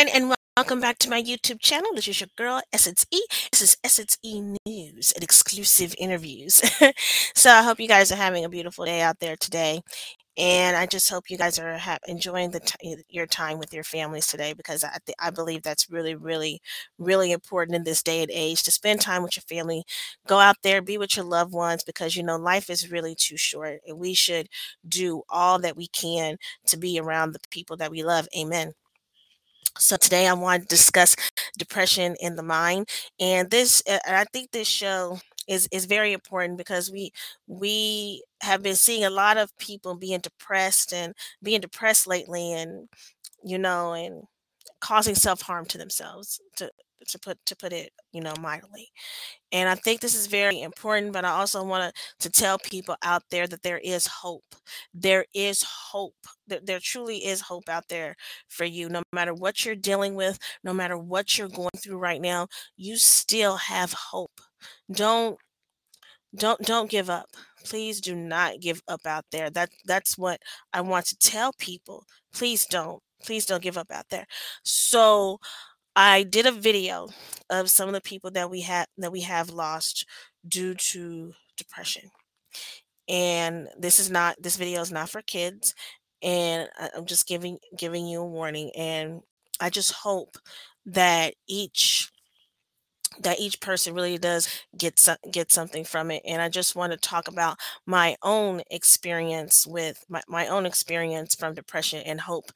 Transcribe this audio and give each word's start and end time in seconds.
Everyone, 0.00 0.22
and 0.30 0.36
welcome 0.56 0.80
back 0.80 0.96
to 1.00 1.10
my 1.10 1.22
YouTube 1.22 1.60
channel. 1.60 1.90
This 1.94 2.08
is 2.08 2.20
your 2.20 2.30
girl, 2.34 2.62
Essence 2.72 3.04
E. 3.10 3.20
This 3.52 3.60
is 3.60 3.76
Essence 3.84 4.16
E 4.22 4.40
News 4.64 5.12
and 5.12 5.22
exclusive 5.22 5.94
interviews. 5.98 6.62
so 7.34 7.50
I 7.50 7.62
hope 7.62 7.78
you 7.78 7.86
guys 7.86 8.10
are 8.10 8.16
having 8.16 8.42
a 8.42 8.48
beautiful 8.48 8.86
day 8.86 9.02
out 9.02 9.18
there 9.18 9.36
today. 9.36 9.82
And 10.38 10.74
I 10.76 10.86
just 10.86 11.10
hope 11.10 11.28
you 11.28 11.36
guys 11.36 11.58
are 11.58 11.76
ha- 11.76 11.98
enjoying 12.08 12.50
the 12.50 12.60
t- 12.60 12.96
your 13.10 13.26
time 13.26 13.58
with 13.58 13.74
your 13.74 13.84
families 13.84 14.26
today 14.26 14.54
because 14.54 14.84
I, 14.84 14.96
th- 15.04 15.16
I 15.18 15.28
believe 15.28 15.62
that's 15.62 15.90
really, 15.90 16.14
really, 16.14 16.62
really 16.98 17.32
important 17.32 17.76
in 17.76 17.84
this 17.84 18.02
day 18.02 18.22
and 18.22 18.30
age 18.32 18.62
to 18.62 18.70
spend 18.70 19.02
time 19.02 19.22
with 19.22 19.36
your 19.36 19.42
family. 19.42 19.84
Go 20.26 20.38
out 20.38 20.56
there, 20.62 20.80
be 20.80 20.96
with 20.96 21.14
your 21.16 21.26
loved 21.26 21.52
ones 21.52 21.84
because 21.84 22.16
you 22.16 22.22
know 22.22 22.36
life 22.38 22.70
is 22.70 22.90
really 22.90 23.14
too 23.14 23.36
short 23.36 23.80
and 23.86 23.98
we 23.98 24.14
should 24.14 24.48
do 24.88 25.24
all 25.28 25.58
that 25.58 25.76
we 25.76 25.88
can 25.88 26.38
to 26.68 26.78
be 26.78 26.98
around 26.98 27.32
the 27.32 27.40
people 27.50 27.76
that 27.76 27.90
we 27.90 28.02
love. 28.02 28.26
Amen. 28.38 28.72
So 29.78 29.96
today 29.96 30.26
I 30.26 30.32
want 30.34 30.62
to 30.62 30.68
discuss 30.68 31.16
depression 31.58 32.16
in 32.20 32.36
the 32.36 32.42
mind, 32.42 32.88
and 33.18 33.50
this 33.50 33.82
uh, 33.88 33.98
I 34.06 34.24
think 34.32 34.50
this 34.50 34.68
show 34.68 35.18
is 35.48 35.68
is 35.72 35.86
very 35.86 36.12
important 36.12 36.58
because 36.58 36.90
we 36.90 37.12
we 37.46 38.22
have 38.42 38.62
been 38.62 38.76
seeing 38.76 39.04
a 39.04 39.10
lot 39.10 39.36
of 39.38 39.56
people 39.58 39.94
being 39.94 40.20
depressed 40.20 40.92
and 40.92 41.14
being 41.42 41.60
depressed 41.60 42.06
lately, 42.06 42.52
and 42.52 42.88
you 43.44 43.58
know, 43.58 43.92
and 43.94 44.24
causing 44.80 45.14
self 45.14 45.42
harm 45.42 45.66
to 45.66 45.78
themselves 45.78 46.40
to 46.56 46.70
to 47.12 47.18
put 47.18 47.38
to 47.46 47.56
put 47.56 47.72
it 47.72 47.92
you 48.12 48.20
know 48.20 48.34
mildly. 48.40 48.88
And 49.52 49.68
I 49.68 49.74
think 49.74 50.00
this 50.00 50.14
is 50.14 50.26
very 50.26 50.62
important, 50.62 51.12
but 51.12 51.24
I 51.24 51.30
also 51.30 51.64
want 51.64 51.94
to 52.20 52.30
tell 52.30 52.58
people 52.58 52.96
out 53.02 53.22
there 53.30 53.46
that 53.48 53.62
there 53.62 53.78
is 53.78 54.06
hope. 54.06 54.54
There 54.94 55.24
is 55.34 55.62
hope. 55.62 56.14
There, 56.46 56.60
there 56.62 56.80
truly 56.80 57.24
is 57.26 57.40
hope 57.40 57.68
out 57.68 57.88
there 57.88 58.16
for 58.48 58.64
you. 58.64 58.88
No 58.88 59.02
matter 59.12 59.34
what 59.34 59.64
you're 59.64 59.74
dealing 59.76 60.14
with, 60.14 60.38
no 60.64 60.72
matter 60.72 60.96
what 60.98 61.36
you're 61.38 61.48
going 61.48 61.70
through 61.78 61.98
right 61.98 62.20
now, 62.20 62.46
you 62.76 62.96
still 62.96 63.56
have 63.56 63.92
hope. 63.92 64.40
Don't 64.92 65.38
don't 66.36 66.60
don't 66.62 66.90
give 66.90 67.10
up. 67.10 67.26
Please 67.64 68.00
do 68.00 68.14
not 68.14 68.60
give 68.60 68.80
up 68.88 69.06
out 69.06 69.24
there. 69.32 69.50
That 69.50 69.70
that's 69.84 70.16
what 70.16 70.40
I 70.72 70.80
want 70.80 71.06
to 71.06 71.16
tell 71.18 71.52
people. 71.58 72.04
Please 72.32 72.66
don't. 72.66 73.02
Please 73.22 73.44
don't 73.46 73.62
give 73.62 73.76
up 73.76 73.90
out 73.90 74.06
there. 74.10 74.26
So 74.64 75.38
I 75.96 76.22
did 76.22 76.46
a 76.46 76.52
video 76.52 77.08
of 77.50 77.70
some 77.70 77.88
of 77.88 77.94
the 77.94 78.00
people 78.00 78.30
that 78.32 78.50
we 78.50 78.62
have 78.62 78.86
that 78.98 79.12
we 79.12 79.22
have 79.22 79.50
lost 79.50 80.06
due 80.46 80.74
to 80.74 81.32
depression. 81.56 82.10
And 83.08 83.68
this 83.78 83.98
is 83.98 84.10
not 84.10 84.36
this 84.40 84.56
video 84.56 84.80
is 84.82 84.92
not 84.92 85.10
for 85.10 85.22
kids 85.22 85.74
and 86.22 86.68
I- 86.78 86.90
I'm 86.96 87.06
just 87.06 87.26
giving 87.26 87.58
giving 87.76 88.06
you 88.06 88.20
a 88.20 88.26
warning 88.26 88.70
and 88.76 89.22
I 89.60 89.70
just 89.70 89.92
hope 89.92 90.36
that 90.86 91.34
each 91.48 92.10
that 93.18 93.40
each 93.40 93.60
person 93.60 93.92
really 93.92 94.18
does 94.18 94.48
get 94.78 95.04
get 95.32 95.50
something 95.50 95.84
from 95.84 96.10
it 96.12 96.22
and 96.24 96.40
i 96.40 96.48
just 96.48 96.76
want 96.76 96.92
to 96.92 96.98
talk 96.98 97.26
about 97.26 97.58
my 97.84 98.16
own 98.22 98.62
experience 98.70 99.66
with 99.66 100.04
my, 100.08 100.22
my 100.28 100.46
own 100.46 100.64
experience 100.64 101.34
from 101.34 101.54
depression 101.54 102.02
and 102.06 102.20
hope 102.20 102.52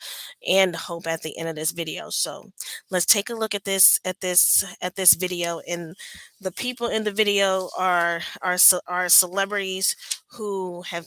and 0.47 0.76
hope 0.76 1.06
at 1.06 1.22
the 1.22 1.37
end 1.38 1.48
of 1.48 1.56
this 1.56 1.70
video. 1.72 2.10
So 2.10 2.50
let's 2.91 3.06
take 3.06 3.31
a 3.31 3.34
look 3.34 3.54
at 3.54 3.65
this 3.65 3.98
at 4.04 4.20
this 4.20 4.65
at 4.81 4.97
this 4.97 5.15
video 5.15 5.60
and 5.69 5.94
the 6.41 6.53
people 6.53 6.88
in 6.88 7.04
the 7.04 7.12
video 7.12 7.69
are 7.78 8.21
are 8.42 8.56
are 8.86 9.09
celebrities 9.09 9.97
who 10.32 10.82
have 10.82 11.06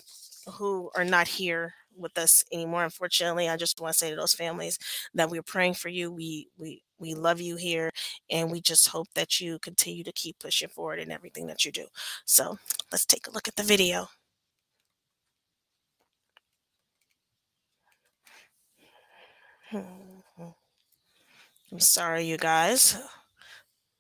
who 0.58 0.90
are 0.96 1.06
not 1.06 1.28
here 1.28 1.74
with 1.96 2.18
us 2.18 2.44
anymore 2.52 2.84
unfortunately. 2.84 3.50
I 3.50 3.58
just 3.58 3.82
want 3.82 3.94
to 3.94 3.98
say 3.98 4.10
to 4.10 4.16
those 4.16 4.34
families 4.34 4.78
that 5.14 5.30
we're 5.30 5.44
praying 5.44 5.76
for 5.76 5.90
you 5.90 6.12
we 6.12 6.50
we 6.58 6.82
we 7.00 7.14
love 7.14 7.42
you 7.42 7.56
here 7.56 7.92
and 8.30 8.52
we 8.52 8.62
just 8.62 8.88
hope 8.90 9.08
that 9.16 9.40
you 9.40 9.60
continue 9.60 10.04
to 10.04 10.12
keep 10.14 10.40
pushing 10.40 10.70
forward 10.70 11.00
in 11.00 11.12
everything 11.12 11.48
that 11.48 11.66
you 11.66 11.72
do. 11.72 11.86
So 12.26 12.58
let's 12.92 13.06
take 13.06 13.28
a 13.28 13.32
look 13.32 13.48
at 13.48 13.56
the 13.56 13.64
video. 13.64 14.08
Hmm. 19.70 19.82
i'm 21.72 21.80
sorry 21.80 22.24
you 22.26 22.38
guys. 22.38 22.98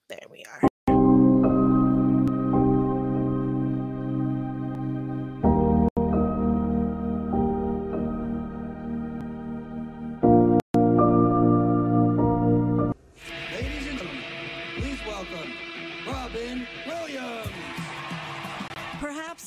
There 0.09 0.19
we 0.31 0.43
are 0.45 0.67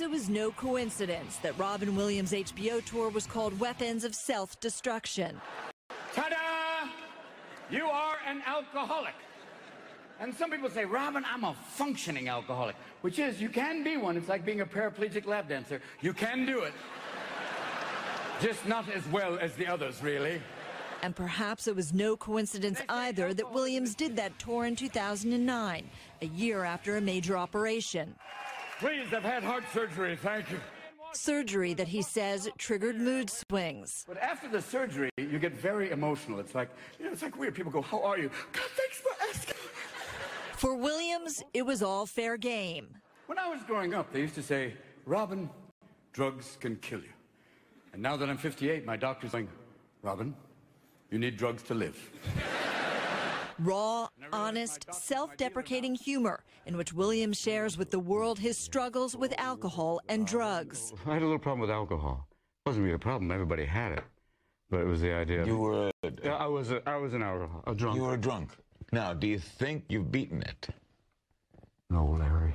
Perhaps 0.01 0.15
it 0.15 0.19
was 0.19 0.31
no 0.31 0.51
coincidence 0.53 1.37
that 1.43 1.59
Robin 1.59 1.95
Williams' 1.95 2.33
HBO 2.33 2.83
tour 2.83 3.11
was 3.11 3.27
called 3.27 3.61
Weapons 3.61 4.03
of 4.03 4.15
Self 4.15 4.59
Destruction. 4.59 5.39
Ta-da! 6.15 6.89
You 7.71 7.85
are 7.85 8.17
an 8.27 8.41
alcoholic. 8.47 9.13
And 10.19 10.35
some 10.35 10.51
people 10.51 10.71
say, 10.71 10.87
Robin, 10.87 11.23
I'm 11.31 11.45
a 11.45 11.55
functioning 11.75 12.31
alcoholic, 12.31 12.77
which 13.03 13.19
is 13.19 13.43
you 13.43 13.51
can 13.51 13.85
be 13.85 13.99
one. 13.99 14.17
It's 14.17 14.31
like 14.31 14.43
being 14.43 14.63
a 14.63 14.67
paraplegic 14.67 15.27
lap 15.27 15.51
dancer. 15.51 15.83
You 16.01 16.15
can 16.15 16.47
do 16.47 16.61
it. 16.61 16.73
Just 18.41 18.67
not 18.67 18.89
as 18.89 19.07
well 19.09 19.39
as 19.39 19.53
the 19.57 19.67
others, 19.67 20.03
really. 20.03 20.41
And 21.03 21.15
perhaps 21.15 21.69
it 21.69 21.77
was 21.77 21.93
no 21.93 22.17
coincidence 22.17 22.81
either 22.89 23.35
that 23.35 23.53
Williams 23.53 23.95
did 23.95 24.17
that 24.17 24.39
tour 24.39 24.65
in 24.65 24.77
2009, 24.77 25.91
a 26.23 26.27
year 26.27 26.65
after 26.65 26.97
a 26.97 27.03
major 27.03 27.37
operation. 27.37 28.15
Please, 28.81 29.13
I've 29.13 29.23
had 29.23 29.43
heart 29.43 29.65
surgery. 29.75 30.17
Thank 30.17 30.51
you. 30.51 30.59
Surgery 31.13 31.75
that 31.75 31.87
he 31.87 32.01
says 32.01 32.49
triggered 32.57 32.99
mood 32.99 33.29
swings. 33.29 34.07
But 34.09 34.17
after 34.17 34.49
the 34.49 34.63
surgery, 34.63 35.11
you 35.19 35.39
get 35.39 35.53
very 35.53 35.91
emotional. 35.91 36.41
It's 36.41 36.55
like, 36.55 36.71
you 36.99 37.05
know, 37.05 37.13
it's 37.13 37.21
like 37.21 37.37
weird. 37.37 37.55
People 37.55 37.71
go, 37.71 37.83
How 37.83 38.03
are 38.03 38.17
you? 38.17 38.31
God, 38.53 38.71
thanks 38.75 38.97
for 38.97 39.11
asking. 39.29 39.55
For 40.57 40.75
Williams, 40.75 41.43
it 41.53 41.67
was 41.67 41.83
all 41.83 42.07
fair 42.07 42.39
game. 42.39 42.89
When 43.27 43.39
I 43.39 43.49
was 43.49 43.63
growing 43.65 43.93
up, 43.93 44.15
they 44.15 44.21
used 44.21 44.35
to 44.37 44.43
say, 44.43 44.73
Robin, 45.05 45.51
drugs 46.15 46.57
can 46.59 46.77
kill 46.77 47.01
you. 47.01 47.13
And 47.93 48.01
now 48.01 48.17
that 48.17 48.31
I'm 48.31 48.39
58, 48.39 48.87
my 48.87 48.97
doctor's 48.97 49.33
going, 49.33 49.49
Robin, 50.01 50.35
you 51.11 51.19
need 51.19 51.37
drugs 51.37 51.63
to 51.65 51.75
live. 51.75 51.99
Raw, 53.61 54.09
honest, 54.33 54.87
self 54.93 55.37
deprecating 55.37 55.95
humor 55.95 56.45
in 56.67 56.77
which 56.77 56.93
Williams 56.93 57.39
shares 57.39 57.77
with 57.77 57.91
the 57.91 57.99
world 57.99 58.39
his 58.39 58.57
struggles 58.57 59.17
with 59.17 59.35
alcohol 59.39 60.01
and 60.09 60.27
drugs. 60.27 60.93
I 61.07 61.15
had 61.15 61.23
a 61.23 61.25
little 61.27 61.39
problem 61.39 61.61
with 61.61 61.71
alcohol. 61.71 62.27
It 62.65 62.69
wasn't 62.69 62.85
really 62.85 62.95
a 62.95 62.99
problem. 62.99 63.31
Everybody 63.31 63.65
had 63.65 63.93
it, 63.93 64.05
but 64.71 64.81
it 64.81 64.87
was 64.87 65.01
the 65.01 65.13
idea. 65.13 65.45
You 65.45 65.59
were 65.59 65.91
Yeah, 66.23 66.37
I 66.37 66.47
was 66.47 66.71
a, 66.71 66.89
I 66.89 66.97
was 66.97 67.13
an 67.15 67.23
alcohol, 67.23 67.63
a 67.67 67.75
drunk. 67.75 67.97
you 67.97 68.03
were 68.03 68.15
a 68.15 68.21
drunk. 68.21 68.51
Now, 68.93 69.13
do 69.15 69.27
you 69.27 69.39
think 69.39 69.85
you've 69.89 70.11
beaten 70.11 70.43
it? 70.43 70.69
No, 71.91 72.07
Larry. 72.19 72.55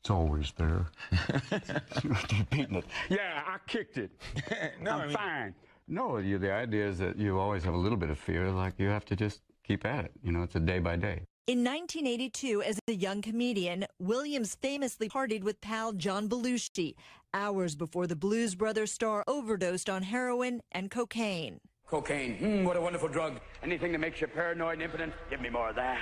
It's 0.00 0.10
always 0.10 0.52
there. 0.58 0.84
You've 2.02 2.50
beaten 2.50 2.76
it. 2.76 2.84
Yeah, 3.08 3.42
I 3.46 3.56
kicked 3.66 3.96
it. 3.96 4.10
no, 4.82 4.90
I'm 4.90 5.00
I 5.00 5.06
mean, 5.06 5.16
fine. 5.16 5.54
No, 5.88 6.18
you, 6.18 6.36
the 6.36 6.52
idea 6.52 6.86
is 6.86 6.98
that 6.98 7.16
you 7.16 7.38
always 7.38 7.64
have 7.64 7.72
a 7.72 7.78
little 7.78 7.96
bit 7.96 8.10
of 8.10 8.18
fear. 8.18 8.50
Like 8.50 8.74
you 8.78 8.88
have 8.88 9.06
to 9.06 9.16
just 9.16 9.40
keep 9.64 9.84
at 9.84 10.04
it. 10.04 10.12
You 10.22 10.32
know, 10.32 10.42
it's 10.42 10.54
a 10.54 10.60
day 10.60 10.78
by 10.78 10.96
day. 10.96 11.22
In 11.46 11.58
1982, 11.58 12.62
as 12.62 12.78
a 12.88 12.92
young 12.92 13.20
comedian, 13.20 13.84
Williams 13.98 14.54
famously 14.54 15.08
partied 15.08 15.42
with 15.42 15.60
pal 15.60 15.92
John 15.92 16.28
Belushi 16.28 16.94
hours 17.34 17.74
before 17.74 18.06
the 18.06 18.16
Blues 18.16 18.54
Brothers 18.54 18.92
star 18.92 19.24
overdosed 19.26 19.90
on 19.90 20.04
heroin 20.04 20.62
and 20.72 20.90
cocaine. 20.90 21.58
Cocaine, 21.86 22.36
hmm, 22.38 22.64
what 22.64 22.78
a 22.78 22.80
wonderful 22.80 23.08
drug. 23.08 23.40
Anything 23.62 23.92
that 23.92 23.98
makes 23.98 24.20
you 24.20 24.26
paranoid 24.26 24.74
and 24.74 24.82
impotent, 24.82 25.12
give 25.28 25.40
me 25.40 25.50
more 25.50 25.68
of 25.68 25.76
that. 25.76 25.98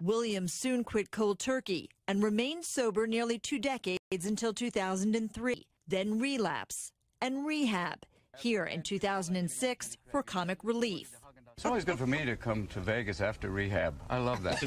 Williams 0.00 0.52
soon 0.52 0.84
quit 0.84 1.10
cold 1.10 1.40
turkey 1.40 1.90
and 2.06 2.22
remained 2.22 2.64
sober 2.64 3.06
nearly 3.06 3.38
two 3.38 3.58
decades 3.58 3.98
until 4.24 4.52
2003, 4.52 5.66
then 5.88 6.20
relapse 6.20 6.92
and 7.20 7.44
rehab 7.44 8.04
here 8.38 8.64
in 8.64 8.82
2006 8.82 9.96
for 10.10 10.22
comic 10.22 10.58
relief. 10.62 11.16
It's 11.58 11.64
always 11.64 11.86
good 11.86 11.96
for 11.96 12.06
me 12.06 12.22
to 12.26 12.36
come 12.36 12.66
to 12.66 12.80
Vegas 12.80 13.22
after 13.22 13.48
rehab. 13.48 13.94
I 14.10 14.18
love 14.18 14.42
that. 14.42 14.62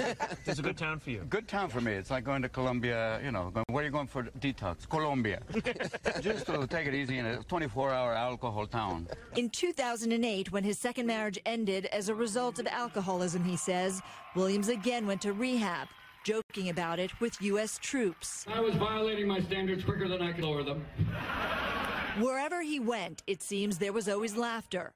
It's 0.47 0.57
a 0.57 0.63
good 0.63 0.75
town 0.75 0.97
for 0.97 1.11
you. 1.11 1.19
Good 1.29 1.47
town 1.47 1.69
for 1.69 1.81
me. 1.81 1.93
It's 1.93 2.09
like 2.09 2.23
going 2.23 2.41
to 2.41 2.49
Colombia, 2.49 3.21
you 3.23 3.31
know, 3.31 3.51
going, 3.51 3.65
where 3.69 3.83
are 3.83 3.85
you 3.85 3.91
going 3.91 4.07
for 4.07 4.23
detox? 4.23 4.89
Colombia. 4.89 5.39
Just 6.19 6.47
to 6.47 6.65
take 6.65 6.87
it 6.87 6.95
easy 6.95 7.19
in 7.19 7.27
a 7.27 7.37
24-hour 7.43 8.15
alcohol 8.15 8.65
town. 8.65 9.07
In 9.35 9.51
2008, 9.51 10.51
when 10.51 10.63
his 10.63 10.79
second 10.79 11.05
marriage 11.05 11.37
ended 11.45 11.85
as 11.93 12.09
a 12.09 12.15
result 12.15 12.57
of 12.57 12.65
alcoholism, 12.65 13.43
he 13.43 13.55
says, 13.55 14.01
Williams 14.33 14.69
again 14.69 15.05
went 15.05 15.21
to 15.21 15.33
rehab, 15.33 15.89
joking 16.23 16.69
about 16.69 16.97
it 16.97 17.11
with 17.21 17.39
U.S. 17.43 17.77
troops. 17.77 18.47
I 18.51 18.61
was 18.61 18.73
violating 18.73 19.27
my 19.27 19.41
standards 19.41 19.83
quicker 19.83 20.07
than 20.07 20.23
I 20.23 20.31
could 20.31 20.43
lower 20.43 20.63
them. 20.63 20.83
Wherever 22.19 22.63
he 22.63 22.79
went, 22.79 23.21
it 23.27 23.43
seems 23.43 23.77
there 23.77 23.93
was 23.93 24.09
always 24.09 24.35
laughter. 24.35 24.91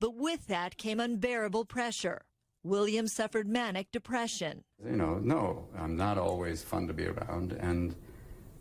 But 0.00 0.14
with 0.14 0.46
that 0.46 0.76
came 0.76 1.00
unbearable 1.00 1.64
pressure. 1.64 2.22
William 2.62 3.08
suffered 3.08 3.48
manic 3.48 3.90
depression. 3.90 4.62
You 4.84 4.96
know, 4.96 5.18
no, 5.18 5.66
I'm 5.76 5.96
not 5.96 6.18
always 6.18 6.62
fun 6.62 6.86
to 6.86 6.92
be 6.92 7.06
around, 7.06 7.52
and 7.52 7.94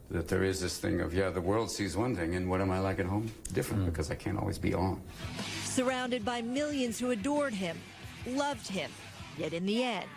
that 0.10 0.28
there 0.28 0.44
is 0.44 0.62
this 0.62 0.78
thing 0.78 1.02
of, 1.02 1.14
yeah, 1.14 1.30
the 1.30 1.42
world 1.42 1.70
sees 1.70 1.98
one 1.98 2.16
thing, 2.16 2.36
and 2.36 2.50
what 2.50 2.62
am 2.62 2.72
I 2.72 2.80
like 2.80 3.00
at 3.00 3.06
home? 3.06 3.32
Different, 3.54 3.86
because 3.86 4.10
I 4.10 4.16
can't 4.16 4.38
always 4.38 4.58
be 4.58 4.74
on. 4.74 5.02
Surrounded 5.64 6.24
by 6.24 6.42
millions 6.42 7.00
who 7.00 7.12
adored 7.12 7.54
him, 7.54 7.78
loved 8.26 8.68
him, 8.68 8.90
yet 9.38 9.54
in 9.54 9.66
the 9.66 9.84
end, 9.84 10.08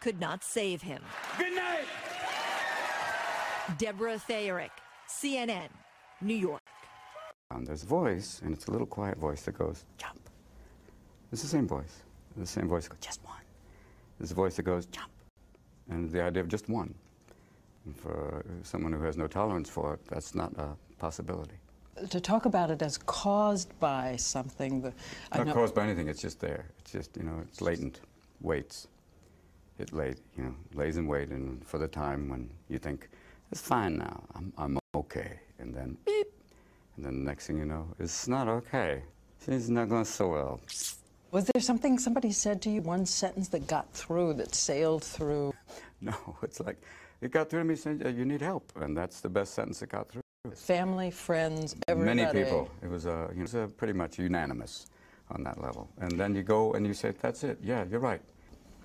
could 0.00 0.20
not 0.20 0.42
save 0.42 0.82
him. 0.82 1.00
Good 1.38 1.54
night. 1.54 1.86
Deborah 3.78 4.18
Feyerick, 4.18 4.70
CNN, 5.08 5.68
New 6.20 6.34
York. 6.34 6.62
Um, 7.50 7.64
there's 7.64 7.84
a 7.84 7.86
voice, 7.86 8.40
and 8.44 8.52
it's 8.52 8.66
a 8.66 8.70
little 8.72 8.86
quiet 8.86 9.18
voice 9.18 9.42
that 9.42 9.56
goes, 9.56 9.84
jump. 9.98 10.25
It's 11.36 11.42
the 11.42 11.50
same 11.50 11.68
voice. 11.68 12.02
The 12.38 12.46
same 12.46 12.66
voice 12.66 12.84
that 12.84 12.94
goes, 12.94 13.04
just 13.04 13.22
one. 13.22 13.44
It's 14.20 14.30
a 14.30 14.34
voice 14.34 14.56
that 14.56 14.62
goes, 14.62 14.86
jump. 14.86 15.10
And 15.90 16.10
the 16.10 16.22
idea 16.22 16.42
of 16.42 16.48
just 16.48 16.70
one. 16.70 16.94
And 17.84 17.94
for 17.94 18.42
someone 18.62 18.90
who 18.90 19.02
has 19.02 19.18
no 19.18 19.26
tolerance 19.26 19.68
for 19.68 19.92
it, 19.92 20.00
that's 20.08 20.34
not 20.34 20.54
a 20.56 20.68
possibility. 20.98 21.56
To 22.08 22.20
talk 22.20 22.46
about 22.46 22.70
it 22.70 22.80
as 22.80 22.96
caused 22.96 23.78
by 23.80 24.16
something, 24.16 24.80
the, 24.80 24.94
I 25.30 25.36
Not 25.36 25.48
know- 25.48 25.52
caused 25.52 25.74
by 25.74 25.84
anything, 25.84 26.08
it's 26.08 26.22
just 26.22 26.40
there. 26.40 26.64
It's 26.78 26.90
just, 26.90 27.14
you 27.18 27.24
know, 27.24 27.38
it's 27.42 27.60
latent, 27.60 28.00
waits. 28.40 28.88
It 29.78 29.92
late, 29.92 30.16
you 30.38 30.44
know, 30.44 30.54
lays 30.72 30.96
in 30.96 31.06
wait 31.06 31.28
and 31.28 31.62
for 31.66 31.76
the 31.76 31.86
time 31.86 32.30
when 32.30 32.48
you 32.70 32.78
think, 32.78 33.10
it's 33.52 33.60
fine 33.60 33.98
now, 33.98 34.24
I'm, 34.34 34.54
I'm 34.56 34.78
okay. 34.94 35.38
And 35.58 35.74
then 35.74 35.98
beep, 36.06 36.28
and 36.96 37.04
then 37.04 37.12
the 37.18 37.24
next 37.30 37.46
thing 37.46 37.58
you 37.58 37.66
know, 37.66 37.86
it's 37.98 38.26
not 38.26 38.48
okay. 38.48 39.02
It's 39.46 39.68
not 39.68 39.90
going 39.90 40.06
so 40.06 40.28
well. 40.28 40.60
Was 41.30 41.48
there 41.52 41.60
something 41.60 41.98
somebody 41.98 42.32
said 42.32 42.62
to 42.62 42.70
you, 42.70 42.82
one 42.82 43.06
sentence 43.06 43.48
that 43.48 43.66
got 43.66 43.92
through, 43.92 44.34
that 44.34 44.54
sailed 44.54 45.04
through? 45.04 45.52
No, 46.02 46.14
it's 46.42 46.60
like, 46.60 46.76
it 47.22 47.30
got 47.30 47.48
through 47.48 47.60
to 47.60 47.64
me 47.64 47.74
saying, 47.74 48.02
"Uh, 48.04 48.10
you 48.10 48.26
need 48.26 48.42
help. 48.42 48.70
And 48.76 48.94
that's 48.94 49.22
the 49.22 49.30
best 49.30 49.54
sentence 49.54 49.80
that 49.80 49.88
got 49.88 50.10
through. 50.10 50.20
Family, 50.54 51.10
friends, 51.10 51.74
everybody. 51.88 52.16
Many 52.16 52.44
people. 52.44 52.70
It 52.82 52.90
was, 52.90 53.06
uh, 53.06 53.28
you 53.30 53.36
know, 53.36 53.40
it 53.40 53.42
was 53.42 53.54
uh, 53.54 53.68
pretty 53.78 53.94
much 53.94 54.18
unanimous 54.18 54.86
on 55.30 55.42
that 55.44 55.58
level. 55.60 55.88
And 55.98 56.12
then 56.12 56.34
you 56.34 56.42
go 56.42 56.74
and 56.74 56.86
you 56.86 56.92
say, 56.92 57.12
that's 57.18 57.44
it. 57.44 57.58
Yeah, 57.62 57.84
you're 57.90 57.98
right. 58.00 58.20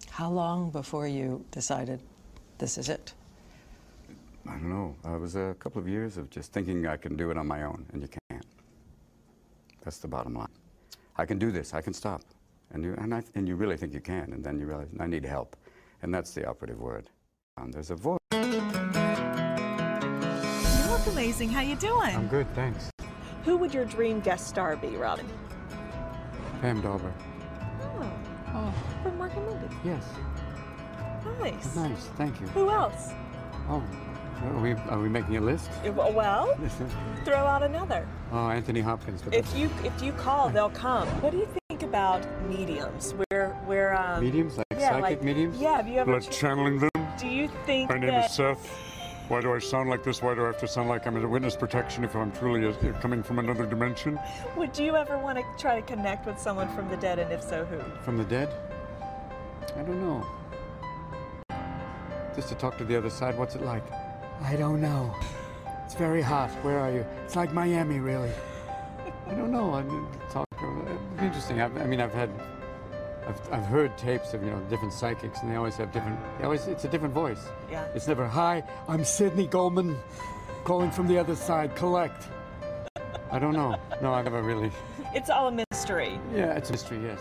How 0.10 0.30
long 0.30 0.72
before 0.72 1.06
you 1.06 1.44
decided 1.52 2.00
this 2.58 2.78
is 2.78 2.88
it? 2.90 3.14
I 4.48 4.52
don't 4.54 4.70
know. 4.70 4.96
It 5.14 5.20
was 5.20 5.36
a 5.36 5.56
couple 5.60 5.82
of 5.82 5.88
years 5.88 6.18
of 6.18 6.30
just 6.30 6.52
thinking 6.52 6.88
I 6.88 6.98
can 6.98 7.16
do 7.16 7.30
it 7.30 7.38
on 7.38 7.46
my 7.46 7.64
own, 7.64 7.86
and 7.94 8.02
you 8.02 8.08
can't. 8.08 8.46
That's 9.84 9.98
the 9.98 10.08
bottom 10.08 10.36
line. 10.36 10.48
I 11.18 11.26
can 11.26 11.38
do 11.38 11.52
this. 11.52 11.74
I 11.74 11.82
can 11.82 11.94
stop, 11.94 12.22
and 12.72 12.84
you 12.84 12.96
and, 12.98 13.14
I, 13.14 13.24
and 13.36 13.48
you 13.48 13.56
really 13.56 13.78
think 13.78 13.94
you 13.94 14.00
can, 14.00 14.32
and 14.34 14.44
then 14.44 14.60
you 14.60 14.66
realize 14.66 14.88
I 15.00 15.08
need 15.08 15.26
help, 15.26 15.56
and 16.02 16.14
that's 16.14 16.32
the 16.34 16.46
operative 16.48 16.80
word. 16.80 17.10
Um, 17.58 17.72
there's 17.72 17.92
a 17.92 17.96
voice. 17.96 18.18
You 18.32 18.40
look 20.90 21.06
amazing. 21.08 21.50
How 21.50 21.62
you 21.62 21.76
doing? 21.76 22.16
I'm 22.16 22.28
good, 22.28 22.48
thanks. 22.56 22.90
Who 23.44 23.58
would 23.58 23.74
your 23.74 23.86
dream 23.86 24.20
guest 24.22 24.48
star 24.48 24.76
be, 24.76 24.90
Robin? 24.90 25.28
Pam 26.62 26.82
Dawber. 26.82 27.12
Oh, 27.82 28.12
oh. 28.54 28.74
from 29.04 29.18
Mork 29.18 29.36
and 29.36 29.46
Mindy. 29.48 29.76
Yes. 29.84 30.04
Nice. 31.40 31.76
Nice. 31.76 32.06
Thank 32.18 32.40
you. 32.40 32.48
Who 32.48 32.70
else? 32.70 33.10
Oh, 33.68 33.84
are 34.44 34.60
we 34.60 34.74
are 34.74 35.00
we 35.00 35.10
making 35.10 35.38
a 35.38 35.42
list? 35.42 35.70
Well, 35.96 36.58
throw 37.26 37.36
out 37.36 37.64
another. 37.64 38.08
oh, 38.32 38.50
Anthony 38.50 38.82
Hopkins. 38.82 39.24
If 39.32 39.56
you 39.56 39.70
if 39.84 40.02
you 40.02 40.12
call, 40.14 40.50
they'll 40.50 40.70
come. 40.70 41.08
What 41.22 41.32
do 41.32 41.38
you 41.38 41.48
think 41.70 41.84
about 41.84 42.26
mediums? 42.50 43.14
Where 43.30 43.50
where 43.66 44.00
um, 44.00 44.24
Mediums, 44.24 44.58
like 44.58 44.66
yeah, 44.72 44.90
psychic 44.90 45.02
like, 45.02 45.24
mediums? 45.24 45.60
Yeah. 45.60 45.78
Have 45.78 45.88
you 45.88 46.00
ever? 46.00 46.12
Blood 46.12 46.32
channeling 46.32 46.80
them. 46.80 46.90
do 47.20 47.28
you 47.28 47.50
think 47.66 47.90
My 47.90 47.98
name 47.98 48.10
that? 48.10 48.30
is 48.30 48.36
Seth. 48.36 48.70
Why 49.28 49.40
do 49.40 49.54
I 49.54 49.60
sound 49.60 49.90
like 49.90 50.04
this? 50.04 50.22
Why 50.22 50.36
do 50.36 50.44
I 50.44 50.48
have 50.48 50.60
to 50.60 50.68
sound 50.68 50.90
like 50.90 51.08
I'm 51.08 51.16
in 51.16 51.30
witness 51.30 51.56
protection 51.56 52.04
if 52.04 52.16
I'm 52.16 52.34
truly 52.34 52.66
a, 52.66 52.94
coming 52.94 53.24
from 53.24 53.40
another 53.40 53.66
dimension? 53.66 54.20
Would 54.58 54.78
you 54.78 54.98
ever 54.98 55.18
want 55.18 55.38
to 55.38 55.44
try 55.58 55.80
to 55.80 55.86
connect 55.86 56.26
with 56.26 56.38
someone 56.38 56.68
from 56.76 56.90
the 56.90 56.98
dead, 56.98 57.18
and 57.18 57.32
if 57.32 57.42
so, 57.42 57.64
who? 57.64 57.80
From 58.04 58.18
the 58.18 58.26
dead? 58.26 58.50
I 59.78 59.84
don't 59.84 60.02
know. 60.02 60.26
Just 62.36 62.50
to 62.50 62.56
talk 62.56 62.78
to 62.78 62.84
the 62.84 62.98
other 62.98 63.10
side, 63.10 63.38
what's 63.38 63.56
it 63.56 63.62
like? 63.62 63.86
I 64.42 64.56
don't 64.56 64.82
know. 64.82 65.16
It's 65.86 65.96
very 65.96 66.22
hot. 66.22 66.50
Where 66.64 66.80
are 66.80 66.92
you? 66.92 67.06
It's 67.26 67.36
like 67.36 67.54
Miami, 67.54 68.00
really. 68.00 68.32
I 69.28 69.34
don't 69.34 69.52
know. 69.52 69.74
I 69.74 69.84
mean, 69.84 70.08
talk. 70.30 70.48
Interesting. 71.20 71.62
I've, 71.62 71.76
I 71.78 71.86
mean, 71.86 72.02
I've 72.02 72.14
had, 72.14 72.30
I've, 73.28 73.54
I've 73.54 73.66
heard 73.66 73.98
tapes 73.98 74.34
of 74.34 74.44
you 74.44 74.50
know 74.50 74.60
different 74.70 74.94
psychics, 74.94 75.42
and 75.42 75.52
they 75.52 75.56
always 75.56 75.76
have 75.76 75.92
different. 75.92 76.20
They 76.38 76.46
always, 76.46 76.68
it's 76.68 76.86
a 76.86 76.88
different 76.88 77.14
voice. 77.14 77.42
Yeah. 77.70 77.86
It's 77.96 78.08
never 78.08 78.28
Hi, 78.28 78.64
I'm 78.88 79.04
Sidney 79.04 79.48
Goldman, 79.48 79.98
calling 80.64 80.92
from 80.92 81.08
the 81.08 81.18
other 81.18 81.36
side. 81.36 81.76
Collect. 81.76 82.28
I 83.32 83.40
don't 83.40 83.54
know. 83.54 83.80
No, 84.02 84.14
I 84.14 84.22
never 84.22 84.42
really. 84.42 84.72
It's 85.14 85.30
all 85.30 85.48
a 85.48 85.66
mystery. 85.72 86.20
Yeah, 86.34 86.58
it's 86.58 86.70
a 86.70 86.74
mystery. 86.74 87.00
Yes. 87.04 87.20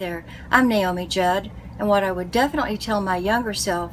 There, 0.00 0.24
I'm 0.50 0.66
Naomi 0.66 1.06
Judd, 1.06 1.50
and 1.78 1.86
what 1.86 2.02
I 2.02 2.10
would 2.10 2.30
definitely 2.30 2.78
tell 2.78 3.02
my 3.02 3.18
younger 3.18 3.52
self 3.52 3.92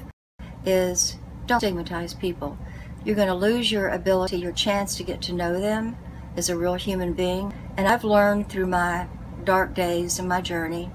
is 0.65 1.17
don't 1.47 1.59
stigmatize 1.59 2.13
people. 2.13 2.57
You're 3.03 3.17
going 3.17 3.27
to 3.27 3.35
lose 3.35 3.73
your 3.73 3.89
ability, 3.89 4.37
your 4.37 4.53
chance 4.53 4.95
to 4.95 5.03
get 5.03 5.21
to 5.23 5.33
know 5.33 5.59
them 5.59 5.97
as 6.37 6.49
a 6.49 6.55
real 6.55 6.75
human 6.75 7.11
being. 7.11 7.53
And 7.75 7.89
I've 7.89 8.05
learned 8.05 8.47
through 8.47 8.67
my 8.67 9.07
dark 9.43 9.73
days 9.73 10.17
and 10.17 10.29
my 10.29 10.39
journey 10.39 10.91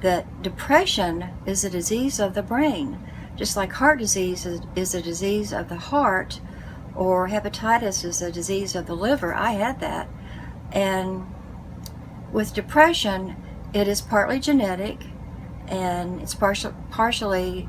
that 0.00 0.44
depression 0.44 1.30
is 1.44 1.64
a 1.64 1.70
disease 1.70 2.20
of 2.20 2.34
the 2.34 2.42
brain, 2.42 3.00
just 3.34 3.56
like 3.56 3.72
heart 3.72 3.98
disease 3.98 4.46
is, 4.46 4.60
is 4.76 4.94
a 4.94 5.02
disease 5.02 5.52
of 5.52 5.68
the 5.68 5.76
heart, 5.76 6.40
or 6.94 7.30
hepatitis 7.30 8.04
is 8.04 8.22
a 8.22 8.30
disease 8.30 8.76
of 8.76 8.86
the 8.86 8.94
liver. 8.94 9.34
I 9.34 9.52
had 9.54 9.80
that. 9.80 10.08
And 10.70 11.26
with 12.32 12.54
depression, 12.54 13.36
it 13.72 13.88
is 13.88 14.00
partly 14.00 14.38
genetic 14.38 15.06
and 15.66 16.20
it's 16.20 16.34
partial, 16.34 16.74
partially 16.90 17.68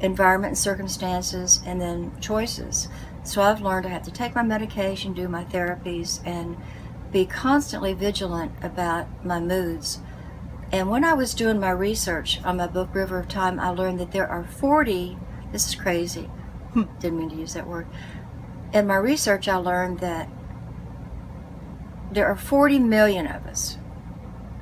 environment 0.00 0.52
and 0.52 0.58
circumstances 0.58 1.60
and 1.66 1.80
then 1.80 2.12
choices. 2.20 2.88
So 3.24 3.42
I've 3.42 3.60
learned 3.60 3.86
I 3.86 3.90
have 3.90 4.02
to 4.02 4.12
take 4.12 4.34
my 4.34 4.42
medication, 4.42 5.12
do 5.14 5.28
my 5.28 5.44
therapies, 5.44 6.24
and 6.26 6.56
be 7.10 7.24
constantly 7.24 7.94
vigilant 7.94 8.52
about 8.62 9.06
my 9.24 9.40
moods. 9.40 10.00
And 10.72 10.90
when 10.90 11.04
I 11.04 11.14
was 11.14 11.34
doing 11.34 11.60
my 11.60 11.70
research 11.70 12.42
on 12.44 12.56
my 12.56 12.66
book 12.66 12.94
River 12.94 13.18
of 13.18 13.28
Time, 13.28 13.58
I 13.58 13.68
learned 13.68 14.00
that 14.00 14.12
there 14.12 14.28
are 14.28 14.44
40, 14.44 15.16
this 15.52 15.66
is 15.68 15.74
crazy, 15.74 16.28
didn't 17.00 17.18
mean 17.18 17.30
to 17.30 17.36
use 17.36 17.54
that 17.54 17.66
word. 17.66 17.86
In 18.72 18.86
my 18.86 18.96
research, 18.96 19.48
I 19.48 19.56
learned 19.56 20.00
that 20.00 20.28
there 22.10 22.26
are 22.26 22.36
40 22.36 22.80
million 22.80 23.26
of 23.26 23.46
us. 23.46 23.78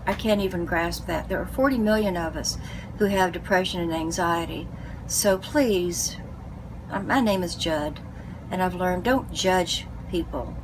I 0.07 0.15
can't 0.15 0.41
even 0.41 0.65
grasp 0.65 1.07
that. 1.07 1.29
There 1.29 1.41
are 1.41 1.47
40 1.47 1.79
million 1.79 2.17
of 2.17 2.37
us 2.37 2.59
who 2.99 3.05
have 3.07 3.33
depression 3.33 3.81
and 3.81 3.93
anxiety. 3.93 4.67
So 5.07 5.39
please, 5.39 6.17
uh, 6.91 7.03
my 7.03 7.21
name 7.21 7.43
is 7.43 7.55
Judd, 7.55 8.01
and 8.51 8.63
I've 8.63 8.75
learned 8.75 9.05
don't 9.05 9.33
judge 9.33 9.87
people. 10.11 10.57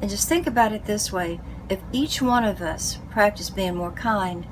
And 0.00 0.10
just 0.10 0.28
think 0.28 0.46
about 0.46 0.72
it 0.72 0.84
this 0.84 1.12
way 1.12 1.40
if 1.68 1.80
each 1.92 2.22
one 2.22 2.44
of 2.44 2.62
us 2.62 2.98
practiced 3.10 3.56
being 3.56 3.76
more 3.76 3.90
kind, 3.90 4.46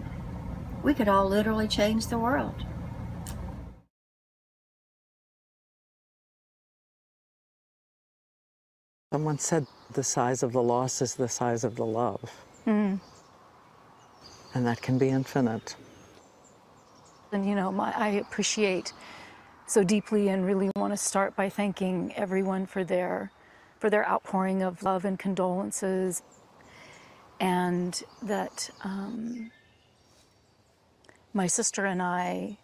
we 0.82 0.94
could 0.94 1.08
all 1.08 1.28
literally 1.28 1.68
change 1.68 2.08
the 2.08 2.18
world. 2.18 2.66
Someone 9.12 9.38
said 9.38 9.68
the 9.92 10.02
size 10.02 10.42
of 10.42 10.52
the 10.52 10.62
loss 10.62 11.00
is 11.00 11.14
the 11.14 11.28
size 11.28 11.62
of 11.62 11.76
the 11.76 11.86
love, 11.86 12.44
Mm. 12.66 12.98
And 14.54 14.66
that 14.66 14.82
can 14.82 14.98
be 14.98 15.08
infinite. 15.10 15.76
And 17.32 17.46
you 17.48 17.54
know, 17.56 17.72
my, 17.72 17.92
I 17.96 18.08
appreciate 18.10 18.92
so 19.66 19.84
deeply 19.84 20.28
and 20.28 20.46
really 20.46 20.70
want 20.76 20.92
to 20.92 20.96
start 20.96 21.36
by 21.36 21.48
thanking 21.50 22.14
everyone 22.16 22.66
for 22.66 22.84
their 22.84 23.32
for 23.80 23.90
their 23.90 24.08
outpouring 24.08 24.62
of 24.62 24.82
love 24.82 25.04
and 25.04 25.18
condolences, 25.18 26.22
and 27.40 28.02
that 28.22 28.70
um, 28.84 29.50
my 31.34 31.46
sister 31.48 31.86
and 31.86 32.02
I 32.02 32.58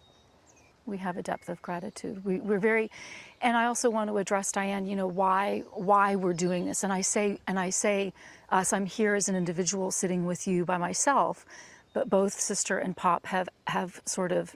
We 0.85 0.97
have 0.97 1.17
a 1.17 1.23
depth 1.23 1.49
of 1.49 1.61
gratitude. 1.61 2.25
We, 2.25 2.39
we're 2.41 2.59
very, 2.59 2.91
and 3.41 3.55
I 3.55 3.67
also 3.67 3.89
want 3.89 4.09
to 4.09 4.17
address 4.17 4.51
Diane. 4.51 4.85
You 4.87 4.97
know 4.97 5.07
why 5.07 5.63
why 5.73 6.15
we're 6.17 6.33
doing 6.33 6.65
this, 6.65 6.83
and 6.83 6.91
I 6.91 7.01
say 7.01 7.39
and 7.47 7.59
I 7.59 7.71
say 7.71 8.13
us. 8.49 8.73
I'm 8.73 8.85
here 8.87 9.15
as 9.15 9.29
an 9.29 9.35
individual 9.35 9.91
sitting 9.91 10.25
with 10.25 10.47
you 10.47 10.65
by 10.65 10.77
myself, 10.77 11.45
but 11.93 12.09
both 12.09 12.39
sister 12.39 12.77
and 12.77 12.95
pop 12.95 13.25
have 13.27 13.49
have 13.67 14.01
sort 14.05 14.31
of 14.31 14.55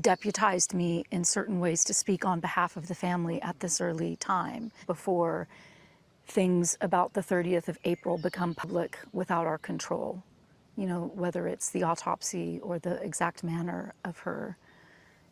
deputized 0.00 0.74
me 0.74 1.04
in 1.10 1.24
certain 1.24 1.60
ways 1.60 1.84
to 1.84 1.94
speak 1.94 2.24
on 2.24 2.40
behalf 2.40 2.76
of 2.76 2.88
the 2.88 2.94
family 2.94 3.40
at 3.42 3.60
this 3.60 3.80
early 3.80 4.16
time 4.16 4.72
before 4.86 5.46
things 6.26 6.76
about 6.80 7.12
the 7.12 7.20
30th 7.20 7.68
of 7.68 7.78
April 7.84 8.16
become 8.18 8.54
public 8.54 8.98
without 9.12 9.46
our 9.46 9.58
control. 9.58 10.22
You 10.76 10.86
know, 10.86 11.12
whether 11.14 11.46
it's 11.46 11.70
the 11.70 11.82
autopsy 11.82 12.60
or 12.62 12.78
the 12.78 13.00
exact 13.02 13.44
manner 13.44 13.94
of 14.04 14.18
her 14.20 14.56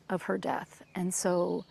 of 0.09 0.23
her 0.23 0.39
death. 0.39 0.83
And 0.95 1.13
so 1.13 1.65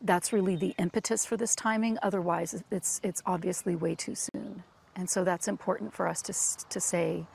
that's 0.00 0.32
really 0.32 0.56
the 0.56 0.74
impetus 0.78 1.26
for 1.26 1.36
this 1.36 1.54
timing. 1.54 1.98
Otherwise, 2.02 2.62
it's 2.70 3.00
it's 3.02 3.22
obviously 3.26 3.76
way 3.76 3.94
too 3.94 4.14
soon. 4.14 4.62
And 4.96 5.10
so 5.10 5.24
that's 5.24 5.48
important 5.48 5.92
for 5.92 6.06
us 6.06 6.22
to 6.22 6.32
to 6.68 6.80
say 6.80 7.26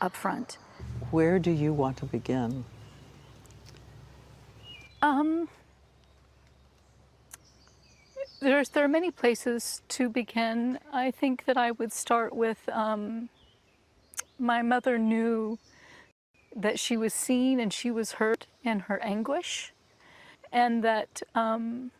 up 0.00 0.14
front. 0.14 0.58
Where 1.10 1.38
do 1.38 1.50
you 1.50 1.72
want 1.72 1.98
to 1.98 2.06
begin? 2.06 2.64
Um, 5.02 5.48
there's 8.40 8.68
there 8.70 8.84
are 8.84 8.88
many 8.88 9.10
places 9.10 9.82
to 9.88 10.08
begin. 10.08 10.78
I 10.92 11.10
think 11.10 11.44
that 11.44 11.56
I 11.56 11.72
would 11.72 11.92
start 11.92 12.34
with 12.34 12.68
um, 12.68 13.28
my 14.38 14.62
mother 14.62 14.98
knew 14.98 15.58
that 16.54 16.78
she 16.78 16.96
was 16.96 17.14
seen 17.14 17.60
and 17.60 17.72
she 17.72 17.90
was 17.90 18.12
hurt 18.12 18.46
in 18.62 18.80
her 18.80 19.02
anguish, 19.02 19.72
and 20.52 20.82
that 20.84 21.22
um, 21.34 21.90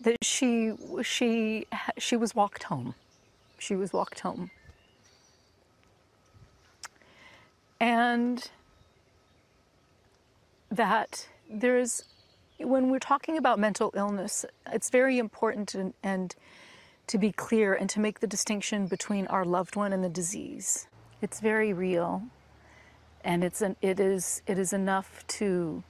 that 0.00 0.24
she 0.24 0.72
she 1.02 1.66
she 1.98 2.16
was 2.16 2.34
walked 2.34 2.64
home. 2.64 2.94
She 3.58 3.76
was 3.76 3.92
walked 3.92 4.20
home, 4.20 4.50
and 7.82 8.48
that 10.70 11.28
there's 11.50 12.04
when 12.58 12.90
we're 12.90 13.00
talking 13.00 13.36
about 13.36 13.58
mental 13.58 13.92
illness, 13.96 14.44
it's 14.72 14.88
very 14.88 15.18
important 15.18 15.74
and, 15.74 15.92
and 16.00 16.36
to 17.08 17.18
be 17.18 17.32
clear 17.32 17.74
and 17.74 17.90
to 17.90 17.98
make 17.98 18.20
the 18.20 18.26
distinction 18.28 18.86
between 18.86 19.26
our 19.26 19.44
loved 19.44 19.74
one 19.74 19.92
and 19.92 20.04
the 20.04 20.08
disease. 20.08 20.86
It's 21.20 21.40
very 21.40 21.72
real, 21.72 22.22
and 23.24 23.42
it's 23.42 23.60
an, 23.60 23.74
it 23.82 23.98
is 23.98 24.42
it 24.46 24.58
is 24.58 24.72
enough 24.72 25.26
to. 25.38 25.82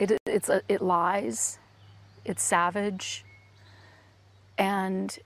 It 0.00 0.18
it's 0.26 0.48
a, 0.48 0.60
it 0.68 0.82
lies, 0.82 1.60
it's 2.24 2.42
savage, 2.42 3.24
and 4.58 5.16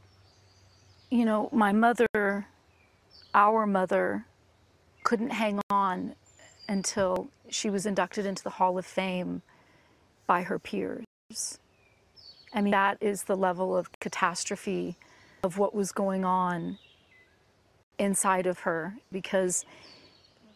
you 1.11 1.25
know 1.25 1.49
my 1.53 1.73
mother, 1.73 2.47
our 3.35 3.67
mother, 3.67 4.27
couldn't 5.05 5.31
hang 5.31 5.61
on 5.71 6.15
until 6.69 7.29
she 7.49 7.71
was 7.71 7.87
inducted 7.87 8.27
into 8.27 8.43
the 8.43 8.51
Hall 8.51 8.79
of 8.79 8.85
Fame 8.87 9.43
by 10.27 10.43
her 10.43 10.59
peers. 10.59 11.05
I 12.55 12.61
mean, 12.61 12.73
that 12.73 12.99
is 13.01 13.25
the 13.25 13.37
level 13.37 13.77
of 13.77 13.91
catastrophe 14.01 14.97
of 15.43 15.59
what 15.59 15.75
was 15.75 15.93
going 15.93 16.25
on 16.25 16.79
inside 17.99 18.47
of 18.47 18.61
her 18.61 18.97
because 19.13 19.65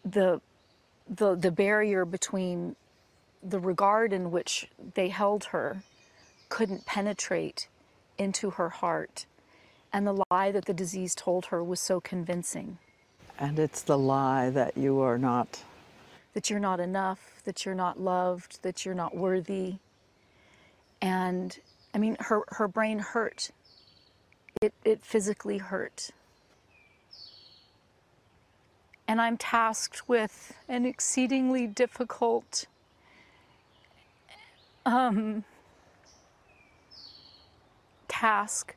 the, 0.04 0.40
the, 1.08 1.34
the 1.34 1.50
barrier 1.50 2.04
between 2.04 2.76
the 3.42 3.58
regard 3.58 4.12
in 4.12 4.30
which 4.30 4.68
they 4.94 5.08
held 5.08 5.44
her 5.46 5.82
couldn't 6.48 6.86
penetrate 6.86 7.68
into 8.18 8.50
her 8.50 8.68
heart. 8.68 9.26
And 9.92 10.06
the 10.06 10.24
lie 10.30 10.52
that 10.52 10.66
the 10.66 10.74
disease 10.74 11.14
told 11.14 11.46
her 11.46 11.62
was 11.62 11.80
so 11.80 12.00
convincing. 12.00 12.78
And 13.38 13.58
it's 13.58 13.82
the 13.82 13.98
lie 13.98 14.50
that 14.50 14.76
you 14.76 15.00
are 15.00 15.18
not 15.18 15.62
that 16.34 16.48
you're 16.48 16.60
not 16.60 16.80
enough, 16.80 17.42
that 17.44 17.64
you're 17.64 17.74
not 17.74 18.00
loved, 18.00 18.62
that 18.62 18.84
you're 18.86 18.94
not 18.94 19.16
worthy. 19.16 19.76
And 21.00 21.58
I 21.94 21.98
mean, 21.98 22.16
her, 22.20 22.42
her 22.48 22.68
brain 22.68 23.00
hurt. 23.00 23.50
It, 24.60 24.72
it 24.84 25.04
physically 25.04 25.58
hurt. 25.58 26.10
And 29.06 29.20
I'm 29.20 29.36
tasked 29.36 30.08
with 30.08 30.54
an 30.68 30.86
exceedingly 30.86 31.66
difficult 31.66 32.66
um, 34.86 35.44
task 38.08 38.74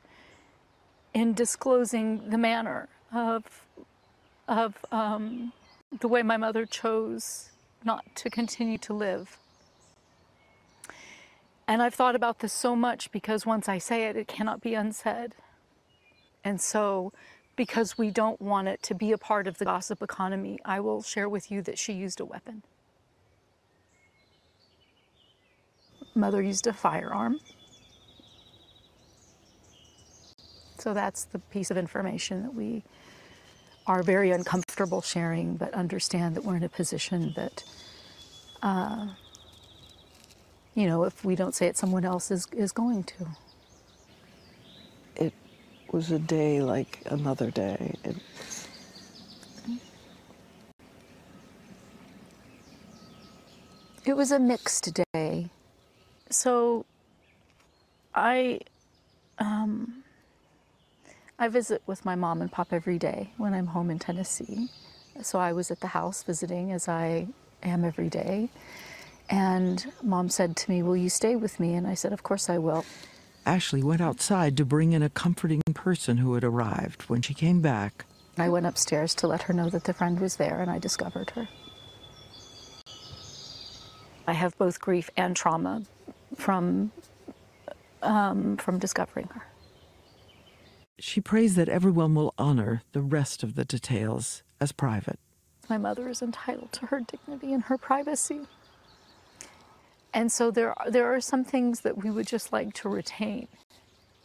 in 1.14 1.32
disclosing 1.32 2.28
the 2.28 2.36
manner 2.36 2.88
of, 3.12 3.65
of 4.48 4.76
um, 4.92 5.52
the 6.00 6.08
way 6.08 6.22
my 6.22 6.36
mother 6.36 6.66
chose 6.66 7.50
not 7.84 8.04
to 8.16 8.30
continue 8.30 8.78
to 8.78 8.92
live. 8.92 9.38
And 11.68 11.82
I've 11.82 11.94
thought 11.94 12.14
about 12.14 12.38
this 12.40 12.52
so 12.52 12.76
much 12.76 13.10
because 13.10 13.44
once 13.44 13.68
I 13.68 13.78
say 13.78 14.04
it, 14.04 14.16
it 14.16 14.28
cannot 14.28 14.60
be 14.60 14.74
unsaid. 14.74 15.34
And 16.44 16.60
so, 16.60 17.12
because 17.56 17.98
we 17.98 18.10
don't 18.10 18.40
want 18.40 18.68
it 18.68 18.82
to 18.84 18.94
be 18.94 19.10
a 19.10 19.18
part 19.18 19.48
of 19.48 19.58
the 19.58 19.64
gossip 19.64 20.00
economy, 20.00 20.58
I 20.64 20.78
will 20.78 21.02
share 21.02 21.28
with 21.28 21.50
you 21.50 21.62
that 21.62 21.78
she 21.78 21.92
used 21.92 22.20
a 22.20 22.24
weapon. 22.24 22.62
Mother 26.14 26.40
used 26.40 26.66
a 26.66 26.72
firearm. 26.72 27.40
So 30.78 30.94
that's 30.94 31.24
the 31.24 31.40
piece 31.40 31.70
of 31.70 31.76
information 31.76 32.42
that 32.42 32.54
we 32.54 32.84
are 33.86 34.02
very 34.02 34.30
uncomfortable 34.30 35.00
sharing, 35.00 35.56
but 35.56 35.72
understand 35.74 36.34
that 36.34 36.44
we're 36.44 36.56
in 36.56 36.64
a 36.64 36.68
position 36.68 37.32
that, 37.36 37.64
uh, 38.62 39.08
you 40.74 40.86
know, 40.86 41.04
if 41.04 41.24
we 41.24 41.36
don't 41.36 41.54
say 41.54 41.66
it, 41.66 41.76
someone 41.76 42.04
else 42.04 42.30
is, 42.30 42.48
is 42.52 42.72
going 42.72 43.04
to. 43.04 43.26
It 45.16 45.32
was 45.92 46.10
a 46.10 46.18
day 46.18 46.60
like 46.60 47.00
another 47.06 47.50
day. 47.50 47.94
It, 48.04 48.16
it 54.04 54.16
was 54.16 54.32
a 54.32 54.38
mixed 54.38 54.98
day. 55.12 55.48
So 56.28 56.84
I, 58.14 58.60
um, 59.38 60.02
I 61.38 61.48
visit 61.48 61.82
with 61.86 62.04
my 62.04 62.14
mom 62.14 62.40
and 62.40 62.50
pop 62.50 62.72
every 62.72 62.98
day 62.98 63.30
when 63.36 63.52
I'm 63.52 63.66
home 63.66 63.90
in 63.90 63.98
Tennessee. 63.98 64.68
So 65.22 65.38
I 65.38 65.52
was 65.52 65.70
at 65.70 65.80
the 65.80 65.88
house 65.88 66.22
visiting 66.22 66.72
as 66.72 66.88
I 66.88 67.28
am 67.62 67.84
every 67.84 68.08
day. 68.08 68.48
And 69.28 69.92
mom 70.02 70.28
said 70.28 70.56
to 70.56 70.70
me, 70.70 70.82
Will 70.82 70.96
you 70.96 71.10
stay 71.10 71.36
with 71.36 71.60
me? 71.60 71.74
And 71.74 71.86
I 71.86 71.94
said, 71.94 72.12
Of 72.12 72.22
course 72.22 72.48
I 72.48 72.58
will. 72.58 72.84
Ashley 73.44 73.82
went 73.82 74.00
outside 74.00 74.56
to 74.56 74.64
bring 74.64 74.92
in 74.92 75.02
a 75.02 75.10
comforting 75.10 75.62
person 75.74 76.16
who 76.16 76.34
had 76.34 76.44
arrived. 76.44 77.02
When 77.02 77.22
she 77.22 77.34
came 77.34 77.60
back, 77.60 78.06
I 78.38 78.48
went 78.48 78.66
upstairs 78.66 79.14
to 79.16 79.26
let 79.26 79.42
her 79.42 79.54
know 79.54 79.68
that 79.70 79.84
the 79.84 79.94
friend 79.94 80.20
was 80.20 80.36
there, 80.36 80.60
and 80.60 80.70
I 80.70 80.78
discovered 80.78 81.30
her. 81.30 81.48
I 84.26 84.32
have 84.32 84.56
both 84.58 84.80
grief 84.80 85.10
and 85.16 85.36
trauma 85.36 85.82
from 86.34 86.92
um, 88.02 88.56
from 88.56 88.78
discovering 88.78 89.28
her. 89.28 89.42
She 90.98 91.20
prays 91.20 91.56
that 91.56 91.68
everyone 91.68 92.14
will 92.14 92.32
honor 92.38 92.82
the 92.92 93.02
rest 93.02 93.42
of 93.42 93.54
the 93.54 93.66
details 93.66 94.42
as 94.60 94.72
private. 94.72 95.18
My 95.68 95.76
mother 95.76 96.08
is 96.08 96.22
entitled 96.22 96.72
to 96.72 96.86
her 96.86 97.00
dignity 97.00 97.52
and 97.52 97.64
her 97.64 97.76
privacy. 97.76 98.40
And 100.14 100.32
so 100.32 100.50
there 100.50 100.78
are, 100.78 100.90
there 100.90 101.14
are 101.14 101.20
some 101.20 101.44
things 101.44 101.80
that 101.80 102.02
we 102.02 102.10
would 102.10 102.26
just 102.26 102.50
like 102.50 102.72
to 102.74 102.88
retain 102.88 103.48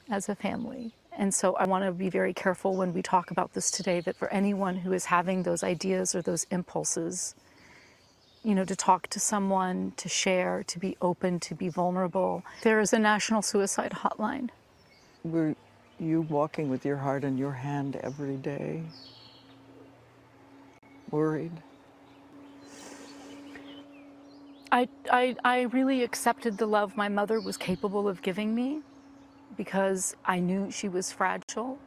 as 0.09 0.29
a 0.29 0.35
family. 0.35 0.93
And 1.11 1.33
so 1.33 1.55
I 1.55 1.65
want 1.65 1.83
to 1.83 1.91
be 1.91 2.09
very 2.09 2.33
careful 2.33 2.77
when 2.77 2.93
we 2.93 3.01
talk 3.01 3.31
about 3.31 3.53
this 3.53 3.69
today 3.69 3.99
that 4.01 4.15
for 4.15 4.29
anyone 4.29 4.77
who 4.77 4.93
is 4.93 5.05
having 5.05 5.43
those 5.43 5.63
ideas 5.63 6.15
or 6.15 6.21
those 6.21 6.45
impulses, 6.51 7.35
you 8.45 8.55
know, 8.55 8.63
to 8.63 8.77
talk 8.77 9.07
to 9.07 9.19
someone, 9.19 9.91
to 9.97 10.07
share, 10.07 10.63
to 10.67 10.79
be 10.79 10.95
open, 11.01 11.41
to 11.41 11.53
be 11.53 11.67
vulnerable, 11.67 12.43
there 12.63 12.79
is 12.79 12.93
a 12.93 12.99
national 12.99 13.41
suicide 13.41 13.91
hotline. 13.91 14.49
We're 15.25 15.55
you 16.01 16.21
walking 16.21 16.69
with 16.69 16.83
your 16.85 16.97
heart 16.97 17.23
in 17.23 17.37
your 17.37 17.51
hand 17.51 17.95
every 17.97 18.35
day? 18.37 18.83
Worried? 21.11 21.51
I, 24.71 24.87
I, 25.11 25.35
I 25.43 25.61
really 25.63 26.03
accepted 26.03 26.57
the 26.57 26.65
love 26.65 26.95
my 26.95 27.09
mother 27.09 27.39
was 27.39 27.57
capable 27.57 28.07
of 28.07 28.21
giving 28.21 28.55
me 28.55 28.81
because 29.57 30.15
I 30.25 30.39
knew 30.39 30.71
she 30.71 30.87
was 30.87 31.11
fragile. 31.11 31.77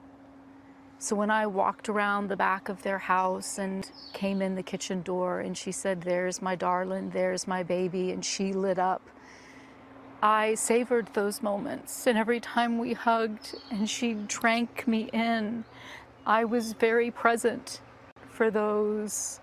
So 0.98 1.16
when 1.16 1.30
I 1.30 1.46
walked 1.46 1.88
around 1.88 2.28
the 2.28 2.36
back 2.36 2.68
of 2.68 2.82
their 2.82 2.98
house 2.98 3.58
and 3.58 3.90
came 4.12 4.40
in 4.40 4.54
the 4.54 4.62
kitchen 4.62 5.02
door 5.02 5.40
and 5.40 5.56
she 5.56 5.72
said, 5.72 6.02
There's 6.02 6.40
my 6.40 6.54
darling, 6.54 7.10
there's 7.10 7.48
my 7.48 7.62
baby, 7.62 8.12
and 8.12 8.24
she 8.24 8.52
lit 8.52 8.78
up, 8.78 9.02
I 10.24 10.54
savored 10.54 11.10
those 11.12 11.42
moments. 11.42 12.06
And 12.06 12.16
every 12.16 12.40
time 12.40 12.78
we 12.78 12.94
hugged 12.94 13.56
and 13.70 13.88
she 13.88 14.14
drank 14.26 14.88
me 14.88 15.10
in, 15.12 15.64
I 16.26 16.46
was 16.46 16.72
very 16.72 17.10
present 17.10 17.82
for 18.30 18.50
those 18.50 19.40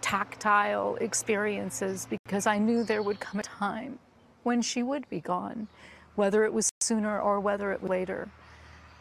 tactile 0.00 0.96
experiences 0.96 2.08
because 2.10 2.48
I 2.48 2.58
knew 2.58 2.82
there 2.82 3.04
would 3.04 3.20
come 3.20 3.38
a 3.38 3.44
time 3.44 4.00
when 4.42 4.62
she 4.62 4.82
would 4.82 5.08
be 5.08 5.20
gone, 5.20 5.68
whether 6.16 6.42
it 6.44 6.52
was 6.52 6.72
sooner 6.80 7.20
or 7.20 7.38
whether 7.38 7.70
it 7.70 7.80
was 7.80 7.90
later, 7.90 8.28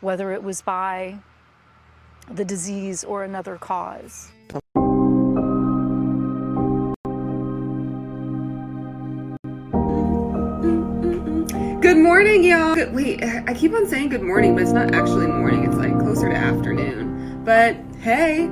whether 0.01 0.31
it 0.31 0.43
was 0.43 0.61
by 0.61 1.17
the 2.29 2.45
disease 2.45 3.03
or 3.03 3.23
another 3.23 3.55
cause. 3.55 4.29
Good 11.89 11.97
morning, 11.97 12.43
y'all. 12.43 12.75
Wait, 12.91 13.23
I 13.23 13.51
keep 13.55 13.73
on 13.73 13.87
saying 13.87 14.09
good 14.09 14.21
morning, 14.21 14.53
but 14.53 14.61
it's 14.61 14.71
not 14.71 14.93
actually 14.93 15.25
morning. 15.25 15.65
It's 15.65 15.75
like 15.75 15.97
closer 15.97 16.29
to 16.29 16.35
afternoon. 16.35 17.43
But 17.43 17.77
hey. 18.01 18.47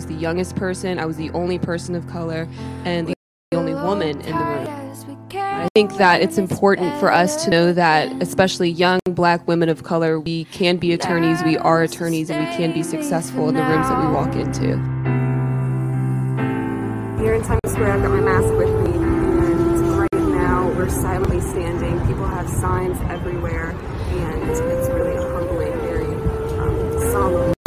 Was 0.00 0.06
the 0.06 0.14
youngest 0.14 0.56
person, 0.56 0.98
I 0.98 1.04
was 1.04 1.18
the 1.18 1.28
only 1.32 1.58
person 1.58 1.94
of 1.94 2.06
color, 2.08 2.48
and 2.86 3.08
the 3.08 3.14
only 3.52 3.74
woman 3.74 4.18
in 4.22 4.34
the 4.34 4.44
room. 4.44 4.66
I 5.34 5.68
think 5.74 5.98
that 5.98 6.22
it's 6.22 6.38
important 6.38 6.98
for 6.98 7.12
us 7.12 7.44
to 7.44 7.50
know 7.50 7.74
that, 7.74 8.10
especially 8.22 8.70
young 8.70 8.98
black 9.04 9.46
women 9.46 9.68
of 9.68 9.82
color, 9.82 10.18
we 10.18 10.44
can 10.44 10.78
be 10.78 10.94
attorneys, 10.94 11.42
we 11.42 11.58
are 11.58 11.82
attorneys, 11.82 12.30
and 12.30 12.48
we 12.48 12.56
can 12.56 12.72
be 12.72 12.82
successful 12.82 13.50
in 13.50 13.56
the 13.56 13.62
rooms 13.62 13.88
that 13.90 14.00
we 14.00 14.10
walk 14.10 14.34
into. 14.36 14.68
Here 17.22 17.34
in 17.34 17.42
Times 17.42 17.60
Square, 17.66 17.92
I've 17.92 18.02
got 18.02 18.10
my 18.10 18.20
mask 18.20 18.54
with 18.54 18.70
me, 18.88 18.92
and 18.96 19.98
right 19.98 20.12
now 20.14 20.66
we're 20.78 20.88
silently 20.88 21.42
standing. 21.42 22.00
People 22.06 22.26
have 22.26 22.48
signs 22.48 22.98
everywhere, 23.10 23.72
and 23.72 24.50
it's 24.50 24.60
really 24.88 25.16
humbling, 25.16 25.78
very 25.82 26.06
um, 26.58 27.12
solemn 27.12 27.59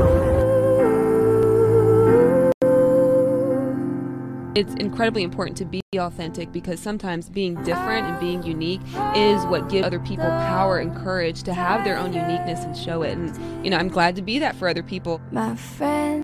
It's 4.55 4.75
incredibly 4.75 5.23
important 5.23 5.57
to 5.57 5.65
be 5.65 5.81
authentic 5.97 6.51
because 6.51 6.79
sometimes 6.79 7.27
being 7.27 7.55
different 7.63 8.05
and 8.05 8.19
being 8.19 8.43
unique 8.43 8.81
is 9.15 9.43
what 9.47 9.67
gives 9.67 9.87
other 9.87 9.99
people 9.99 10.25
power 10.25 10.77
and 10.77 10.95
courage 10.95 11.41
to 11.43 11.55
have 11.55 11.83
their 11.83 11.97
own 11.97 12.13
uniqueness 12.13 12.63
and 12.63 12.77
show 12.77 13.01
it. 13.01 13.17
And, 13.17 13.65
you 13.65 13.71
know, 13.71 13.77
I'm 13.77 13.87
glad 13.87 14.15
to 14.17 14.21
be 14.21 14.37
that 14.39 14.55
for 14.55 14.67
other 14.67 14.83
people. 14.83 15.19
My 15.31 15.55
friend, 15.55 16.21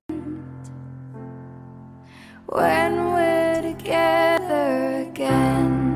when 2.46 3.14
we're 3.14 3.74
together 3.74 5.08
again. 5.10 5.88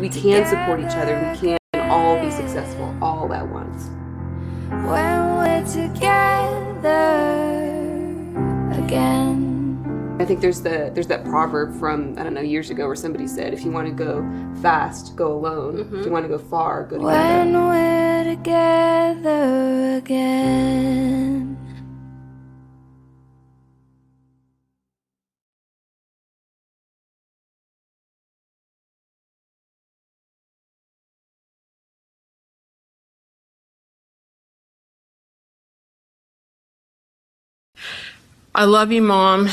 We 0.00 0.08
can 0.08 0.46
support 0.46 0.78
each 0.78 0.94
other, 0.94 1.32
we 1.32 1.38
can 1.38 1.58
all 1.90 2.16
be 2.24 2.30
successful 2.30 2.94
all 3.02 3.32
at 3.32 3.48
once. 3.48 3.90
When 4.70 5.36
we're 5.36 5.66
together 5.66 7.65
again. 8.86 10.16
I 10.18 10.24
think 10.24 10.40
there's 10.40 10.62
the 10.62 10.90
there's 10.94 11.08
that 11.08 11.24
proverb 11.24 11.78
from 11.78 12.18
I 12.18 12.22
don't 12.22 12.32
know 12.32 12.40
years 12.40 12.70
ago 12.70 12.86
where 12.86 12.96
somebody 12.96 13.26
said 13.26 13.52
if 13.52 13.64
you 13.64 13.70
want 13.70 13.86
to 13.88 13.92
go 13.92 14.24
fast, 14.62 15.14
go 15.14 15.32
alone. 15.32 15.78
If 15.78 15.90
you 15.90 15.98
mm-hmm. 15.98 16.10
want 16.10 16.24
to 16.24 16.28
go 16.28 16.38
far, 16.38 16.84
go 16.84 16.96
together. 16.96 17.12
When 17.12 17.52
we're 17.52 18.24
together 18.36 19.96
again. 19.96 21.58
I 38.56 38.64
love 38.64 38.90
you, 38.90 39.02
Mom, 39.02 39.50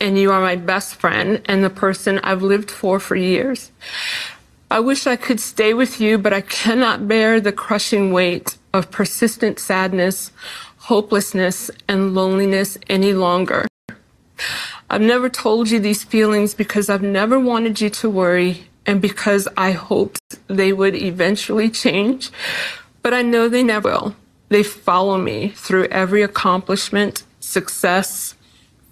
and 0.00 0.18
you 0.18 0.32
are 0.32 0.40
my 0.40 0.56
best 0.56 0.94
friend 0.94 1.42
and 1.44 1.62
the 1.62 1.68
person 1.68 2.18
I've 2.20 2.40
lived 2.40 2.70
for 2.70 2.98
for 2.98 3.16
years. 3.16 3.70
I 4.70 4.80
wish 4.80 5.06
I 5.06 5.14
could 5.16 5.38
stay 5.38 5.74
with 5.74 6.00
you, 6.00 6.16
but 6.16 6.32
I 6.32 6.40
cannot 6.40 7.06
bear 7.06 7.38
the 7.38 7.52
crushing 7.52 8.10
weight 8.10 8.56
of 8.72 8.90
persistent 8.90 9.58
sadness, 9.58 10.32
hopelessness, 10.78 11.70
and 11.86 12.14
loneliness 12.14 12.78
any 12.88 13.12
longer. 13.12 13.66
I've 14.88 15.02
never 15.02 15.28
told 15.28 15.68
you 15.68 15.78
these 15.78 16.02
feelings 16.02 16.54
because 16.54 16.88
I've 16.88 17.02
never 17.02 17.38
wanted 17.38 17.78
you 17.78 17.90
to 17.90 18.08
worry 18.08 18.68
and 18.86 19.02
because 19.02 19.46
I 19.54 19.72
hoped 19.72 20.18
they 20.46 20.72
would 20.72 20.94
eventually 20.94 21.68
change, 21.68 22.30
but 23.02 23.12
I 23.12 23.20
know 23.20 23.50
they 23.50 23.62
never 23.62 23.90
will. 23.90 24.16
They 24.48 24.62
follow 24.62 25.18
me 25.18 25.50
through 25.50 25.88
every 25.88 26.22
accomplishment, 26.22 27.24
success, 27.48 28.34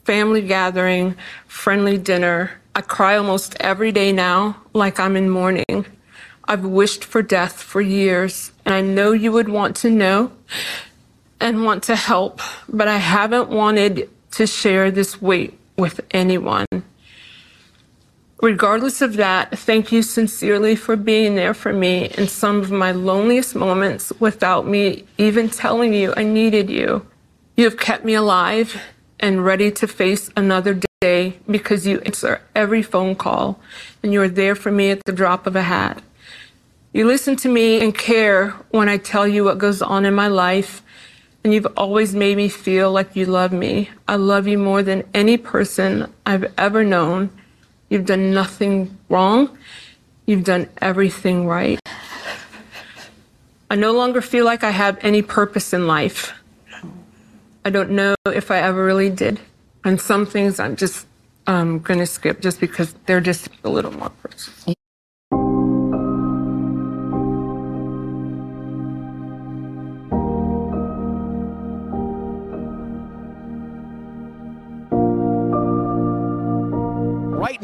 family 0.05 0.43
gathering, 0.43 1.15
friendly 1.47 1.99
dinner. 1.99 2.53
I 2.75 2.81
cry 2.81 3.17
almost 3.17 3.57
every 3.61 3.93
day 3.93 4.13
now, 4.13 4.57
like 4.73 4.99
I'm 4.99 5.17
in 5.17 5.29
mourning. 5.29 5.87
I've 6.45 6.65
wished 6.65 7.05
for 7.05 7.23
death 7.23 7.61
for 7.63 7.81
years, 7.81 8.53
and 8.65 8.75
I 8.75 8.81
know 8.81 9.13
you 9.13 9.33
would 9.33 9.49
want 9.49 9.77
to 9.77 9.91
know 9.91 10.33
and 11.41 11.65
want 11.65 11.83
to 11.85 11.97
help, 11.97 12.41
but 12.69 12.89
I 12.89 12.97
haven't 12.97 13.51
wanted 13.51 14.09
to 14.33 14.47
share 14.47 14.91
this 14.91 15.21
weight 15.21 15.59
with 15.77 16.01
anyone. 16.13 16.67
Regardless 18.41 19.01
of 19.01 19.17
that, 19.17 19.59
thank 19.59 19.91
you 19.93 20.03
sincerely 20.03 20.77
for 20.77 20.95
being 20.95 21.35
there 21.35 21.55
for 21.55 21.73
me 21.73 22.11
in 22.17 22.29
some 22.29 22.61
of 22.61 22.71
my 22.71 22.93
loneliest 22.93 23.55
moments 23.55 24.13
without 24.21 24.67
me 24.67 25.05
even 25.19 25.49
telling 25.49 25.93
you 25.95 26.15
I 26.17 26.23
needed 26.23 26.71
you. 26.71 27.07
You 27.57 27.65
have 27.65 27.79
kept 27.79 28.05
me 28.05 28.13
alive 28.13 28.79
and 29.19 29.43
ready 29.43 29.71
to 29.71 29.89
face 29.89 30.29
another 30.37 30.79
day 31.01 31.39
because 31.51 31.87
you 31.87 32.01
answer 32.01 32.43
every 32.55 32.83
phone 32.83 33.15
call 33.15 33.59
and 34.03 34.13
you 34.13 34.21
are 34.21 34.29
there 34.29 34.55
for 34.55 34.71
me 34.71 34.91
at 34.91 35.03
the 35.07 35.13
drop 35.13 35.47
of 35.47 35.57
a 35.57 35.63
hat. 35.63 36.03
You 36.93 37.07
listen 37.07 37.35
to 37.37 37.49
me 37.49 37.81
and 37.81 37.97
care 37.97 38.51
when 38.73 38.91
I 38.91 38.99
tell 38.99 39.27
you 39.27 39.43
what 39.43 39.57
goes 39.57 39.81
on 39.81 40.05
in 40.05 40.15
my 40.15 40.29
life, 40.29 40.83
and 41.43 41.55
you've 41.55 41.67
always 41.79 42.15
made 42.15 42.37
me 42.37 42.51
feel 42.51 42.93
like 42.93 43.17
you 43.17 43.25
love 43.25 43.53
me. 43.53 43.89
I 44.07 44.17
love 44.17 44.47
you 44.47 44.59
more 44.59 44.83
than 44.83 45.09
any 45.15 45.39
person 45.39 46.13
I've 46.27 46.53
ever 46.59 46.85
known. 46.85 47.31
You've 47.89 48.05
done 48.05 48.35
nothing 48.35 48.99
wrong. 49.09 49.57
You've 50.27 50.45
done 50.45 50.69
everything 50.83 51.47
right. 51.47 51.81
I 53.71 53.77
no 53.77 53.93
longer 53.93 54.21
feel 54.21 54.45
like 54.45 54.63
I 54.63 54.73
have 54.73 54.99
any 55.01 55.23
purpose 55.23 55.73
in 55.73 55.87
life. 55.87 56.35
I 57.67 57.71
don't 57.71 57.91
know 57.91 58.15
if 58.33 58.53
I 58.53 58.59
ever 58.59 58.85
really 58.85 59.11
did. 59.11 59.41
And 59.83 60.01
some 60.01 60.25
things 60.25 60.61
I'm 60.61 60.77
just 60.77 61.05
um, 61.49 61.81
going 61.81 61.99
to 61.99 62.07
skip 62.07 62.41
just 62.41 62.61
because 62.61 62.95
they're 63.07 63.21
just 63.21 63.49
a 63.65 63.69
little 63.69 63.91
more 63.91 64.11
personal. 64.11 64.77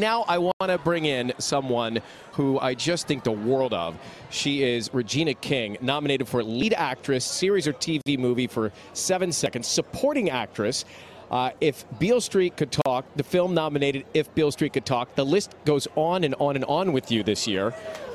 Now, 0.03 0.25
I 0.27 0.39
want 0.39 0.55
to 0.67 0.79
bring 0.79 1.05
in 1.05 1.33
someone 1.39 2.01
who 2.33 2.59
I 2.59 2.75
just 2.75 3.07
think 3.07 3.23
the 3.23 3.31
world 3.31 3.73
of. 3.73 3.97
She 4.31 4.65
is 4.65 4.93
Regina 4.93 5.33
King, 5.33 5.79
nominated 5.81 6.27
for 6.27 6.43
lead 6.43 6.75
actress, 6.75 7.25
series 7.25 7.69
or 7.69 7.73
TV 7.73 8.19
movie 8.19 8.49
for 8.49 8.73
Seven 8.95 9.31
Seconds, 9.31 9.69
supporting 9.69 10.29
actress. 10.29 10.85
Uh, 11.31 11.51
if 11.61 11.85
Beale 12.01 12.21
Street 12.21 12.57
Could 12.57 12.73
Talk, 12.73 13.05
the 13.15 13.23
film 13.23 13.55
nominated 13.55 14.05
If 14.13 14.35
Beale 14.35 14.51
Street 14.51 14.73
Could 14.73 14.85
Talk, 14.85 15.15
the 15.15 15.25
list 15.25 15.55
goes 15.65 15.87
on 15.95 16.25
and 16.25 16.35
on 16.41 16.57
and 16.57 16.65
on 16.65 16.93
with 16.93 17.13
you 17.13 17.23
this 17.23 17.47
year. 17.47 17.73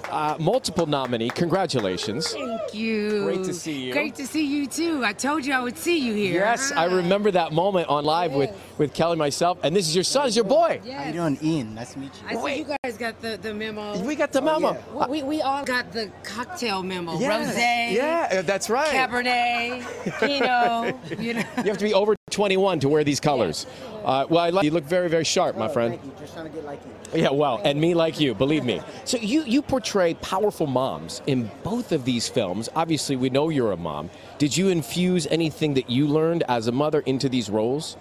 Uh, 0.09 0.37
multiple 0.39 0.85
nominee. 0.85 1.29
Congratulations. 1.29 2.31
Thank 2.33 2.73
you. 2.73 3.23
Great 3.23 3.43
to 3.43 3.53
see 3.53 3.85
you. 3.85 3.93
Great 3.93 4.15
to 4.15 4.25
see 4.25 4.45
you 4.45 4.67
too. 4.67 5.03
I 5.03 5.13
told 5.13 5.45
you 5.45 5.53
I 5.53 5.59
would 5.59 5.77
see 5.77 5.97
you 5.97 6.13
here. 6.13 6.33
Yes, 6.33 6.71
I 6.71 6.85
remember 6.85 7.31
that 7.31 7.51
moment 7.51 7.89
on 7.89 8.05
live 8.05 8.33
with, 8.33 8.51
with 8.77 8.93
Kelly 8.93 9.17
myself. 9.17 9.57
And 9.63 9.75
this 9.75 9.87
is 9.87 9.95
your 9.95 10.03
son, 10.03 10.25
this 10.25 10.31
is 10.31 10.37
your 10.37 10.45
boy. 10.45 10.81
Yes. 10.83 10.97
How 10.97 11.07
you 11.07 11.13
doing, 11.13 11.37
Ian? 11.43 11.75
Nice 11.75 11.93
to 11.93 11.99
meet 11.99 12.11
you. 12.15 12.39
I 12.39 12.45
see 12.45 12.59
you 12.59 12.75
guys 12.83 12.97
got 12.97 13.21
the, 13.21 13.37
the 13.41 13.53
memo. 13.53 13.99
We 13.99 14.15
got 14.15 14.31
the 14.31 14.41
memo. 14.41 14.77
We, 14.93 15.21
we, 15.21 15.23
we 15.23 15.41
all 15.41 15.63
got 15.63 15.91
the 15.91 16.11
cocktail 16.23 16.83
memo. 16.83 17.19
Yes. 17.19 17.55
Rosé. 17.55 17.95
Yeah, 17.95 18.41
that's 18.41 18.69
right. 18.69 18.89
Cabernet. 18.89 20.19
Pinot. 20.19 21.19
You 21.19 21.33
know. 21.33 21.43
You 21.57 21.63
have 21.69 21.77
to 21.77 21.83
be 21.85 21.93
over 21.93 22.15
21 22.29 22.79
to 22.81 22.89
wear 22.89 23.03
these 23.03 23.19
colors. 23.19 23.65
Uh, 24.03 24.25
well, 24.29 24.43
I 24.43 24.49
like 24.51 24.63
you. 24.63 24.71
Look 24.71 24.85
very, 24.85 25.09
very 25.09 25.23
sharp, 25.23 25.57
my 25.57 25.67
friend. 25.67 25.99
Thank 25.99 26.05
you. 26.05 26.11
Just 26.19 26.33
trying 26.33 26.49
to 26.49 26.51
get 26.51 26.65
like 26.65 26.79
you. 26.85 26.96
Yeah, 27.13 27.29
well, 27.29 27.61
and 27.63 27.79
me 27.79 27.93
like 27.93 28.19
you, 28.19 28.33
believe 28.33 28.65
me. 28.65 28.81
So 29.05 29.17
you 29.17 29.43
you 29.43 29.61
portray 29.61 30.13
powerful 30.15 30.67
moms 30.67 31.21
in 31.25 31.49
both 31.63 31.91
of 31.91 32.03
these 32.03 32.27
films. 32.27 32.69
Obviously, 32.75 33.15
we 33.15 33.29
know 33.29 33.49
you're 33.49 33.71
a 33.71 33.77
mom. 33.77 34.09
Did 34.37 34.55
you 34.57 34.69
infuse 34.69 35.25
anything 35.27 35.73
that 35.75 35.89
you 35.89 36.07
learned 36.07 36.43
as 36.49 36.67
a 36.67 36.71
mother 36.71 36.99
into 37.01 37.29
these 37.29 37.49
roles? 37.49 37.95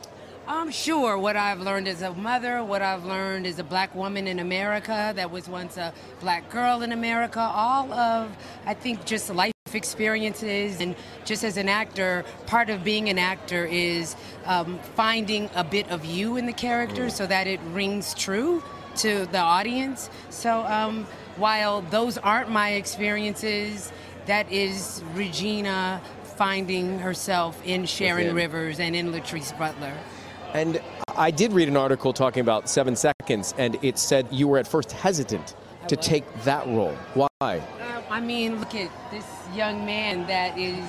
I'm 0.49 0.71
sure 0.71 1.19
what 1.19 1.37
I've 1.37 1.61
learned 1.61 1.88
as 1.88 2.03
a 2.03 2.14
mother, 2.14 2.62
what 2.62 2.81
I've 2.81 3.05
learned 3.05 3.47
as 3.47 3.59
a 3.59 3.64
black 3.64 3.92
woman 3.97 4.29
in 4.29 4.38
America 4.38 5.12
that 5.16 5.31
was 5.31 5.49
once 5.49 5.77
a 5.77 5.92
black 6.21 6.49
girl 6.51 6.83
in 6.83 6.92
America, 6.92 7.40
all 7.40 7.92
of, 7.92 8.37
I 8.64 8.75
think, 8.75 9.05
just 9.05 9.29
life 9.35 9.53
experiences. 9.73 10.81
And 10.81 10.95
just 11.25 11.42
as 11.42 11.57
an 11.57 11.69
actor, 11.69 12.25
part 12.47 12.71
of 12.71 12.85
being 12.85 13.09
an 13.09 13.19
actor 13.19 13.64
is 13.64 14.14
um, 14.45 14.79
finding 14.95 15.51
a 15.57 15.64
bit 15.64 15.90
of 15.90 16.05
you 16.05 16.37
in 16.37 16.47
the 16.47 16.53
character 16.53 17.11
so 17.11 17.27
that 17.27 17.49
it 17.49 17.59
rings 17.73 18.14
true 18.14 18.62
to 18.98 19.26
the 19.26 19.38
audience. 19.38 20.11
So 20.30 20.64
um, 20.64 21.06
while 21.37 21.82
those 21.82 22.18
aren't 22.18 22.50
my 22.50 22.72
experiences, 22.72 23.92
that 24.26 24.50
is 24.50 25.02
Regina 25.14 26.00
finding 26.37 26.98
herself 26.98 27.61
in 27.64 27.87
Sharon 27.87 28.18
Within. 28.18 28.37
Rivers 28.37 28.80
and 28.80 28.94
in 28.94 29.12
Latrice 29.12 29.56
Butler. 29.59 29.94
And 30.52 30.80
I 31.16 31.30
did 31.30 31.52
read 31.52 31.68
an 31.68 31.76
article 31.76 32.12
talking 32.12 32.40
about 32.40 32.68
Seven 32.68 32.94
Seconds, 32.96 33.54
and 33.59 33.78
it 33.82 33.98
said 33.98 34.26
you 34.30 34.48
were 34.48 34.59
at 34.59 34.66
first 34.66 34.92
hesitant 34.92 35.54
to 35.88 35.96
take 35.96 36.24
that 36.44 36.66
role. 36.66 36.96
Why? 37.14 37.28
Uh, 37.40 38.02
I 38.11 38.20
mean, 38.20 38.61
look 38.61 38.74
at 38.74 38.90
this 39.11 39.26
young 39.54 39.87
man 39.87 40.26
that 40.26 40.59
is 40.59 40.85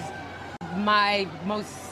my 0.78 1.28
most. 1.46 1.87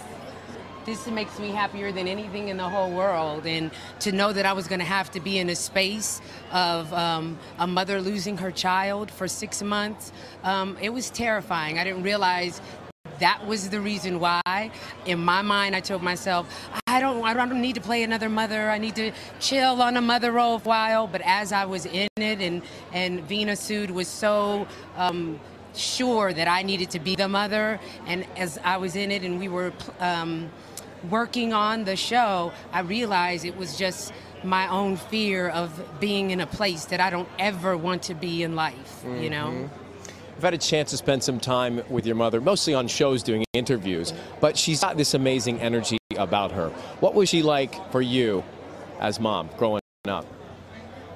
This 0.85 1.07
makes 1.07 1.39
me 1.39 1.49
happier 1.49 1.91
than 1.91 2.07
anything 2.07 2.49
in 2.49 2.57
the 2.57 2.69
whole 2.69 2.91
world. 2.91 3.47
And 3.47 3.71
to 4.01 4.11
know 4.11 4.31
that 4.31 4.45
I 4.45 4.53
was 4.53 4.67
going 4.67 4.79
to 4.79 4.85
have 4.85 5.09
to 5.11 5.19
be 5.19 5.39
in 5.39 5.49
a 5.49 5.55
space 5.55 6.21
of 6.51 6.93
um, 6.93 7.39
a 7.57 7.65
mother 7.65 7.99
losing 7.99 8.37
her 8.37 8.51
child 8.51 9.09
for 9.09 9.27
six 9.27 9.63
months, 9.63 10.11
um, 10.43 10.77
it 10.79 10.89
was 10.89 11.09
terrifying. 11.09 11.79
I 11.79 11.83
didn't 11.83 12.03
realize 12.03 12.61
that 13.19 13.47
was 13.47 13.69
the 13.69 13.81
reason 13.81 14.19
why. 14.19 14.69
In 15.07 15.17
my 15.17 15.41
mind, 15.41 15.75
I 15.75 15.79
told 15.79 16.03
myself, 16.03 16.69
I 16.85 16.99
don't, 16.99 17.25
I 17.25 17.33
don't 17.33 17.59
need 17.59 17.75
to 17.75 17.81
play 17.81 18.03
another 18.03 18.29
mother. 18.29 18.69
I 18.69 18.77
need 18.77 18.95
to 18.97 19.11
chill 19.39 19.81
on 19.81 19.97
a 19.97 20.01
mother 20.01 20.31
role 20.31 20.59
for 20.59 20.65
a 20.65 20.69
while. 20.69 21.07
But 21.07 21.21
as 21.25 21.51
I 21.51 21.65
was 21.65 21.87
in 21.87 22.09
it, 22.17 22.41
and 22.41 22.61
and 22.93 23.27
Veena 23.27 23.57
Sud 23.57 23.89
was 23.89 24.07
so. 24.07 24.67
Um, 24.97 25.39
sure 25.73 26.31
that 26.31 26.47
I 26.47 26.63
needed 26.63 26.89
to 26.91 26.99
be 26.99 27.15
the 27.17 27.27
mother 27.27 27.81
and 28.07 28.25
as 28.37 28.57
I 28.63 28.77
was 28.77 28.95
in 28.95 29.11
it 29.11 29.23
and 29.23 29.37
we 29.41 29.49
were 29.49 29.73
um, 29.99 30.49
working 31.09 31.53
on 31.53 31.85
the 31.85 31.95
show 31.95 32.51
I 32.71 32.81
realized 32.81 33.45
it 33.45 33.57
was 33.57 33.77
just 33.77 34.13
my 34.43 34.67
own 34.67 34.97
fear 34.97 35.49
of 35.49 35.99
being 35.99 36.31
in 36.31 36.39
a 36.41 36.47
place 36.47 36.85
that 36.85 36.99
I 36.99 37.09
don't 37.09 37.29
ever 37.39 37.75
want 37.75 38.03
to 38.03 38.13
be 38.13 38.43
in 38.43 38.55
life 38.55 39.01
you 39.03 39.09
mm-hmm. 39.09 39.29
know. 39.29 39.69
I've 40.37 40.43
had 40.43 40.53
a 40.53 40.57
chance 40.57 40.89
to 40.91 40.97
spend 40.97 41.23
some 41.23 41.39
time 41.39 41.81
with 41.89 42.05
your 42.05 42.15
mother, 42.15 42.41
mostly 42.41 42.73
on 42.73 42.89
shows 42.89 43.23
doing 43.23 43.45
interviews, 43.53 44.13
but 44.41 44.57
she's 44.57 44.81
got 44.81 44.97
this 44.97 45.13
amazing 45.13 45.61
energy 45.61 45.97
about 46.17 46.51
her. 46.51 46.69
What 46.99 47.13
was 47.13 47.29
she 47.29 47.41
like 47.41 47.91
for 47.91 48.01
you 48.01 48.43
as 48.99 49.19
mom 49.19 49.49
growing 49.57 49.81
up? 50.07 50.25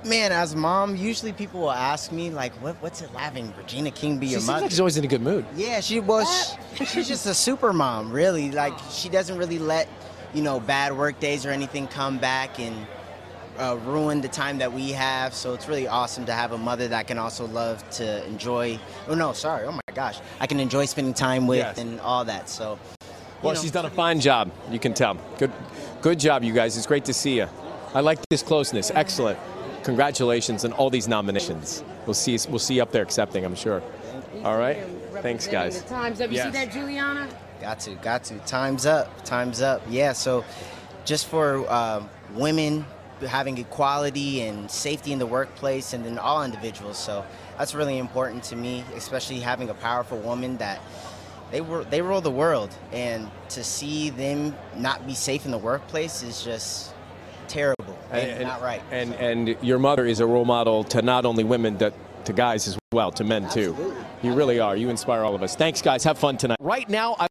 Man, 0.05 0.31
as 0.31 0.55
mom, 0.55 0.95
usually 0.95 1.33
people 1.33 1.59
will 1.62 1.71
ask 1.71 2.12
me 2.12 2.29
like, 2.29 2.53
"What? 2.62 2.75
What's 2.81 3.01
it 3.01 3.09
having 3.12 3.53
Regina 3.57 3.91
King 3.91 4.17
be 4.17 4.27
She 4.27 4.31
your 4.33 4.39
seems 4.39 4.47
mother?" 4.47 4.62
like 4.62 4.71
she's 4.71 4.79
always 4.79 4.95
in 4.97 5.03
a 5.03 5.07
good 5.07 5.21
mood. 5.21 5.45
Yeah, 5.55 5.81
she 5.81 5.99
was. 5.99 6.55
she's 6.75 7.07
just 7.07 7.25
a 7.25 7.33
super 7.33 7.73
mom, 7.73 8.12
really. 8.12 8.51
Like 8.51 8.73
she 8.91 9.09
doesn't 9.09 9.38
really 9.38 9.59
let, 9.59 9.89
you 10.33 10.41
know, 10.41 10.59
bad 10.62 10.95
work 10.95 11.19
days 11.19 11.45
or 11.45 11.49
anything 11.49 11.85
come 11.88 12.17
back 12.17 12.59
and 12.59 12.88
uh, 13.57 13.77
ruin 13.83 14.21
the 14.21 14.29
time 14.29 14.57
that 14.59 14.71
we 14.71 14.91
have. 14.93 15.33
So 15.33 15.53
it's 15.53 15.67
really 15.67 15.88
awesome 15.89 16.25
to 16.27 16.33
have 16.33 16.53
a 16.53 16.57
mother 16.57 16.88
that 16.88 17.07
can 17.07 17.17
also 17.17 17.45
love 17.47 17.88
to 17.91 18.25
enjoy. 18.25 18.79
Oh 19.09 19.15
no, 19.15 19.33
sorry. 19.33 19.65
Oh 19.67 19.73
my 19.73 19.93
gosh, 19.93 20.19
I 20.39 20.47
can 20.47 20.62
enjoy 20.62 20.85
spending 20.85 21.13
time 21.13 21.45
with 21.45 21.57
Yes. 21.59 21.77
and 21.77 21.99
all 21.99 22.23
that. 22.23 22.47
So. 22.47 22.79
Well, 23.41 23.55
she's 23.55 23.71
done 23.71 23.85
a 23.85 23.89
fine 23.89 24.19
job. 24.21 24.51
You 24.71 24.79
can 24.79 24.93
tell. 24.93 25.15
Good, 25.38 25.51
good 26.01 26.19
job, 26.19 26.43
you 26.43 26.53
guys. 26.53 26.77
It's 26.77 26.88
great 26.88 27.05
to 27.05 27.13
see 27.13 27.35
you. 27.38 27.47
I 27.93 28.01
like 28.01 28.19
this 28.29 28.43
closeness. 28.43 28.91
Excellent. 28.95 29.39
Congratulations 29.89 30.65
on 30.65 30.73
all 30.73 30.91
these 30.91 31.08
nominations. 31.08 31.84
We'll 32.06 32.13
see. 32.13 32.38
We'll 32.47 32.60
see 32.60 32.75
you 32.75 32.84
up 32.84 32.91
there 32.91 33.02
accepting. 33.02 33.43
I'm 33.43 33.56
sure. 33.56 33.82
All 34.43 34.56
right. 34.58 34.78
Thanks, 35.23 35.47
guys. 35.47 35.82
the 35.82 35.89
times 35.89 36.21
up 36.21 36.32
you 36.32 36.38
see 36.38 36.52
that 36.52 36.71
Juliana 36.71 37.28
Got 37.60 37.80
to, 37.82 37.95
got 37.95 38.23
to. 38.25 38.38
Time's 38.39 38.86
up. 38.86 39.25
Time's 39.25 39.62
up. 39.62 39.82
Yeah. 39.89 40.13
So, 40.13 40.45
just 41.06 41.25
for 41.25 41.65
uh, 41.67 42.04
women 42.36 42.86
having 43.28 43.58
equality 43.58 44.41
and 44.41 44.69
safety 44.69 45.12
in 45.12 45.17
the 45.17 45.25
workplace, 45.25 45.93
and 45.93 46.06
then 46.06 46.19
all 46.19 46.43
individuals. 46.43 46.97
So 46.97 47.25
that's 47.58 47.73
really 47.73 47.97
important 47.97 48.43
to 48.45 48.56
me, 48.56 48.84
especially 48.95 49.39
having 49.39 49.69
a 49.69 49.73
powerful 49.73 50.19
woman 50.19 50.58
that 50.58 50.80
they 51.52 51.62
were 51.62 51.84
they 51.86 52.04
rule 52.04 52.21
the 52.21 52.32
world, 52.32 52.73
and 52.91 53.30
to 53.49 53.63
see 53.63 54.12
them 54.12 54.56
not 54.78 55.08
be 55.08 55.15
safe 55.15 55.45
in 55.45 55.52
the 55.52 55.58
workplace 55.58 56.21
is 56.21 56.43
just 56.43 56.93
terrible 57.47 57.79
and, 58.12 58.43
not 58.43 58.62
right. 58.62 58.82
And 58.91 59.13
and 59.15 59.58
your 59.62 59.80
mother 59.80 60.06
is 60.06 60.19
a 60.19 60.26
role 60.26 60.45
model 60.45 60.84
to 60.86 61.02
not 61.02 61.26
only 61.26 61.43
women, 61.43 61.78
but 61.78 61.93
to 62.26 62.34
guys 62.34 62.67
as 62.67 62.78
well, 62.91 63.12
to 63.13 63.24
men 63.24 63.50
too. 63.50 63.76
You 64.22 64.34
really 64.34 64.60
are. 64.60 64.76
You 64.76 64.89
inspire 64.89 65.24
all 65.24 65.36
of 65.36 65.43
us. 65.43 65.56
Thanks, 65.56 65.82
guys. 65.82 66.04
Have 66.04 66.17
fun 66.17 66.38
tonight. 66.38 66.58
Right 66.60 66.89
now, 66.89 67.15
I. 67.19 67.28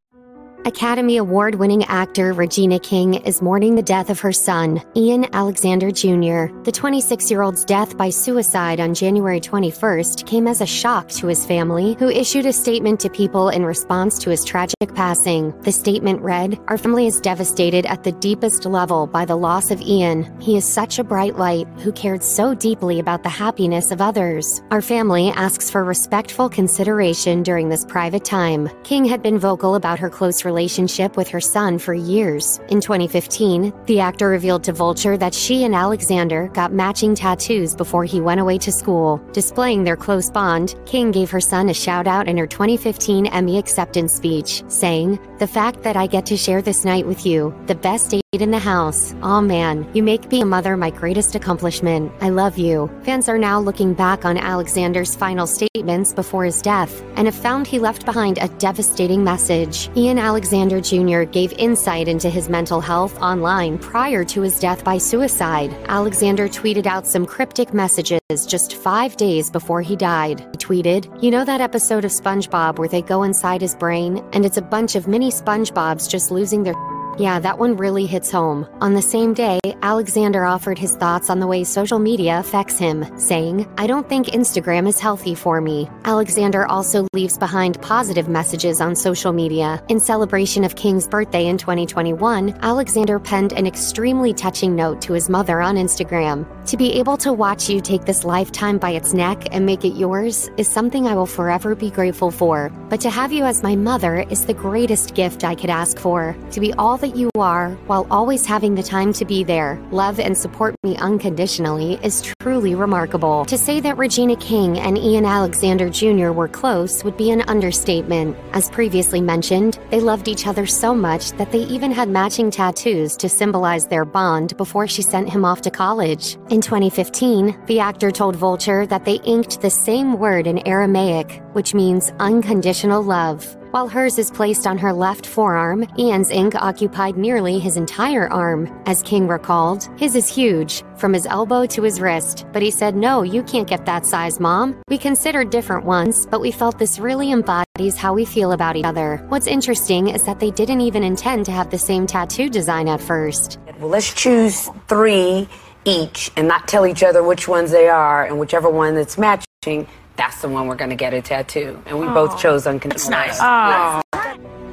Academy 0.64 1.18
Award 1.18 1.54
winning 1.54 1.84
actor 1.84 2.32
Regina 2.32 2.80
King 2.80 3.14
is 3.14 3.40
mourning 3.40 3.76
the 3.76 3.82
death 3.82 4.10
of 4.10 4.18
her 4.18 4.32
son, 4.32 4.82
Ian 4.96 5.26
Alexander 5.32 5.90
Jr. 5.92 6.52
The 6.64 6.72
26 6.74 7.30
year 7.30 7.42
old's 7.42 7.64
death 7.64 7.96
by 7.96 8.10
suicide 8.10 8.80
on 8.80 8.92
January 8.92 9.40
21st 9.40 10.26
came 10.26 10.48
as 10.48 10.60
a 10.60 10.66
shock 10.66 11.08
to 11.10 11.28
his 11.28 11.46
family, 11.46 11.94
who 12.00 12.08
issued 12.08 12.44
a 12.44 12.52
statement 12.52 12.98
to 13.00 13.08
people 13.08 13.50
in 13.50 13.64
response 13.64 14.18
to 14.18 14.30
his 14.30 14.44
tragic 14.44 14.94
passing. 14.94 15.58
The 15.60 15.70
statement 15.70 16.20
read 16.22 16.58
Our 16.66 16.76
family 16.76 17.06
is 17.06 17.20
devastated 17.20 17.86
at 17.86 18.02
the 18.02 18.12
deepest 18.12 18.66
level 18.66 19.06
by 19.06 19.24
the 19.24 19.36
loss 19.36 19.70
of 19.70 19.80
Ian. 19.80 20.40
He 20.40 20.56
is 20.56 20.70
such 20.70 20.98
a 20.98 21.04
bright 21.04 21.36
light 21.36 21.68
who 21.78 21.92
cared 21.92 22.24
so 22.24 22.52
deeply 22.52 22.98
about 22.98 23.22
the 23.22 23.28
happiness 23.28 23.92
of 23.92 24.00
others. 24.00 24.60
Our 24.72 24.82
family 24.82 25.30
asks 25.30 25.70
for 25.70 25.84
respectful 25.84 26.48
consideration 26.48 27.44
during 27.44 27.68
this 27.68 27.84
private 27.84 28.24
time. 28.24 28.68
King 28.82 29.04
had 29.04 29.22
been 29.22 29.38
vocal 29.38 29.76
about 29.76 30.00
her 30.00 30.10
close 30.10 30.44
relationship 30.50 31.16
with 31.16 31.28
her 31.28 31.40
son 31.40 31.78
for 31.78 31.92
years. 31.92 32.60
In 32.68 32.80
2015, 32.80 33.72
the 33.84 34.00
actor 34.00 34.28
revealed 34.28 34.64
to 34.64 34.72
Vulture 34.72 35.18
that 35.18 35.34
she 35.34 35.64
and 35.64 35.74
Alexander 35.74 36.48
got 36.54 36.72
matching 36.72 37.14
tattoos 37.14 37.74
before 37.74 38.04
he 38.04 38.20
went 38.28 38.40
away 38.40 38.58
to 38.58 38.72
school. 38.72 39.20
Displaying 39.32 39.84
their 39.84 39.96
close 40.04 40.30
bond, 40.30 40.74
King 40.86 41.10
gave 41.10 41.30
her 41.30 41.40
son 41.52 41.68
a 41.68 41.74
shout 41.74 42.06
out 42.06 42.28
in 42.28 42.38
her 42.38 42.46
2015 42.46 43.26
Emmy 43.26 43.58
acceptance 43.58 44.14
speech, 44.14 44.62
saying, 44.68 45.18
The 45.38 45.52
fact 45.58 45.82
that 45.82 45.96
I 45.96 46.06
get 46.06 46.24
to 46.26 46.36
share 46.36 46.62
this 46.62 46.84
night 46.84 47.06
with 47.06 47.26
you, 47.26 47.54
the 47.66 47.74
best 47.74 48.10
date 48.10 48.22
in 48.32 48.50
the 48.50 48.58
house. 48.58 49.14
Aw 49.22 49.40
man, 49.40 49.88
you 49.94 50.02
make 50.02 50.28
being 50.28 50.42
a 50.42 50.46
mother 50.46 50.76
my 50.76 50.90
greatest 50.90 51.34
accomplishment. 51.34 52.12
I 52.20 52.28
love 52.28 52.58
you. 52.58 52.90
Fans 53.02 53.28
are 53.28 53.38
now 53.38 53.58
looking 53.60 53.94
back 53.94 54.24
on 54.24 54.36
Alexander's 54.36 55.14
final 55.14 55.46
statements 55.46 56.12
before 56.12 56.44
his 56.44 56.62
death 56.62 57.02
and 57.16 57.26
have 57.26 57.34
found 57.34 57.66
he 57.66 57.78
left 57.78 58.04
behind 58.04 58.38
a 58.38 58.48
devastating 58.58 59.24
message. 59.24 59.90
Ian 59.96 60.18
Alexander 60.18 60.37
Alexander 60.38 60.80
Jr. 60.80 61.24
gave 61.24 61.52
insight 61.54 62.06
into 62.06 62.30
his 62.30 62.48
mental 62.48 62.80
health 62.80 63.20
online 63.20 63.76
prior 63.76 64.24
to 64.26 64.40
his 64.40 64.60
death 64.60 64.84
by 64.84 64.96
suicide. 64.96 65.74
Alexander 65.88 66.46
tweeted 66.46 66.86
out 66.86 67.08
some 67.08 67.26
cryptic 67.26 67.74
messages 67.74 68.20
just 68.46 68.76
five 68.76 69.16
days 69.16 69.50
before 69.50 69.82
he 69.82 69.96
died. 69.96 70.38
He 70.38 70.58
tweeted, 70.58 71.20
You 71.20 71.32
know 71.32 71.44
that 71.44 71.60
episode 71.60 72.04
of 72.04 72.12
SpongeBob 72.12 72.78
where 72.78 72.86
they 72.86 73.02
go 73.02 73.24
inside 73.24 73.60
his 73.60 73.74
brain 73.74 74.24
and 74.32 74.46
it's 74.46 74.58
a 74.58 74.62
bunch 74.62 74.94
of 74.94 75.08
mini 75.08 75.32
SpongeBobs 75.32 76.08
just 76.08 76.30
losing 76.30 76.62
their 76.62 76.76
yeah, 77.18 77.40
that 77.40 77.58
one 77.58 77.76
really 77.76 78.06
hits 78.06 78.30
home. 78.30 78.66
On 78.80 78.94
the 78.94 79.02
same 79.02 79.34
day, 79.34 79.58
Alexander 79.82 80.44
offered 80.44 80.78
his 80.78 80.94
thoughts 80.94 81.30
on 81.30 81.40
the 81.40 81.46
way 81.46 81.64
social 81.64 81.98
media 81.98 82.38
affects 82.38 82.78
him, 82.78 83.04
saying, 83.18 83.68
I 83.76 83.86
don't 83.86 84.08
think 84.08 84.28
Instagram 84.28 84.88
is 84.88 85.00
healthy 85.00 85.34
for 85.34 85.60
me. 85.60 85.88
Alexander 86.04 86.66
also 86.66 87.06
leaves 87.12 87.36
behind 87.36 87.80
positive 87.82 88.28
messages 88.28 88.80
on 88.80 88.94
social 88.94 89.32
media. 89.32 89.82
In 89.88 89.98
celebration 89.98 90.62
of 90.62 90.76
King's 90.76 91.08
birthday 91.08 91.46
in 91.46 91.58
2021, 91.58 92.56
Alexander 92.62 93.18
penned 93.18 93.52
an 93.52 93.66
extremely 93.66 94.32
touching 94.32 94.76
note 94.76 95.02
to 95.02 95.12
his 95.12 95.28
mother 95.28 95.60
on 95.60 95.76
Instagram. 95.76 96.46
To 96.66 96.76
be 96.76 96.92
able 96.92 97.16
to 97.18 97.32
watch 97.32 97.68
you 97.68 97.80
take 97.80 98.04
this 98.04 98.24
lifetime 98.24 98.78
by 98.78 98.90
its 98.90 99.12
neck 99.12 99.48
and 99.52 99.66
make 99.66 99.84
it 99.84 99.96
yours 99.96 100.50
is 100.56 100.68
something 100.68 101.06
I 101.06 101.14
will 101.14 101.26
forever 101.26 101.74
be 101.74 101.90
grateful 101.90 102.30
for. 102.30 102.70
But 102.88 103.00
to 103.00 103.10
have 103.10 103.32
you 103.32 103.44
as 103.44 103.62
my 103.62 103.74
mother 103.74 104.20
is 104.30 104.44
the 104.44 104.54
greatest 104.54 105.14
gift 105.14 105.44
I 105.44 105.54
could 105.54 105.70
ask 105.70 105.98
for. 105.98 106.36
To 106.52 106.60
be 106.60 106.72
all 106.74 106.96
that 106.98 107.07
you 107.16 107.30
are 107.36 107.70
while 107.86 108.06
always 108.10 108.46
having 108.46 108.74
the 108.74 108.82
time 108.82 109.12
to 109.14 109.24
be 109.24 109.44
there, 109.44 109.78
love 109.90 110.20
and 110.20 110.36
support 110.36 110.74
me 110.82 110.96
unconditionally 110.96 111.98
is 112.02 112.22
truly 112.40 112.74
remarkable. 112.74 113.44
To 113.46 113.58
say 113.58 113.80
that 113.80 113.98
Regina 113.98 114.36
King 114.36 114.78
and 114.78 114.96
Ian 114.96 115.24
Alexander 115.24 115.90
Jr. 115.90 116.30
were 116.30 116.48
close 116.48 117.04
would 117.04 117.16
be 117.16 117.30
an 117.30 117.42
understatement. 117.42 118.36
As 118.52 118.70
previously 118.70 119.20
mentioned, 119.20 119.78
they 119.90 120.00
loved 120.00 120.28
each 120.28 120.46
other 120.46 120.66
so 120.66 120.94
much 120.94 121.32
that 121.32 121.52
they 121.52 121.64
even 121.64 121.90
had 121.90 122.08
matching 122.08 122.50
tattoos 122.50 123.16
to 123.16 123.28
symbolize 123.28 123.86
their 123.86 124.04
bond 124.04 124.56
before 124.56 124.86
she 124.86 125.02
sent 125.02 125.28
him 125.28 125.44
off 125.44 125.60
to 125.62 125.70
college. 125.70 126.36
In 126.50 126.60
2015, 126.60 127.66
the 127.66 127.80
actor 127.80 128.10
told 128.10 128.36
Vulture 128.36 128.86
that 128.86 129.04
they 129.04 129.20
inked 129.24 129.60
the 129.60 129.70
same 129.70 130.18
word 130.18 130.46
in 130.46 130.66
Aramaic, 130.66 131.42
which 131.52 131.74
means 131.74 132.12
unconditional 132.20 133.02
love. 133.02 133.57
While 133.70 133.88
hers 133.88 134.18
is 134.18 134.30
placed 134.30 134.66
on 134.66 134.78
her 134.78 134.94
left 134.94 135.26
forearm, 135.26 135.86
Ian's 135.98 136.30
ink 136.30 136.54
occupied 136.54 137.18
nearly 137.18 137.58
his 137.58 137.76
entire 137.76 138.26
arm. 138.32 138.66
As 138.86 139.02
King 139.02 139.28
recalled, 139.28 139.90
his 139.98 140.16
is 140.16 140.26
huge, 140.26 140.82
from 140.96 141.12
his 141.12 141.26
elbow 141.26 141.66
to 141.66 141.82
his 141.82 142.00
wrist, 142.00 142.46
but 142.54 142.62
he 142.62 142.70
said, 142.70 142.96
No, 142.96 143.22
you 143.22 143.42
can't 143.42 143.68
get 143.68 143.84
that 143.84 144.06
size, 144.06 144.40
Mom. 144.40 144.74
We 144.88 144.96
considered 144.96 145.50
different 145.50 145.84
ones, 145.84 146.26
but 146.30 146.40
we 146.40 146.50
felt 146.50 146.78
this 146.78 146.98
really 146.98 147.30
embodies 147.30 147.94
how 147.94 148.14
we 148.14 148.24
feel 148.24 148.52
about 148.52 148.76
each 148.76 148.86
other. 148.86 149.18
What's 149.28 149.46
interesting 149.46 150.08
is 150.08 150.22
that 150.24 150.40
they 150.40 150.50
didn't 150.50 150.80
even 150.80 151.04
intend 151.04 151.44
to 151.44 151.52
have 151.52 151.68
the 151.68 151.78
same 151.78 152.06
tattoo 152.06 152.48
design 152.48 152.88
at 152.88 153.02
first. 153.02 153.58
Well, 153.78 153.90
let's 153.90 154.14
choose 154.14 154.70
three 154.88 155.46
each 155.84 156.30
and 156.38 156.48
not 156.48 156.68
tell 156.68 156.86
each 156.86 157.02
other 157.02 157.22
which 157.22 157.46
ones 157.46 157.70
they 157.70 157.88
are, 157.88 158.24
and 158.24 158.40
whichever 158.40 158.70
one 158.70 158.94
that's 158.94 159.18
matching, 159.18 159.86
that's 160.18 160.42
the 160.42 160.48
one 160.48 160.66
we're 160.66 160.74
going 160.74 160.90
to 160.90 160.96
get 160.96 161.14
a 161.14 161.22
tattoo. 161.22 161.80
And 161.86 161.98
we 161.98 162.06
both 162.08 162.38
chose 162.38 162.66
unconditional. 162.66 163.12
That's 163.12 163.40
nice. 163.40 164.02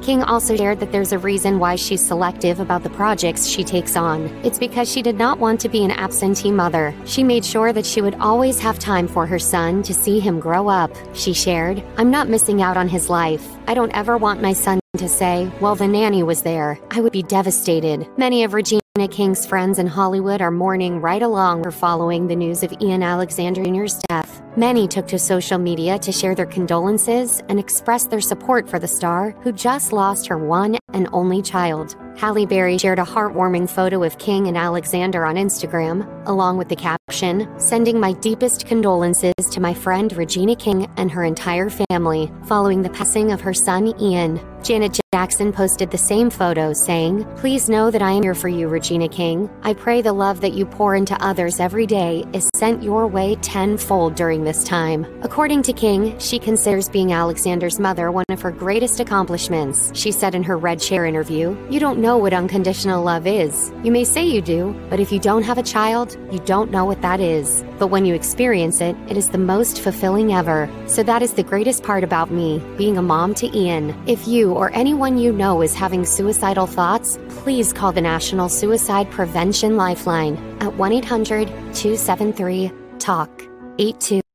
King 0.02 0.22
also 0.22 0.56
shared 0.56 0.78
that 0.80 0.92
there's 0.92 1.12
a 1.12 1.18
reason 1.18 1.58
why 1.58 1.74
she's 1.74 2.04
selective 2.04 2.60
about 2.60 2.82
the 2.82 2.90
projects 2.90 3.46
she 3.46 3.64
takes 3.64 3.96
on. 3.96 4.26
It's 4.44 4.58
because 4.58 4.90
she 4.90 5.02
did 5.02 5.16
not 5.16 5.38
want 5.38 5.58
to 5.60 5.68
be 5.68 5.84
an 5.84 5.90
absentee 5.90 6.52
mother. 6.52 6.94
She 7.06 7.24
made 7.24 7.44
sure 7.44 7.72
that 7.72 7.86
she 7.86 8.02
would 8.02 8.14
always 8.16 8.60
have 8.60 8.78
time 8.78 9.08
for 9.08 9.26
her 9.26 9.38
son 9.38 9.82
to 9.84 9.94
see 9.94 10.20
him 10.20 10.38
grow 10.38 10.68
up. 10.68 10.92
She 11.14 11.32
shared, 11.32 11.82
I'm 11.96 12.10
not 12.10 12.28
missing 12.28 12.62
out 12.62 12.76
on 12.76 12.88
his 12.88 13.08
life. 13.08 13.48
I 13.66 13.74
don't 13.74 13.96
ever 13.96 14.16
want 14.16 14.42
my 14.42 14.52
son 14.52 14.78
to 14.98 15.08
say, 15.08 15.50
well, 15.60 15.74
the 15.74 15.88
nanny 15.88 16.22
was 16.22 16.42
there. 16.42 16.78
I 16.90 17.00
would 17.00 17.12
be 17.12 17.22
devastated. 17.22 18.06
Many 18.16 18.44
of 18.44 18.54
Regina 18.54 18.82
King's 19.04 19.44
friends 19.44 19.78
in 19.78 19.86
Hollywood 19.86 20.40
are 20.40 20.50
mourning 20.50 21.02
right 21.02 21.20
along 21.20 21.64
her 21.64 21.70
following 21.70 22.26
the 22.26 22.34
news 22.34 22.62
of 22.62 22.72
Ian 22.80 23.02
Alexander 23.02 23.62
Jr.'s 23.62 24.00
death. 24.08 24.40
Many 24.56 24.88
took 24.88 25.06
to 25.08 25.18
social 25.18 25.58
media 25.58 25.98
to 25.98 26.10
share 26.10 26.34
their 26.34 26.46
condolences 26.46 27.42
and 27.50 27.60
express 27.60 28.06
their 28.06 28.22
support 28.22 28.66
for 28.70 28.78
the 28.78 28.88
star 28.88 29.32
who 29.42 29.52
just 29.52 29.92
lost 29.92 30.26
her 30.28 30.38
one 30.38 30.78
and 30.94 31.08
only 31.12 31.42
child. 31.42 31.94
Halle 32.16 32.46
Berry 32.46 32.78
shared 32.78 32.98
a 32.98 33.04
heartwarming 33.04 33.68
photo 33.68 34.02
of 34.02 34.16
King 34.16 34.46
and 34.48 34.56
Alexander 34.56 35.26
on 35.26 35.36
Instagram, 35.36 36.26
along 36.26 36.56
with 36.56 36.70
the 36.70 36.76
caption, 36.76 37.46
Sending 37.58 38.00
my 38.00 38.12
deepest 38.14 38.66
condolences 38.66 39.34
to 39.50 39.60
my 39.60 39.74
friend 39.74 40.16
Regina 40.16 40.56
King 40.56 40.90
and 40.96 41.10
her 41.10 41.24
entire 41.24 41.68
family 41.90 42.32
following 42.46 42.80
the 42.80 42.90
passing 42.90 43.30
of 43.30 43.42
her 43.42 43.52
son 43.52 43.94
Ian. 44.00 44.40
Janet 44.62 44.98
Jackson 45.26 45.52
posted 45.52 45.90
the 45.90 45.98
same 45.98 46.30
photo, 46.30 46.72
saying, 46.72 47.24
Please 47.34 47.68
know 47.68 47.90
that 47.90 48.00
I 48.00 48.12
am 48.12 48.22
here 48.22 48.32
for 48.32 48.46
you, 48.46 48.68
Regina 48.68 49.08
King. 49.08 49.50
I 49.64 49.74
pray 49.74 50.00
the 50.00 50.12
love 50.12 50.40
that 50.40 50.52
you 50.52 50.64
pour 50.64 50.94
into 50.94 51.20
others 51.20 51.58
every 51.58 51.84
day 51.84 52.24
is 52.32 52.48
sent 52.54 52.80
your 52.80 53.08
way 53.08 53.34
tenfold 53.42 54.14
during 54.14 54.44
this 54.44 54.62
time. 54.62 55.04
According 55.22 55.62
to 55.62 55.72
King, 55.72 56.16
she 56.20 56.38
considers 56.38 56.88
being 56.88 57.12
Alexander's 57.12 57.80
mother 57.80 58.12
one 58.12 58.24
of 58.28 58.40
her 58.40 58.52
greatest 58.52 59.00
accomplishments. 59.00 59.90
She 59.94 60.12
said 60.12 60.36
in 60.36 60.44
her 60.44 60.56
Red 60.56 60.78
Chair 60.78 61.06
interview, 61.06 61.56
You 61.70 61.80
don't 61.80 61.98
know 61.98 62.16
what 62.16 62.32
unconditional 62.32 63.02
love 63.02 63.26
is. 63.26 63.72
You 63.82 63.90
may 63.90 64.04
say 64.04 64.24
you 64.24 64.40
do, 64.40 64.80
but 64.88 65.00
if 65.00 65.10
you 65.10 65.18
don't 65.18 65.42
have 65.42 65.58
a 65.58 65.62
child, 65.64 66.16
you 66.30 66.38
don't 66.38 66.70
know 66.70 66.84
what 66.84 67.02
that 67.02 67.18
is. 67.18 67.64
But 67.80 67.88
when 67.88 68.06
you 68.06 68.14
experience 68.14 68.80
it, 68.80 68.96
it 69.08 69.16
is 69.16 69.30
the 69.30 69.38
most 69.38 69.80
fulfilling 69.80 70.32
ever. 70.32 70.70
So 70.86 71.02
that 71.02 71.20
is 71.20 71.32
the 71.32 71.42
greatest 71.42 71.82
part 71.82 72.04
about 72.04 72.30
me, 72.30 72.62
being 72.78 72.96
a 72.96 73.02
mom 73.02 73.34
to 73.34 73.58
Ian. 73.58 73.92
If 74.06 74.28
you 74.28 74.52
or 74.52 74.70
anyone 74.72 75.15
you 75.18 75.32
know 75.32 75.62
is 75.62 75.74
having 75.74 76.04
suicidal 76.04 76.66
thoughts, 76.66 77.18
please 77.28 77.72
call 77.72 77.92
the 77.92 78.00
National 78.00 78.48
Suicide 78.48 79.10
Prevention 79.10 79.76
Lifeline 79.76 80.36
at 80.60 80.74
1 80.74 80.92
800 80.92 81.48
273 81.74 82.70
TALK 82.98 83.48
82. 83.78 84.25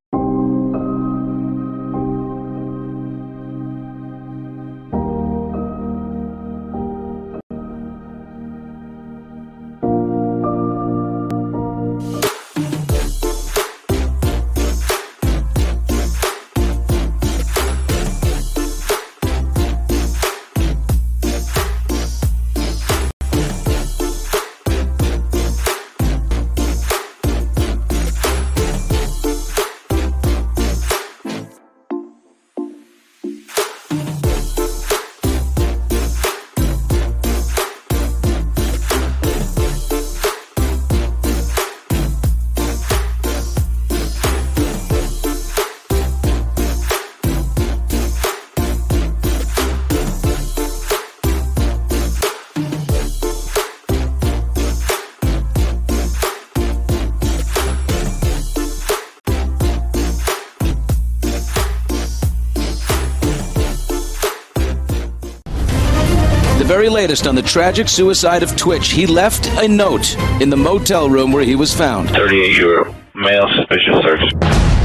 Very 66.82 66.90
latest 66.90 67.28
on 67.28 67.36
the 67.36 67.44
tragic 67.44 67.88
suicide 67.88 68.42
of 68.42 68.56
Twitch. 68.56 68.90
He 68.90 69.06
left 69.06 69.46
a 69.62 69.68
note 69.68 70.18
in 70.42 70.50
the 70.50 70.58
motel 70.58 71.12
room 71.12 71.32
where 71.32 71.44
he 71.44 71.54
was 71.54 71.72
found. 71.72 72.10
38 72.10 72.58
year 72.58 72.86
male 73.14 73.48
suspicious 73.56 74.02
search. 74.02 74.20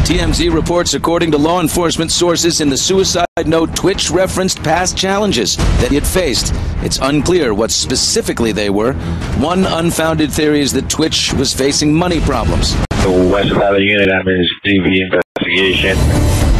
TMZ 0.04 0.52
reports, 0.52 0.92
according 0.92 1.30
to 1.30 1.38
law 1.38 1.62
enforcement 1.62 2.12
sources 2.12 2.60
in 2.60 2.68
the 2.68 2.76
suicide 2.76 3.26
note, 3.46 3.74
Twitch 3.74 4.10
referenced 4.10 4.62
past 4.62 4.94
challenges 4.94 5.56
that 5.56 5.88
he 5.88 5.94
had 5.94 6.06
faced. 6.06 6.52
It's 6.84 6.98
unclear 6.98 7.54
what 7.54 7.70
specifically 7.70 8.52
they 8.52 8.68
were. 8.68 8.92
One 9.38 9.64
unfounded 9.64 10.30
theory 10.30 10.60
is 10.60 10.74
that 10.74 10.90
Twitch 10.90 11.32
was 11.32 11.54
facing 11.54 11.94
money 11.94 12.20
problems. 12.20 12.74
The 13.04 13.30
West 13.32 13.54
Valley 13.54 13.84
Unit 13.84 14.10
admin 14.10 14.44
DV 14.66 14.98
investigation. 15.00 16.55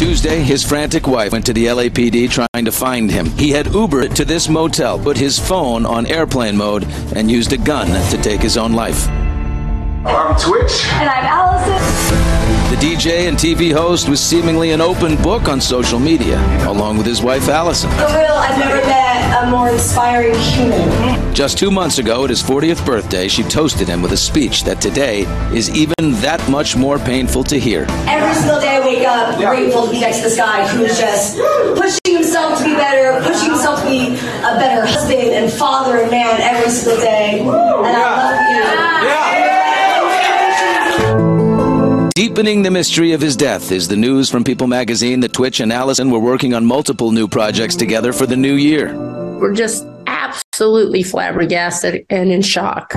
Tuesday, 0.00 0.40
his 0.40 0.64
frantic 0.64 1.06
wife 1.06 1.32
went 1.32 1.44
to 1.44 1.52
the 1.52 1.66
LAPD 1.66 2.30
trying 2.30 2.64
to 2.64 2.72
find 2.72 3.10
him. 3.10 3.26
He 3.32 3.50
had 3.50 3.66
Ubered 3.66 4.14
to 4.14 4.24
this 4.24 4.48
motel, 4.48 4.98
put 4.98 5.18
his 5.18 5.38
phone 5.38 5.84
on 5.84 6.06
airplane 6.06 6.56
mode, 6.56 6.84
and 7.14 7.30
used 7.30 7.52
a 7.52 7.58
gun 7.58 7.86
to 8.08 8.16
take 8.22 8.40
his 8.40 8.56
own 8.56 8.72
life. 8.72 9.08
I'm 9.10 10.34
Twitch. 10.40 10.86
And 10.94 11.10
I'm 11.10 11.26
Allison. 11.26 12.74
The 12.74 12.76
DJ 12.76 13.28
and 13.28 13.36
TV 13.36 13.74
host 13.74 14.08
was 14.08 14.20
seemingly 14.20 14.70
an 14.70 14.80
open 14.80 15.20
book 15.22 15.48
on 15.48 15.60
social 15.60 15.98
media, 15.98 16.38
along 16.66 16.96
with 16.96 17.04
his 17.04 17.20
wife 17.20 17.50
Allison. 17.50 17.90
For 17.90 18.06
real, 18.06 18.32
I've 18.32 18.58
never 18.58 18.76
met 18.86 19.42
a 19.42 19.50
more 19.50 19.68
inspiring 19.68 20.34
human. 20.34 21.34
Just 21.34 21.58
two 21.58 21.70
months 21.70 21.98
ago, 21.98 22.24
at 22.24 22.30
his 22.30 22.42
40th 22.42 22.84
birthday, 22.86 23.28
she 23.28 23.42
toasted 23.42 23.86
him 23.86 24.00
with 24.00 24.12
a 24.12 24.16
speech 24.16 24.64
that 24.64 24.80
today 24.80 25.22
is 25.54 25.68
even 25.70 25.94
that 26.22 26.42
much 26.48 26.74
more 26.74 26.98
painful 26.98 27.44
to 27.44 27.60
hear. 27.60 27.84
Every 28.08 28.34
single 28.34 28.60
day 28.60 28.76
I 28.76 28.79
wake 28.90 29.06
up 29.06 29.36
grateful 29.38 29.86
to 29.86 29.92
be 29.92 30.00
next 30.00 30.16
to 30.18 30.24
this 30.24 30.36
guy 30.36 30.66
who's 30.68 30.98
just 30.98 31.38
pushing 31.76 32.16
himself 32.16 32.58
to 32.58 32.64
be 32.64 32.74
better, 32.74 33.22
pushing 33.24 33.50
himself 33.50 33.80
to 33.80 33.86
be 33.88 34.08
a 34.08 34.56
better 34.58 34.84
husband 34.84 35.30
and 35.30 35.52
father 35.52 35.98
and 35.98 36.10
man 36.10 36.40
every 36.40 36.70
single 36.70 37.00
day. 37.00 37.40
And 37.40 37.48
I 37.50 38.26
love 38.26 38.40
you. 42.04 42.10
Deepening 42.14 42.62
the 42.62 42.70
mystery 42.70 43.12
of 43.12 43.20
his 43.20 43.36
death 43.36 43.70
is 43.72 43.86
the 43.88 43.96
news 43.96 44.28
from 44.28 44.44
People 44.44 44.66
magazine 44.66 45.20
that 45.20 45.32
Twitch 45.32 45.60
and 45.60 45.72
Allison 45.72 46.10
were 46.10 46.18
working 46.18 46.52
on 46.52 46.66
multiple 46.66 47.12
new 47.12 47.28
projects 47.28 47.76
together 47.76 48.12
for 48.12 48.26
the 48.26 48.36
new 48.36 48.54
year. 48.54 48.94
We're 49.38 49.54
just 49.54 49.86
absolutely 50.06 51.02
flabbergasted 51.02 52.04
and 52.10 52.30
in 52.30 52.42
shock. 52.42 52.94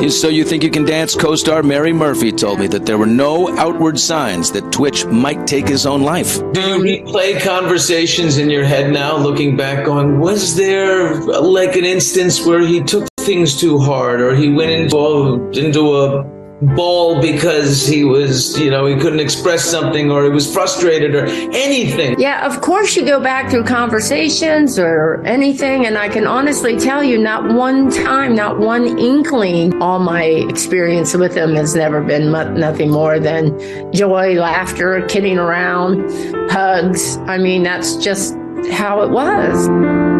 His 0.00 0.20
So 0.20 0.28
You 0.28 0.44
Think 0.44 0.62
You 0.62 0.70
Can 0.70 0.84
Dance 0.84 1.14
co 1.14 1.34
star 1.36 1.62
Mary 1.62 1.92
Murphy 1.92 2.30
told 2.30 2.58
me 2.58 2.66
that 2.68 2.84
there 2.84 2.98
were 2.98 3.06
no 3.06 3.56
outward 3.56 3.98
signs 3.98 4.52
that 4.52 4.70
Twitch 4.70 5.06
might 5.06 5.46
take 5.46 5.66
his 5.66 5.86
own 5.86 6.02
life. 6.02 6.38
Do 6.52 6.60
you 6.60 6.78
replay 6.78 7.40
conversations 7.40 8.38
in 8.38 8.50
your 8.50 8.64
head 8.64 8.92
now, 8.92 9.16
looking 9.16 9.56
back, 9.56 9.86
going, 9.86 10.20
was 10.20 10.54
there 10.54 11.14
like 11.14 11.76
an 11.76 11.84
instance 11.84 12.44
where 12.44 12.60
he 12.60 12.82
took 12.82 13.08
things 13.20 13.58
too 13.58 13.78
hard 13.78 14.20
or 14.20 14.36
he 14.36 14.48
went 14.52 14.70
into 14.70 15.50
into 15.58 15.96
a 15.96 16.35
ball 16.62 17.20
because 17.20 17.86
he 17.86 18.04
was, 18.04 18.58
you 18.58 18.70
know, 18.70 18.86
he 18.86 18.96
couldn't 18.96 19.20
express 19.20 19.64
something 19.64 20.10
or 20.10 20.24
he 20.24 20.30
was 20.30 20.50
frustrated 20.52 21.14
or 21.14 21.26
anything? 21.26 22.18
Yeah, 22.18 22.46
of 22.46 22.60
course 22.62 22.96
you 22.96 23.04
go 23.04 23.20
back 23.20 23.50
through 23.50 23.64
conversations 23.64 24.78
or 24.78 25.22
anything, 25.24 25.86
and 25.86 25.98
I 25.98 26.08
can 26.08 26.26
honestly 26.26 26.78
tell 26.78 27.04
you, 27.04 27.18
not 27.18 27.52
one 27.52 27.90
time, 27.90 28.34
not 28.34 28.58
one 28.58 28.98
inkling, 28.98 29.80
all 29.82 29.98
my 29.98 30.24
experience 30.24 31.14
with 31.14 31.36
him 31.36 31.54
has 31.54 31.74
never 31.74 32.00
been 32.02 32.30
nothing 32.30 32.90
more 32.90 33.18
than 33.18 33.58
joy, 33.92 34.34
laughter, 34.34 35.04
kidding 35.08 35.38
around, 35.38 36.10
hugs. 36.50 37.18
I 37.26 37.38
mean, 37.38 37.62
that's 37.62 37.96
just 37.96 38.34
how 38.70 39.02
it 39.02 39.10
was. 39.10 40.15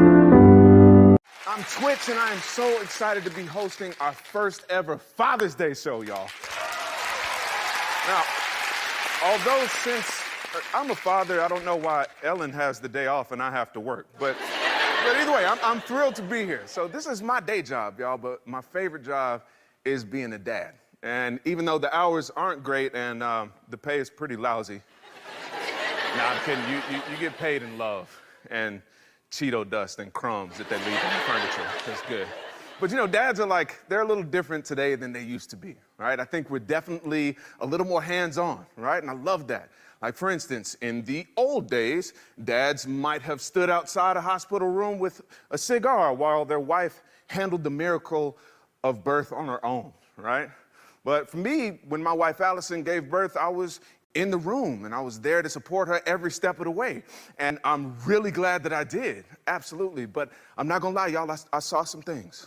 I'm 1.57 1.65
Twitch, 1.65 2.11
and 2.11 2.19
I 2.19 2.31
am 2.33 2.39
so 2.41 2.83
excited 2.83 3.25
to 3.25 3.31
be 3.31 3.47
hosting 3.47 3.95
our 3.99 4.13
first 4.13 4.67
ever 4.69 4.99
Father's 4.99 5.55
Day 5.55 5.73
show, 5.73 6.03
y'all. 6.03 6.29
Now, 8.07 8.23
although 9.25 9.67
since 9.69 10.21
uh, 10.55 10.61
I'm 10.75 10.91
a 10.91 10.95
father, 10.95 11.41
I 11.41 11.49
don't 11.49 11.65
know 11.65 11.77
why 11.77 12.09
Ellen 12.23 12.53
has 12.53 12.79
the 12.79 12.91
day 12.91 13.07
off 13.07 13.33
and 13.33 13.43
I 13.43 13.51
have 13.51 13.73
to 13.73 13.81
work. 13.81 14.07
But, 14.19 14.37
but 15.03 15.17
either 15.17 15.33
way, 15.33 15.47
I'm, 15.47 15.57
I'm 15.63 15.81
thrilled 15.81 16.15
to 16.17 16.23
be 16.23 16.45
here. 16.45 16.61
So 16.67 16.89
this 16.89 17.07
is 17.07 17.23
my 17.23 17.41
day 17.41 17.63
job, 17.63 17.99
y'all. 17.99 18.19
But 18.19 18.47
my 18.47 18.61
favorite 18.61 19.03
job 19.03 19.41
is 19.87 20.05
being 20.05 20.35
a 20.35 20.39
dad. 20.39 20.75
And 21.03 21.41
even 21.47 21.65
though 21.65 21.79
the 21.79 21.97
hours 21.97 22.29
aren't 22.37 22.63
great 22.63 22.95
and 22.95 23.23
um, 23.23 23.51
the 23.71 23.79
pay 23.79 23.99
is 23.99 24.11
pretty 24.11 24.37
lousy, 24.37 24.83
nah, 26.19 26.23
I'm 26.23 26.45
kidding. 26.45 26.65
You, 26.69 26.83
you, 26.91 27.03
you 27.11 27.17
get 27.19 27.39
paid 27.39 27.63
in 27.63 27.79
love 27.79 28.15
and 28.51 28.83
Cheeto 29.37 29.69
dust 29.69 29.99
and 29.99 30.11
crumbs 30.15 30.57
that 30.57 30.67
they 30.71 30.77
leave 30.77 30.87
on 30.87 31.13
the 31.13 31.21
furniture. 31.27 31.69
That's 31.87 32.01
good. 32.09 32.27
But 32.81 32.91
you 32.91 32.97
know, 32.97 33.07
dads 33.07 33.39
are 33.39 33.47
like, 33.47 33.87
they're 33.87 34.01
a 34.01 34.07
little 34.07 34.23
different 34.23 34.65
today 34.65 34.95
than 34.95 35.13
they 35.13 35.23
used 35.23 35.51
to 35.51 35.57
be, 35.57 35.77
right? 35.99 36.19
I 36.19 36.25
think 36.25 36.49
we're 36.49 36.59
definitely 36.59 37.37
a 37.61 37.67
little 37.67 37.87
more 37.87 38.01
hands 38.01 38.39
on, 38.39 38.65
right? 38.77 39.03
And 39.03 39.11
I 39.11 39.13
love 39.13 39.47
that. 39.49 39.69
Like, 40.01 40.15
for 40.15 40.31
instance, 40.31 40.75
in 40.81 41.03
the 41.05 41.27
old 41.37 41.69
days, 41.69 42.15
dads 42.45 42.87
might 42.87 43.21
have 43.23 43.43
stood 43.43 43.69
outside 43.69 44.17
a 44.17 44.23
hospital 44.23 44.69
room 44.69 44.99
with 44.99 45.21
a 45.51 45.59
cigar 45.59 46.15
while 46.15 46.47
their 46.47 46.61
wife 46.61 47.03
handled 47.27 47.63
the 47.63 47.71
miracle 47.71 48.39
of 48.85 49.05
birth 49.05 49.35
on 49.35 49.49
her 49.49 49.63
own, 49.65 49.93
right? 50.17 50.49
But 51.05 51.29
for 51.29 51.37
me, 51.37 51.81
when 51.89 52.03
my 52.03 52.13
wife 52.15 52.41
Allison 52.41 52.83
gave 52.83 53.11
birth, 53.11 53.37
I 53.37 53.49
was 53.49 53.81
in 54.15 54.31
the 54.31 54.39
room 54.39 54.85
and 54.85 54.95
I 54.95 55.01
was 55.01 55.21
there 55.21 55.43
to 55.43 55.49
support 55.49 55.89
her 55.89 56.01
every 56.07 56.31
step 56.31 56.59
of 56.59 56.65
the 56.65 56.71
way. 56.71 57.03
And 57.39 57.59
I'm 57.65 57.97
really 58.07 58.31
glad 58.31 58.63
that 58.63 58.73
I 58.73 58.85
did, 58.85 59.25
absolutely. 59.47 60.07
But 60.07 60.31
I'm 60.57 60.69
not 60.69 60.81
gonna 60.81 60.95
lie, 60.95 61.09
y'all, 61.09 61.31
I, 61.31 61.37
I 61.53 61.59
saw 61.59 61.85
some 61.85 62.03
things. 62.03 62.47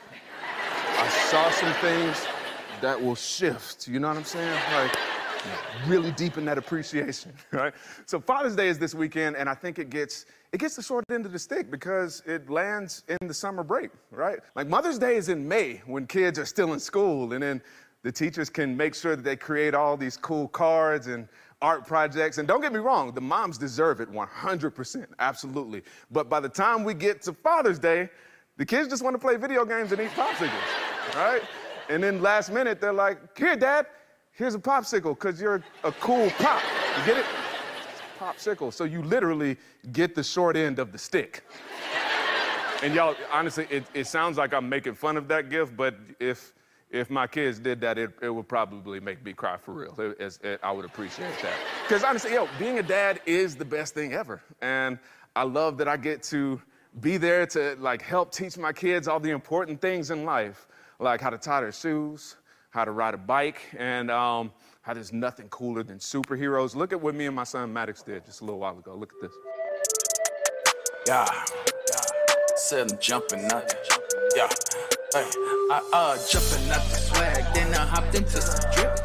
I 0.98 1.08
saw 1.08 1.50
some 1.52 1.74
things 1.76 2.26
that 2.82 3.02
will 3.02 3.16
shift, 3.16 3.88
you 3.88 4.00
know 4.00 4.08
what 4.08 4.18
I'm 4.18 4.24
saying? 4.24 4.60
Like, 4.74 4.98
really 5.88 6.12
deepen 6.12 6.46
that 6.46 6.58
appreciation, 6.58 7.34
right? 7.52 7.74
So 8.06 8.20
Father's 8.20 8.56
Day 8.56 8.68
is 8.68 8.78
this 8.80 8.94
weekend, 8.94 9.36
and 9.36 9.48
I 9.50 9.54
think 9.54 9.80
it 9.80 9.90
gets 9.90 10.26
it 10.52 10.60
gets 10.60 10.76
the 10.76 10.82
short 10.82 11.06
end 11.12 11.26
of 11.26 11.32
the 11.32 11.40
stick 11.40 11.70
because 11.70 12.24
it 12.26 12.50
lands 12.50 13.04
in 13.08 13.28
the 13.28 13.34
summer 13.34 13.64
break, 13.64 13.92
right? 14.12 14.40
Like 14.56 14.68
Mother's 14.68 14.98
Day 14.98 15.16
is 15.16 15.30
in 15.30 15.48
May 15.48 15.82
when 15.86 16.08
kids 16.08 16.40
are 16.40 16.46
still 16.46 16.74
in 16.74 16.80
school, 16.80 17.34
and 17.34 17.44
then 17.44 17.62
the 18.04 18.12
teachers 18.12 18.50
can 18.50 18.76
make 18.76 18.96
sure 18.96 19.16
that 19.16 19.24
they 19.24 19.36
create 19.36 19.74
all 19.74 19.98
these 19.98 20.18
cool 20.18 20.48
cards 20.48 21.08
and 21.08 21.28
art 21.62 21.86
projects. 21.86 22.38
And 22.38 22.48
don't 22.48 22.62
get 22.62 22.74
me 22.74 22.80
wrong, 22.80 23.12
the 23.14 23.22
moms 23.22 23.58
deserve 23.58 24.00
it 24.02 24.12
100%, 24.12 25.06
absolutely. 25.20 25.84
But 26.12 26.30
by 26.30 26.40
the 26.40 26.50
time 26.50 26.84
we 26.84 26.94
get 26.94 27.22
to 27.24 27.34
Father's 27.34 27.80
Day, 27.80 28.10
the 28.58 28.66
kids 28.66 28.90
just 28.90 29.04
want 29.04 29.14
to 29.14 29.20
play 29.20 29.38
video 29.38 29.66
games 29.66 29.92
and 29.92 30.02
eat 30.02 30.12
popsicles, 30.12 31.16
right? 31.16 31.42
And 31.90 32.04
then 32.04 32.22
last 32.22 32.52
minute, 32.52 32.80
they're 32.82 32.94
like, 32.94 33.38
here, 33.38 33.56
dad, 33.56 33.88
here's 34.34 34.56
a 34.56 34.60
popsicle, 34.60 35.16
because 35.16 35.42
you're 35.42 35.64
a 35.84 35.92
cool 35.94 36.30
pop. 36.32 36.62
You 37.00 37.06
get 37.06 37.18
it? 37.18 37.26
Popsicle. 38.20 38.74
So 38.74 38.84
you 38.84 39.02
literally 39.02 39.58
get 39.94 40.14
the 40.14 40.24
short 40.24 40.56
end 40.58 40.78
of 40.78 40.92
the 40.92 40.98
stick. 40.98 41.44
And 42.84 42.94
y'all, 42.94 43.16
honestly, 43.32 43.68
it, 43.70 43.86
it 43.94 44.08
sounds 44.08 44.38
like 44.38 44.54
I'm 44.54 44.70
making 44.70 44.94
fun 44.96 45.18
of 45.18 45.28
that 45.30 45.50
gift, 45.50 45.76
but 45.76 45.96
if 46.20 46.54
if 46.92 47.10
my 47.10 47.28
kids 47.28 47.60
did 47.60 47.82
that, 47.82 47.98
it, 47.98 48.12
it 48.22 48.30
would 48.30 48.48
probably 48.48 49.00
make 49.00 49.24
me 49.24 49.34
cry 49.34 49.58
for 49.58 49.74
real. 49.74 49.94
It- 50.00 50.12
it's- 50.14 50.40
it- 50.44 50.60
I 50.64 50.72
would 50.72 50.86
appreciate 50.86 51.34
that. 51.42 51.54
Because 51.88 52.04
honestly, 52.04 52.34
yo, 52.34 52.48
being 52.58 52.80
a 52.80 52.84
dad 52.84 53.22
is 53.26 53.56
the 53.56 53.66
best 53.66 53.94
thing 53.94 54.14
ever. 54.14 54.42
And 54.62 54.98
I 55.36 55.44
love 55.44 55.78
that 55.78 55.88
I 55.88 55.98
get 55.98 56.24
to 56.24 56.62
be 57.02 57.18
there 57.18 57.46
to 57.48 57.76
like 57.80 58.02
help 58.02 58.32
teach 58.32 58.58
my 58.58 58.74
kids 58.74 59.08
all 59.08 59.20
the 59.20 59.30
important 59.30 59.80
things 59.80 60.10
in 60.10 60.26
life, 60.26 60.68
like 61.00 61.22
how 61.22 61.30
to 61.30 61.38
tie 61.38 61.62
their 61.62 61.72
shoes, 61.72 62.36
how 62.72 62.84
to 62.84 62.92
ride 62.92 63.14
a 63.14 63.18
bike, 63.18 63.62
and 63.78 64.10
um, 64.10 64.52
how 64.82 64.94
there's 64.96 65.14
nothing 65.14 65.48
cooler 65.50 65.84
than 65.84 66.00
superheroes. 66.00 66.76
Look 66.76 66.92
at 66.92 67.00
what 67.00 67.14
me 67.14 67.28
and 67.28 67.36
my 67.36 67.44
son 67.44 67.72
Maddox 67.72 68.02
did 68.02 68.26
just 68.26 68.42
a 68.42 68.46
little 68.46 68.60
while 68.60 68.78
ago. 68.78 68.96
Look 68.96 69.14
at 69.14 69.22
this. 69.22 69.38
Yeah, 71.08 71.26
yeah. 71.88 72.02
Said 72.56 72.92
I'm 72.92 72.98
jumping 73.00 73.52
up. 73.52 73.70
Yeah. 74.36 74.48
I 75.16 75.82
uh 75.92 76.18
jumping 76.28 76.70
out 76.70 76.84
the 76.84 76.96
swag, 76.96 77.54
then 77.56 77.74
I 77.74 77.86
hopped 77.86 78.14
into 78.14 78.40
some 78.40 78.72
drip. 78.72 78.96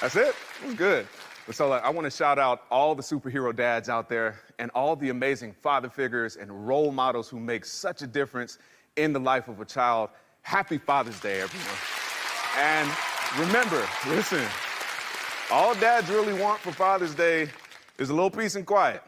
That's 0.00 0.16
it. 0.16 0.34
It 0.62 0.66
was 0.66 0.74
good. 0.74 1.06
So 1.52 1.72
I 1.72 1.90
want 1.90 2.06
to 2.06 2.10
shout 2.10 2.40
out 2.40 2.62
all 2.70 2.94
the 2.94 3.02
superhero 3.02 3.54
dads 3.54 3.88
out 3.88 4.08
there 4.08 4.40
and 4.58 4.70
all 4.74 4.96
the 4.96 5.10
amazing 5.10 5.52
father 5.52 5.88
figures 5.88 6.36
and 6.36 6.66
role 6.66 6.90
models 6.90 7.28
who 7.28 7.38
make 7.38 7.64
such 7.64 8.02
a 8.02 8.06
difference 8.06 8.58
in 8.96 9.12
the 9.12 9.20
life 9.20 9.46
of 9.48 9.60
a 9.60 9.64
child. 9.64 10.10
Happy 10.42 10.78
Father's 10.78 11.20
Day, 11.20 11.40
everyone. 11.40 11.78
And 12.58 12.90
remember, 13.38 13.86
listen, 14.08 14.44
all 15.52 15.74
dads 15.74 16.10
really 16.10 16.32
want 16.32 16.60
for 16.60 16.72
Father's 16.72 17.14
Day 17.14 17.48
is 17.98 18.10
a 18.10 18.14
little 18.14 18.30
peace 18.30 18.56
and 18.56 18.66
quiet 18.66 19.02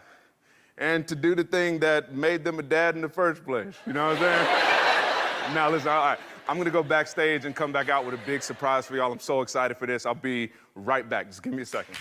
and 0.79 1.07
to 1.09 1.15
do 1.15 1.35
the 1.35 1.45
thing 1.45 1.79
that 1.81 2.15
made 2.15 2.45
them 2.45 2.59
a 2.59 2.63
dad 2.63 2.97
in 2.97 3.01
the 3.01 3.09
first 3.09 3.45
place. 3.45 3.75
You 3.87 3.93
know 3.93 4.09
what 4.09 4.23
I'm 4.23 4.23
saying? 4.23 5.55
now, 5.55 5.71
listen, 5.71 5.89
all 5.89 6.05
right, 6.05 6.19
I'm 6.49 6.59
gonna 6.59 6.71
go 6.71 6.83
backstage 6.83 7.45
and 7.45 7.55
come 7.55 7.73
back 7.73 7.89
out 7.89 8.05
with 8.05 8.15
a 8.15 8.27
big 8.27 8.43
surprise 8.43 8.87
for 8.87 8.97
y'all. 8.97 9.13
I'm 9.13 9.21
so 9.21 9.41
excited 9.41 9.77
for 9.77 9.87
this. 9.87 10.07
I'll 10.07 10.15
be 10.15 10.51
right 10.75 11.09
back. 11.09 11.29
Just 11.29 11.43
give 11.43 11.53
me 11.53 11.63
a 11.63 11.67
second. 11.67 11.97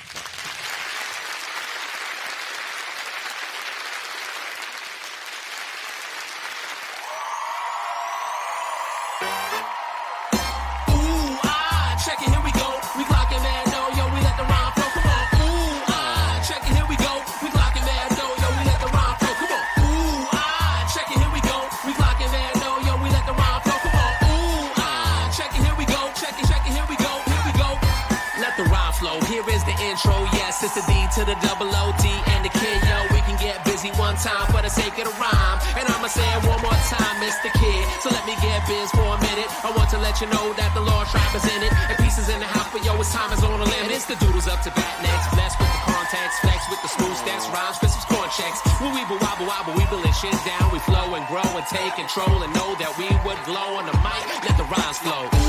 One 34.14 34.22
time 34.22 34.46
for 34.54 34.62
the 34.62 34.70
sake 34.70 34.94
of 35.02 35.10
the 35.10 35.16
rhyme. 35.18 35.58
And 35.74 35.90
I'ma 35.90 36.06
say 36.06 36.22
it 36.22 36.46
one 36.46 36.62
more 36.62 36.78
time, 36.86 37.18
Mr. 37.18 37.50
Kid. 37.50 37.82
So 38.06 38.14
let 38.14 38.22
me 38.30 38.38
get 38.46 38.62
biz 38.70 38.92
for 38.94 39.02
a 39.02 39.18
minute. 39.26 39.50
I 39.66 39.74
want 39.74 39.90
to 39.90 39.98
let 39.98 40.22
you 40.22 40.30
know 40.30 40.54
that 40.54 40.70
the 40.78 40.86
Lord 40.86 41.10
Tribe 41.10 41.34
is 41.34 41.46
in 41.50 41.66
it. 41.66 41.74
And 41.90 41.98
pieces 41.98 42.30
in 42.30 42.38
the 42.38 42.46
house, 42.46 42.70
but 42.70 42.86
yo, 42.86 42.94
it's 43.02 43.10
time 43.10 43.34
is 43.34 43.42
on 43.42 43.58
the 43.58 43.66
limit. 43.66 43.90
It's 43.90 44.06
the 44.06 44.14
doodles 44.22 44.46
up 44.46 44.62
to 44.70 44.72
bat 44.78 45.02
next. 45.02 45.34
Blessed 45.34 45.58
with 45.58 45.72
the 45.74 45.82
contacts, 45.90 46.38
flex 46.46 46.62
with 46.70 46.82
the 46.86 46.92
smooth 46.94 47.18
steps, 47.18 47.50
rhymes, 47.50 47.78
crisp 47.82 48.06
score 48.06 48.30
checks. 48.38 48.62
We 48.86 49.02
be 49.02 49.18
wobble 49.18 49.50
wobble, 49.50 49.74
we 49.74 49.86
building 49.90 50.14
shit 50.14 50.38
down. 50.46 50.70
We 50.70 50.78
flow 50.86 51.18
and 51.18 51.26
grow 51.26 51.50
and 51.58 51.66
take 51.66 51.98
control 51.98 52.46
and 52.46 52.54
know 52.54 52.78
that 52.78 52.94
we 53.02 53.10
would 53.26 53.40
glow 53.50 53.82
on 53.82 53.90
the 53.90 53.98
mic. 54.06 54.22
Let 54.46 54.62
the 54.62 54.68
rhymes 54.70 55.02
flow. 55.02 55.43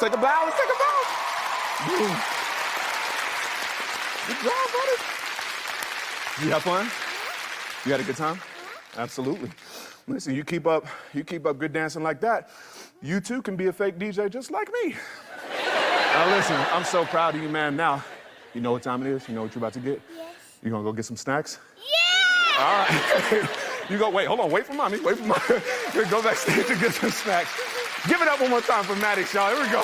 Let's 0.00 0.14
take 0.14 0.18
a 0.18 0.22
bow. 0.22 0.42
Let's 0.44 0.56
take 0.56 0.68
a 0.68 0.78
bow. 0.78 0.98
Boom. 1.86 2.16
Good 4.26 4.36
job, 4.44 4.68
buddy. 4.72 4.96
You 6.44 6.50
have 6.52 6.62
fun? 6.62 6.86
You 7.84 7.92
had 7.92 8.00
a 8.00 8.04
good 8.04 8.16
time? 8.16 8.40
Absolutely. 8.96 9.50
Listen, 10.06 10.34
you 10.34 10.44
keep 10.44 10.66
up, 10.66 10.86
you 11.12 11.24
keep 11.24 11.46
up 11.46 11.58
good 11.58 11.72
dancing 11.72 12.02
like 12.02 12.20
that, 12.20 12.50
you 13.02 13.20
too 13.20 13.42
can 13.42 13.56
be 13.56 13.66
a 13.66 13.72
fake 13.72 13.98
DJ 13.98 14.30
just 14.30 14.50
like 14.50 14.70
me. 14.84 14.94
Now 16.12 16.36
listen, 16.36 16.56
I'm 16.72 16.84
so 16.84 17.04
proud 17.04 17.34
of 17.34 17.42
you, 17.42 17.48
man. 17.48 17.76
Now, 17.76 18.02
you 18.54 18.60
know 18.60 18.72
what 18.72 18.82
time 18.82 19.04
it 19.04 19.08
is? 19.08 19.28
You 19.28 19.34
know 19.34 19.42
what 19.42 19.54
you're 19.54 19.60
about 19.60 19.74
to 19.74 19.80
get? 19.80 20.00
Yes. 20.14 20.34
You 20.62 20.70
gonna 20.70 20.84
go 20.84 20.92
get 20.92 21.04
some 21.04 21.16
snacks? 21.16 21.58
Yeah! 21.76 22.64
All 22.64 22.78
right. 22.78 23.48
you 23.90 23.98
go, 23.98 24.10
wait, 24.10 24.26
hold 24.26 24.40
on, 24.40 24.50
wait 24.50 24.64
for 24.64 24.74
mommy, 24.74 25.00
wait 25.00 25.18
for 25.18 25.24
mommy. 25.24 25.62
go 26.10 26.22
backstage 26.22 26.70
and 26.70 26.80
get 26.80 26.94
some 26.94 27.10
snacks. 27.10 27.77
Give 28.06 28.20
it 28.22 28.28
up 28.28 28.40
one 28.40 28.50
more 28.50 28.60
time 28.60 28.84
for 28.84 28.94
Maddox, 28.96 29.34
y'all. 29.34 29.48
Here 29.54 29.62
we 29.62 29.70
go. 29.70 29.82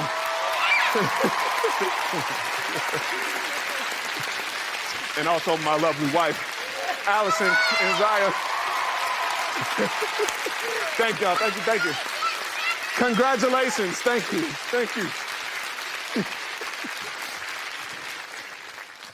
and 5.18 5.28
also 5.28 5.56
my 5.58 5.76
lovely 5.76 6.12
wife, 6.14 6.38
Allison 7.08 7.46
and 7.46 7.98
Zaya. 7.98 8.30
thank 10.96 11.20
y'all, 11.20 11.34
thank 11.36 11.54
you, 11.56 11.62
thank 11.62 11.84
you. 11.84 11.92
Congratulations, 12.96 13.98
thank 13.98 14.32
you, 14.32 14.42
thank 14.70 14.96
you. 14.96 15.08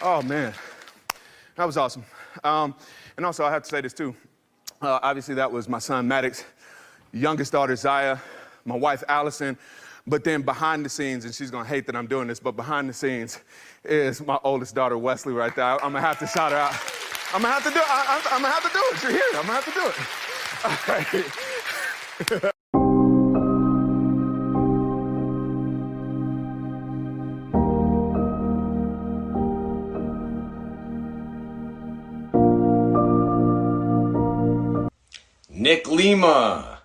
oh 0.02 0.20
man, 0.22 0.52
that 1.56 1.64
was 1.64 1.76
awesome. 1.78 2.04
Um, 2.44 2.74
and 3.16 3.24
also, 3.24 3.44
I 3.44 3.50
have 3.50 3.62
to 3.62 3.68
say 3.68 3.80
this 3.80 3.94
too. 3.94 4.14
Uh, 4.82 4.98
obviously, 5.02 5.34
that 5.34 5.50
was 5.50 5.68
my 5.68 5.78
son 5.78 6.06
Maddox, 6.06 6.44
youngest 7.12 7.52
daughter 7.52 7.76
Zaya, 7.76 8.18
my 8.64 8.76
wife 8.76 9.02
Allison. 9.08 9.58
But 10.06 10.24
then 10.24 10.42
behind 10.42 10.84
the 10.84 10.88
scenes, 10.88 11.24
and 11.24 11.34
she's 11.34 11.50
gonna 11.50 11.68
hate 11.68 11.86
that 11.86 11.94
I'm 11.94 12.06
doing 12.06 12.26
this, 12.26 12.40
but 12.40 12.52
behind 12.52 12.88
the 12.88 12.92
scenes 12.92 13.40
is 13.84 14.24
my 14.24 14.38
oldest 14.44 14.74
daughter 14.74 14.96
Weslie 14.98 15.34
right 15.34 15.54
there. 15.54 15.64
I'm 15.66 15.92
gonna 15.92 16.00
have 16.00 16.18
to 16.20 16.26
shout 16.26 16.52
her 16.52 16.58
out. 16.58 16.74
I'm 17.34 17.42
gonna 17.42 17.54
have 17.54 17.64
to 17.64 17.70
do 17.70 17.78
it. 17.78 17.86
I, 17.88 18.20
am 18.32 18.42
gonna 18.42 18.52
have 18.52 18.64
to 18.64 18.70
do 18.72 18.82
it. 18.92 19.02
You're 19.02 19.12
here. 19.12 19.22
I'm 19.34 19.46
gonna 19.46 19.60
have 19.60 19.64
to 19.66 19.72
do 19.72 19.86
it. 19.88 19.96
All 20.64 20.78
right. 22.40 22.50
Nick 35.60 35.88
Lima, 35.90 36.80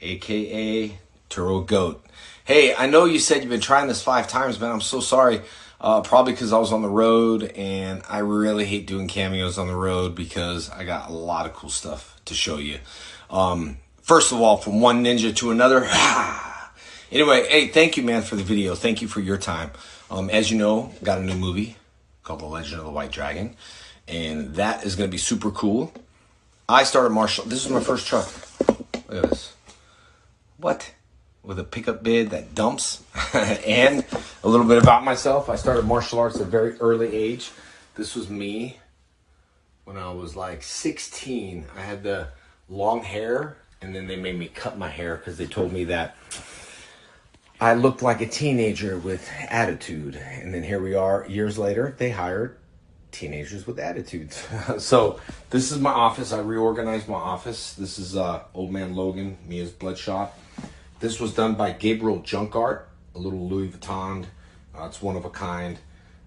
aka 0.00 0.98
Turo 1.30 1.66
Goat. 1.66 2.04
Hey, 2.44 2.74
I 2.74 2.86
know 2.86 3.04
you 3.04 3.18
said 3.18 3.40
you've 3.40 3.50
been 3.50 3.60
trying 3.60 3.88
this 3.88 4.02
five 4.02 4.28
times, 4.28 4.60
man. 4.60 4.70
I'm 4.70 4.80
so 4.80 5.00
sorry. 5.00 5.40
Uh, 5.80 6.00
probably 6.00 6.32
because 6.32 6.52
I 6.52 6.58
was 6.58 6.72
on 6.72 6.82
the 6.82 6.88
road, 6.88 7.52
and 7.56 8.02
I 8.08 8.18
really 8.18 8.64
hate 8.64 8.86
doing 8.86 9.06
cameos 9.06 9.58
on 9.58 9.66
the 9.66 9.76
road 9.76 10.14
because 10.14 10.70
I 10.70 10.84
got 10.84 11.10
a 11.10 11.12
lot 11.12 11.46
of 11.46 11.52
cool 11.52 11.68
stuff 11.68 12.18
to 12.24 12.34
show 12.34 12.56
you. 12.56 12.78
Um, 13.28 13.76
first 14.00 14.32
of 14.32 14.40
all, 14.40 14.56
from 14.56 14.80
one 14.80 15.04
ninja 15.04 15.34
to 15.36 15.50
another. 15.50 15.84
anyway, 17.12 17.46
hey, 17.48 17.68
thank 17.68 17.96
you, 17.96 18.02
man, 18.02 18.22
for 18.22 18.36
the 18.36 18.42
video. 18.42 18.74
Thank 18.74 19.02
you 19.02 19.08
for 19.08 19.20
your 19.20 19.36
time. 19.36 19.72
Um, 20.10 20.30
as 20.30 20.50
you 20.50 20.56
know, 20.56 20.92
got 21.02 21.18
a 21.18 21.22
new 21.22 21.34
movie 21.34 21.76
called 22.22 22.40
The 22.40 22.46
Legend 22.46 22.80
of 22.80 22.86
the 22.86 22.92
White 22.92 23.10
Dragon, 23.10 23.56
and 24.08 24.54
that 24.54 24.84
is 24.84 24.96
going 24.96 25.08
to 25.08 25.12
be 25.12 25.18
super 25.18 25.50
cool. 25.50 25.92
I 26.68 26.84
started 26.84 27.10
martial. 27.10 27.44
This 27.44 27.64
is 27.64 27.70
my 27.70 27.80
first 27.80 28.06
truck. 28.06 28.26
Look 29.08 29.24
at 29.24 29.30
this. 29.30 29.52
What? 30.56 30.94
With 31.44 31.58
a 31.58 31.64
pickup 31.64 32.02
bid 32.02 32.30
that 32.30 32.54
dumps. 32.54 33.02
and 33.34 34.04
a 34.42 34.48
little 34.48 34.66
bit 34.66 34.82
about 34.82 35.04
myself. 35.04 35.48
I 35.48 35.56
started 35.56 35.84
martial 35.84 36.18
arts 36.18 36.36
at 36.36 36.42
a 36.42 36.46
very 36.46 36.76
early 36.78 37.14
age. 37.14 37.50
This 37.96 38.16
was 38.16 38.28
me 38.30 38.78
when 39.84 39.96
I 39.96 40.10
was 40.12 40.34
like 40.34 40.62
16. 40.62 41.66
I 41.76 41.80
had 41.80 42.02
the 42.02 42.28
long 42.68 43.02
hair, 43.02 43.58
and 43.82 43.94
then 43.94 44.06
they 44.06 44.16
made 44.16 44.38
me 44.38 44.48
cut 44.48 44.78
my 44.78 44.88
hair 44.88 45.16
because 45.16 45.36
they 45.36 45.46
told 45.46 45.72
me 45.72 45.84
that 45.84 46.16
I 47.60 47.74
looked 47.74 48.02
like 48.02 48.20
a 48.20 48.26
teenager 48.26 48.98
with 48.98 49.28
attitude. 49.48 50.16
And 50.16 50.52
then 50.52 50.62
here 50.62 50.80
we 50.80 50.94
are, 50.94 51.26
years 51.28 51.58
later, 51.58 51.94
they 51.98 52.10
hired 52.10 52.56
teenagers 53.12 53.66
with 53.66 53.78
attitudes. 53.78 54.44
so 54.78 55.20
this 55.50 55.70
is 55.70 55.78
my 55.78 55.92
office. 55.92 56.32
I 56.32 56.40
reorganized 56.40 57.08
my 57.08 57.14
office. 57.14 57.74
This 57.74 57.98
is 57.98 58.16
uh, 58.16 58.42
Old 58.54 58.72
Man 58.72 58.94
Logan, 58.94 59.38
Mia's 59.46 59.70
Bloodshot. 59.70 60.36
This 61.04 61.20
was 61.20 61.34
done 61.34 61.54
by 61.54 61.72
Gabriel 61.72 62.20
Junkart, 62.20 62.84
a 63.14 63.18
little 63.18 63.46
Louis 63.46 63.68
Vuitton. 63.68 64.24
Uh, 64.74 64.86
it's 64.86 65.02
one 65.02 65.16
of 65.16 65.26
a 65.26 65.28
kind. 65.28 65.78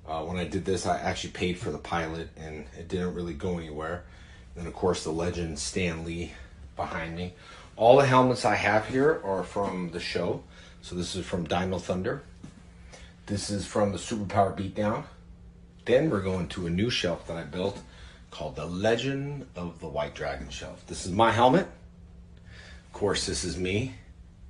Uh, 0.07 0.21
when 0.21 0.37
I 0.37 0.43
did 0.43 0.65
this, 0.65 0.85
I 0.85 0.99
actually 0.99 1.31
paid 1.31 1.57
for 1.57 1.71
the 1.71 1.79
pilot, 1.79 2.29
and 2.37 2.63
it 2.77 2.87
didn't 2.87 3.15
really 3.15 3.33
go 3.33 3.57
anywhere. 3.57 4.03
And 4.55 4.67
of 4.67 4.75
course, 4.75 5.03
the 5.03 5.09
legend 5.09 5.57
Stan 5.57 6.05
Lee 6.05 6.31
behind 6.75 7.15
me. 7.15 7.33
All 7.75 7.97
the 7.97 8.05
helmets 8.05 8.45
I 8.45 8.53
have 8.53 8.85
here 8.85 9.19
are 9.23 9.41
from 9.41 9.89
the 9.89 9.99
show. 9.99 10.43
So 10.83 10.93
this 10.93 11.15
is 11.15 11.25
from 11.25 11.45
Dino 11.45 11.79
Thunder. 11.79 12.21
This 13.25 13.49
is 13.49 13.65
from 13.65 13.91
the 13.91 13.97
Superpower 13.97 14.55
Beatdown. 14.55 15.05
Then 15.85 16.11
we're 16.11 16.21
going 16.21 16.49
to 16.49 16.67
a 16.67 16.69
new 16.69 16.91
shelf 16.91 17.25
that 17.25 17.37
I 17.37 17.45
built 17.45 17.79
called 18.29 18.55
the 18.55 18.67
Legend 18.67 19.47
of 19.55 19.79
the 19.79 19.87
White 19.87 20.13
Dragon 20.13 20.51
shelf. 20.51 20.85
This 20.85 21.07
is 21.07 21.11
my 21.11 21.31
helmet. 21.31 21.65
Of 22.85 22.93
course, 22.93 23.25
this 23.25 23.43
is 23.43 23.57
me. 23.57 23.95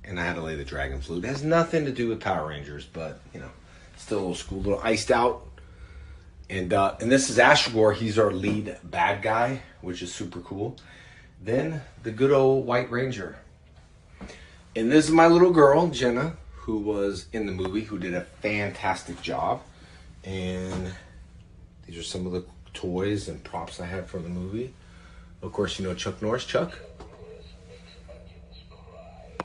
And 0.08 0.18
I 0.18 0.24
had 0.24 0.36
to 0.36 0.42
lay 0.42 0.54
the 0.54 0.64
dragon 0.64 1.00
flute. 1.00 1.24
It 1.24 1.28
has 1.28 1.44
nothing 1.44 1.84
to 1.84 1.92
do 1.92 2.08
with 2.08 2.20
Power 2.20 2.48
Rangers, 2.48 2.84
but 2.84 3.20
you 3.34 3.40
know, 3.40 3.50
still 3.96 4.18
a 4.18 4.20
little 4.20 4.34
school, 4.34 4.58
a 4.58 4.60
little 4.60 4.80
iced 4.82 5.10
out. 5.10 5.46
And 6.50 6.72
uh, 6.72 6.96
and 7.00 7.12
this 7.12 7.28
is 7.28 7.38
Ashgore. 7.38 7.94
He's 7.94 8.18
our 8.18 8.32
lead 8.32 8.78
bad 8.82 9.22
guy, 9.22 9.60
which 9.82 10.02
is 10.02 10.12
super 10.12 10.40
cool. 10.40 10.76
Then 11.42 11.82
the 12.02 12.10
good 12.10 12.32
old 12.32 12.66
White 12.66 12.90
Ranger. 12.90 13.38
And 14.74 14.90
this 14.90 15.06
is 15.06 15.10
my 15.10 15.26
little 15.26 15.52
girl, 15.52 15.88
Jenna, 15.88 16.36
who 16.54 16.78
was 16.78 17.26
in 17.32 17.46
the 17.46 17.52
movie, 17.52 17.82
who 17.82 17.98
did 17.98 18.14
a 18.14 18.22
fantastic 18.22 19.20
job. 19.20 19.62
And 20.24 20.92
these 21.86 21.98
are 21.98 22.02
some 22.02 22.26
of 22.26 22.32
the 22.32 22.44
toys 22.74 23.28
and 23.28 23.42
props 23.42 23.80
I 23.80 23.86
had 23.86 24.06
for 24.06 24.18
the 24.18 24.28
movie. 24.28 24.72
Of 25.42 25.52
course, 25.52 25.78
you 25.78 25.86
know 25.86 25.94
Chuck 25.94 26.22
Norris. 26.22 26.44
Chuck? 26.44 26.78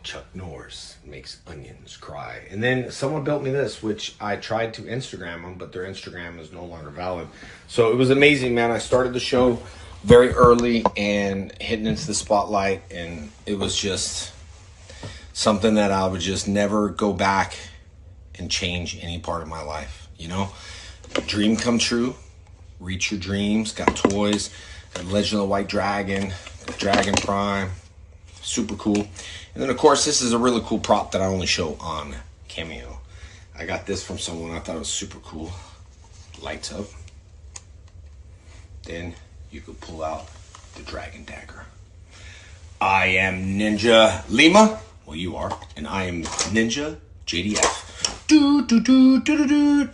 Chuck 0.04 0.26
Norris 0.34 0.98
makes 1.06 1.40
onions 1.48 1.98
cry. 1.98 2.42
And 2.50 2.62
then 2.62 2.92
someone 2.92 3.24
built 3.24 3.44
me 3.44 3.52
this, 3.52 3.82
which 3.82 4.16
I 4.20 4.36
tried 4.36 4.74
to 4.76 4.84
Instagram 4.84 5.42
them, 5.42 5.56
but 5.56 5.72
their 5.72 5.84
Instagram 5.84 6.40
is 6.40 6.52
no 6.52 6.66
longer 6.66 6.90
valid. 6.90 7.28
So 7.68 7.92
it 7.92 7.96
was 7.96 8.10
amazing, 8.10 8.54
man. 8.54 8.72
I 8.72 8.78
started 8.78 9.14
the 9.14 9.20
show 9.20 9.60
very 10.04 10.30
early 10.30 10.86
and 10.98 11.54
hitting 11.62 11.86
into 11.86 12.06
the 12.06 12.14
spotlight, 12.14 12.84
and 12.92 13.32
it 13.46 13.58
was 13.58 13.78
just 13.78 14.34
something 15.32 15.76
that 15.76 15.92
I 15.92 16.06
would 16.06 16.22
just 16.22 16.48
never 16.48 16.90
go 16.90 17.14
back 17.14 17.56
and 18.38 18.52
change 18.52 18.98
any 19.02 19.20
part 19.20 19.42
of 19.42 19.48
my 19.48 19.64
life. 19.64 20.10
You 20.18 20.28
know, 20.28 20.50
dream 21.28 21.56
come 21.56 21.80
true 21.80 22.16
reach 22.84 23.12
your 23.12 23.20
dreams. 23.20 23.72
Got 23.72 23.96
toys, 23.96 24.50
got 24.94 25.06
Legend 25.06 25.40
of 25.40 25.48
the 25.48 25.50
White 25.50 25.68
Dragon, 25.68 26.34
Dragon 26.78 27.16
Prime, 27.16 27.70
super 28.44 28.76
cool. 28.76 28.98
And 28.98 29.64
then 29.64 29.70
of 29.70 29.78
course 29.78 30.06
this 30.06 30.22
is 30.22 30.34
a 30.34 30.38
really 30.38 30.62
cool 30.66 30.80
prop 30.80 31.12
that 31.12 31.22
I 31.22 31.26
only 31.26 31.48
show 31.48 31.76
on 31.80 32.16
Cameo. 32.48 33.00
I 33.58 33.66
got 33.66 33.86
this 33.86 34.04
from 34.04 34.18
someone 34.18 34.52
I 34.52 34.60
thought 34.60 34.76
it 34.76 34.80
was 34.80 34.90
super 34.90 35.20
cool. 35.20 35.52
Lights 36.42 36.72
up. 36.74 36.86
Then 38.84 39.14
you 39.52 39.62
could 39.62 39.80
pull 39.80 40.04
out 40.04 40.28
the 40.76 40.84
Dragon 40.84 41.24
Dagger. 41.24 41.66
I 42.82 43.06
am 43.06 43.58
Ninja 43.58 44.24
Lima. 44.30 44.80
Well, 45.06 45.16
you 45.16 45.38
are. 45.38 45.58
And 45.78 45.88
I 45.88 46.04
am 46.04 46.24
Ninja 46.24 46.98
JDF. 47.26 48.28
Do 48.28 48.66
do 48.66 48.82
do 48.82 49.22
do 49.22 49.38
do 49.38 49.48
do. 49.48 49.90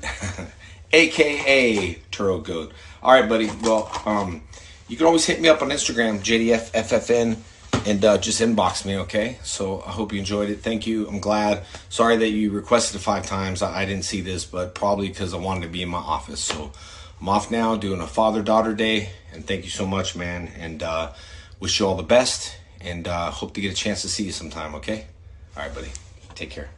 AKA 0.93 1.95
Turo 2.11 2.43
Goat. 2.43 2.71
All 3.03 3.13
right, 3.13 3.29
buddy. 3.29 3.49
Well, 3.61 3.91
um, 4.05 4.41
you 4.87 4.97
can 4.97 5.05
always 5.05 5.25
hit 5.25 5.39
me 5.39 5.49
up 5.49 5.61
on 5.61 5.69
Instagram, 5.69 6.19
JDFFFN, 6.19 7.37
and 7.85 8.03
uh, 8.03 8.17
just 8.17 8.41
inbox 8.41 8.85
me, 8.85 8.97
okay? 8.97 9.39
So 9.43 9.81
I 9.81 9.91
hope 9.91 10.13
you 10.13 10.19
enjoyed 10.19 10.49
it. 10.49 10.61
Thank 10.61 10.85
you. 10.85 11.07
I'm 11.07 11.19
glad. 11.19 11.63
Sorry 11.89 12.17
that 12.17 12.29
you 12.29 12.51
requested 12.51 12.99
it 12.99 13.03
five 13.03 13.25
times. 13.25 13.61
I, 13.61 13.81
I 13.81 13.85
didn't 13.85 14.05
see 14.05 14.21
this, 14.21 14.45
but 14.45 14.75
probably 14.75 15.07
because 15.07 15.33
I 15.33 15.37
wanted 15.37 15.61
to 15.63 15.69
be 15.69 15.81
in 15.81 15.89
my 15.89 15.97
office. 15.97 16.41
So 16.41 16.71
I'm 17.19 17.29
off 17.29 17.51
now 17.51 17.75
doing 17.75 18.01
a 18.01 18.07
father 18.07 18.41
daughter 18.41 18.73
day. 18.73 19.09
And 19.33 19.45
thank 19.45 19.63
you 19.63 19.69
so 19.69 19.85
much, 19.85 20.15
man. 20.15 20.51
And 20.59 20.83
uh, 20.83 21.13
wish 21.59 21.79
you 21.79 21.87
all 21.87 21.95
the 21.95 22.03
best. 22.03 22.57
And 22.81 23.07
uh, 23.07 23.31
hope 23.31 23.53
to 23.55 23.61
get 23.61 23.71
a 23.71 23.75
chance 23.75 24.01
to 24.03 24.07
see 24.07 24.25
you 24.25 24.31
sometime, 24.31 24.75
okay? 24.75 25.07
All 25.55 25.63
right, 25.63 25.73
buddy. 25.73 25.89
Take 26.35 26.51
care. 26.51 26.69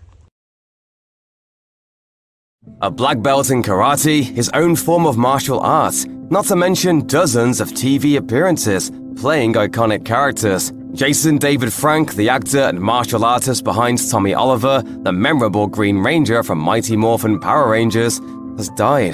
A 2.81 2.91
black 2.91 3.21
belt 3.21 3.49
in 3.49 3.63
karate, 3.63 4.23
his 4.23 4.49
own 4.53 4.75
form 4.75 5.05
of 5.05 5.17
martial 5.17 5.59
arts, 5.59 6.05
not 6.29 6.45
to 6.45 6.55
mention 6.55 7.07
dozens 7.07 7.59
of 7.59 7.69
TV 7.69 8.17
appearances, 8.17 8.91
playing 9.15 9.53
iconic 9.53 10.05
characters. 10.05 10.71
Jason 10.93 11.37
David 11.37 11.71
Frank, 11.71 12.15
the 12.15 12.27
actor 12.27 12.59
and 12.59 12.79
martial 12.79 13.23
artist 13.23 13.63
behind 13.63 14.09
Tommy 14.09 14.33
Oliver, 14.33 14.83
the 15.03 15.11
memorable 15.11 15.65
Green 15.65 15.97
Ranger 15.97 16.43
from 16.43 16.59
Mighty 16.59 16.97
Morphin 16.97 17.39
Power 17.39 17.69
Rangers, 17.69 18.19
has 18.57 18.67
died. 18.75 19.13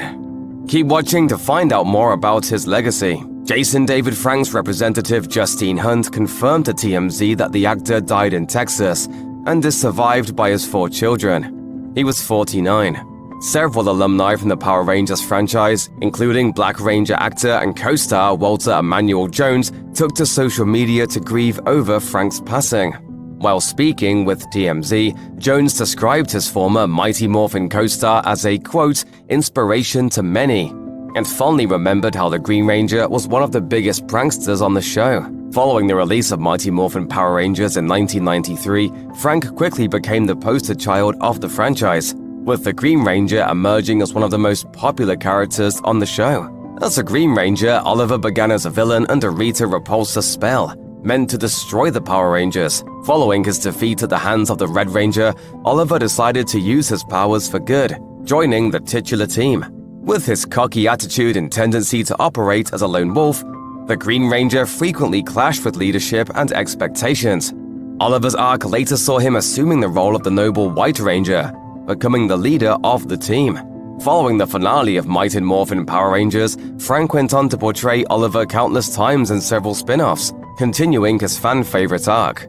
Keep 0.67 0.87
watching 0.87 1.27
to 1.27 1.37
find 1.37 1.71
out 1.71 1.85
more 1.85 2.13
about 2.13 2.45
his 2.45 2.65
legacy. 2.65 3.23
Jason 3.43 3.85
David 3.85 4.17
Frank's 4.17 4.53
representative 4.53 5.29
Justine 5.29 5.77
Hunt 5.77 6.11
confirmed 6.11 6.65
to 6.65 6.73
TMZ 6.73 7.37
that 7.37 7.51
the 7.51 7.67
actor 7.67 8.01
died 8.01 8.33
in 8.33 8.47
Texas 8.47 9.05
and 9.45 9.63
is 9.63 9.79
survived 9.79 10.35
by 10.35 10.49
his 10.49 10.65
four 10.65 10.89
children. 10.89 11.91
He 11.95 12.03
was 12.03 12.21
49. 12.21 13.16
Several 13.39 13.89
alumni 13.89 14.35
from 14.35 14.49
the 14.49 14.57
Power 14.57 14.81
Rangers 14.81 15.21
franchise, 15.21 15.91
including 16.01 16.51
Black 16.51 16.79
Ranger 16.79 17.13
actor 17.13 17.51
and 17.51 17.75
co 17.75 17.95
star 17.95 18.35
Walter 18.35 18.71
Emmanuel 18.71 19.27
Jones, 19.27 19.71
took 19.93 20.15
to 20.15 20.25
social 20.25 20.65
media 20.65 21.05
to 21.05 21.19
grieve 21.19 21.59
over 21.67 21.99
Frank's 21.99 22.39
passing. 22.41 22.93
While 23.37 23.61
speaking 23.61 24.25
with 24.25 24.41
TMZ, 24.47 25.37
Jones 25.37 25.77
described 25.77 26.31
his 26.31 26.49
former 26.49 26.87
Mighty 26.87 27.27
Morphin 27.27 27.69
co 27.69 27.85
star 27.85 28.23
as 28.25 28.43
a 28.43 28.57
quote, 28.57 29.05
inspiration 29.29 30.09
to 30.09 30.23
many, 30.23 30.69
and 31.15 31.27
fondly 31.27 31.67
remembered 31.67 32.15
how 32.15 32.29
the 32.29 32.39
Green 32.39 32.65
Ranger 32.65 33.07
was 33.07 33.27
one 33.27 33.43
of 33.43 33.51
the 33.51 33.61
biggest 33.61 34.07
pranksters 34.07 34.63
on 34.63 34.73
the 34.73 34.81
show. 34.81 35.31
Following 35.53 35.85
the 35.85 35.95
release 35.95 36.31
of 36.31 36.39
Mighty 36.39 36.71
Morphin 36.71 37.07
Power 37.07 37.35
Rangers 37.35 37.77
in 37.77 37.87
1993, 37.87 38.91
Frank 39.21 39.55
quickly 39.55 39.87
became 39.87 40.25
the 40.25 40.35
poster 40.35 40.73
child 40.73 41.15
of 41.21 41.39
the 41.39 41.49
franchise, 41.49 42.15
with 42.47 42.63
the 42.63 42.71
Green 42.71 43.03
Ranger 43.03 43.45
emerging 43.51 44.01
as 44.01 44.13
one 44.13 44.23
of 44.23 44.31
the 44.31 44.39
most 44.39 44.71
popular 44.71 45.17
characters 45.17 45.81
on 45.81 45.99
the 45.99 46.05
show. 46.05 46.49
As 46.81 46.97
a 46.97 47.03
Green 47.03 47.35
Ranger, 47.35 47.81
Oliver 47.83 48.17
began 48.17 48.51
as 48.51 48.65
a 48.65 48.69
villain 48.69 49.05
under 49.09 49.31
Rita 49.31 49.67
Repulsa's 49.67 50.31
spell, 50.31 50.73
meant 51.03 51.29
to 51.31 51.37
destroy 51.37 51.91
the 51.91 51.99
Power 51.99 52.31
Rangers. 52.31 52.85
Following 53.03 53.43
his 53.43 53.59
defeat 53.59 54.01
at 54.01 54.09
the 54.09 54.17
hands 54.17 54.49
of 54.49 54.59
the 54.59 54.67
Red 54.67 54.89
Ranger, 54.91 55.33
Oliver 55.65 55.99
decided 55.99 56.47
to 56.47 56.59
use 56.59 56.87
his 56.87 57.03
powers 57.03 57.49
for 57.49 57.59
good, 57.59 57.97
joining 58.23 58.71
the 58.71 58.79
titular 58.79 59.27
team. 59.27 59.65
With 60.01 60.25
his 60.25 60.45
cocky 60.45 60.87
attitude 60.87 61.35
and 61.35 61.51
tendency 61.51 62.01
to 62.05 62.15
operate 62.17 62.71
as 62.71 62.81
a 62.81 62.87
lone 62.87 63.13
wolf, 63.13 63.43
the 63.87 63.97
Green 63.99 64.29
Ranger 64.29 64.65
frequently 64.65 65.21
clashed 65.21 65.65
with 65.65 65.75
leadership 65.75 66.29
and 66.35 66.53
expectations. 66.53 67.53
Oliver's 67.99 68.35
arc 68.35 68.63
later 68.63 68.95
saw 68.95 69.19
him 69.19 69.35
assuming 69.35 69.81
the 69.81 69.89
role 69.89 70.15
of 70.15 70.23
the 70.23 70.31
noble 70.31 70.69
White 70.69 70.99
Ranger, 70.99 71.51
becoming 71.87 72.27
the 72.27 72.37
leader 72.37 72.77
of 72.83 73.07
the 73.07 73.17
team. 73.17 73.59
Following 74.01 74.37
the 74.37 74.45
finale 74.45 74.97
of 74.97 75.07
Mighty 75.07 75.39
Morphin 75.39 75.85
Power 75.85 76.11
Rangers, 76.11 76.55
Frank 76.77 77.13
went 77.13 77.33
on 77.33 77.49
to 77.49 77.57
portray 77.57 78.05
Oliver 78.05 78.45
countless 78.45 78.93
times 78.93 79.31
in 79.31 79.41
several 79.41 79.73
spin 79.73 80.01
offs, 80.01 80.31
continuing 80.57 81.17
his 81.19 81.39
fan 81.39 81.63
favorite 81.63 82.07
arc. 82.07 82.47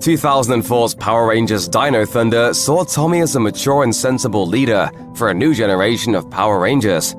2004's 0.00 0.94
Power 0.94 1.28
Rangers 1.28 1.68
Dino 1.68 2.04
Thunder 2.04 2.54
saw 2.54 2.84
Tommy 2.84 3.20
as 3.20 3.36
a 3.36 3.40
mature 3.40 3.82
and 3.82 3.94
sensible 3.94 4.46
leader 4.46 4.90
for 5.14 5.28
a 5.28 5.34
new 5.34 5.54
generation 5.54 6.14
of 6.14 6.30
Power 6.30 6.60
Rangers. 6.60 7.14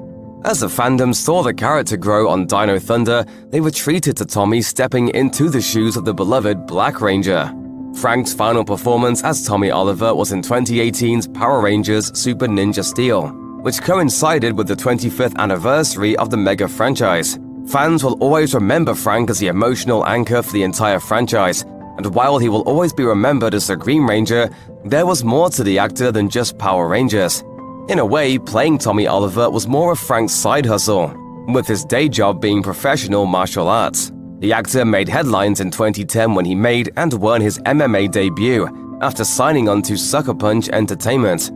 As 0.45 0.61
the 0.61 0.67
fandom 0.67 1.13
saw 1.13 1.43
the 1.43 1.53
character 1.53 1.97
grow 1.97 2.29
on 2.29 2.47
Dino 2.47 2.79
Thunder, 2.79 3.25
they 3.49 3.59
were 3.59 3.71
treated 3.71 4.15
to 4.17 4.25
Tommy 4.25 4.61
stepping 4.61 5.09
into 5.09 5.49
the 5.49 5.61
shoes 5.61 5.97
of 5.97 6.05
the 6.05 6.13
beloved 6.13 6.65
Black 6.65 7.01
Ranger. 7.01 7.53
Frank's 7.95 8.33
final 8.33 8.63
performance 8.63 9.23
as 9.23 9.45
Tommy 9.45 9.71
Oliver 9.71 10.15
was 10.15 10.31
in 10.31 10.41
2018's 10.41 11.27
Power 11.27 11.61
Rangers 11.61 12.17
Super 12.17 12.47
Ninja 12.47 12.83
Steel, 12.83 13.27
which 13.61 13.81
coincided 13.81 14.57
with 14.57 14.67
the 14.67 14.75
25th 14.75 15.35
anniversary 15.37 16.15
of 16.17 16.29
the 16.29 16.37
mega 16.37 16.67
franchise. 16.67 17.37
Fans 17.67 18.03
will 18.03 18.13
always 18.21 18.53
remember 18.53 18.95
Frank 18.95 19.29
as 19.29 19.39
the 19.39 19.47
emotional 19.47 20.05
anchor 20.05 20.41
for 20.41 20.53
the 20.53 20.63
entire 20.63 20.99
franchise, 20.99 21.63
and 21.97 22.15
while 22.15 22.37
he 22.37 22.47
will 22.47 22.61
always 22.61 22.93
be 22.93 23.03
remembered 23.03 23.53
as 23.53 23.67
the 23.67 23.75
Green 23.75 24.05
Ranger, 24.05 24.49
there 24.85 25.05
was 25.05 25.23
more 25.23 25.49
to 25.49 25.63
the 25.63 25.79
actor 25.79 26.11
than 26.11 26.29
just 26.29 26.57
Power 26.57 26.87
Rangers. 26.87 27.43
In 27.89 27.99
a 27.99 28.05
way, 28.05 28.37
playing 28.37 28.77
Tommy 28.77 29.07
Oliver 29.07 29.49
was 29.49 29.67
more 29.67 29.91
of 29.91 29.99
Frank's 29.99 30.33
side 30.33 30.65
hustle, 30.65 31.13
with 31.49 31.67
his 31.67 31.83
day 31.83 32.07
job 32.07 32.39
being 32.39 32.63
professional 32.63 33.25
martial 33.25 33.67
arts. 33.67 34.11
The 34.39 34.53
actor 34.53 34.85
made 34.85 35.09
headlines 35.09 35.59
in 35.59 35.69
2010 35.69 36.33
when 36.33 36.45
he 36.45 36.55
made 36.55 36.93
and 36.95 37.13
won 37.13 37.41
his 37.41 37.59
MMA 37.59 38.09
debut 38.09 38.97
after 39.01 39.25
signing 39.25 39.67
on 39.67 39.81
to 39.81 39.97
Sucker 39.97 40.33
Punch 40.33 40.69
Entertainment. 40.69 41.51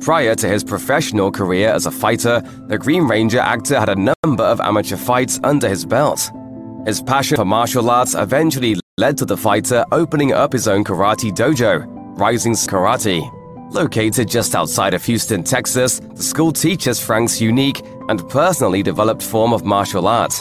Prior 0.00 0.36
to 0.36 0.48
his 0.48 0.62
professional 0.62 1.32
career 1.32 1.70
as 1.70 1.86
a 1.86 1.90
fighter, 1.90 2.40
the 2.68 2.78
Green 2.78 3.08
Ranger 3.08 3.40
actor 3.40 3.80
had 3.80 3.88
a 3.88 4.14
number 4.22 4.44
of 4.44 4.60
amateur 4.60 4.96
fights 4.96 5.40
under 5.42 5.68
his 5.68 5.84
belt. 5.84 6.30
His 6.86 7.02
passion 7.02 7.36
for 7.36 7.44
martial 7.44 7.90
arts 7.90 8.14
eventually 8.14 8.76
led 8.98 9.18
to 9.18 9.24
the 9.24 9.36
fighter 9.36 9.84
opening 9.90 10.32
up 10.32 10.52
his 10.52 10.68
own 10.68 10.84
karate 10.84 11.32
dojo, 11.32 11.86
Rising 12.18 12.52
Karate. 12.52 13.34
Located 13.72 14.28
just 14.28 14.54
outside 14.54 14.94
of 14.94 15.04
Houston, 15.04 15.42
Texas, 15.42 15.98
the 15.98 16.22
school 16.22 16.52
teaches 16.52 17.04
Frank's 17.04 17.40
unique 17.40 17.82
and 18.08 18.26
personally 18.28 18.84
developed 18.84 19.22
form 19.24 19.52
of 19.52 19.64
martial 19.64 20.06
art, 20.06 20.32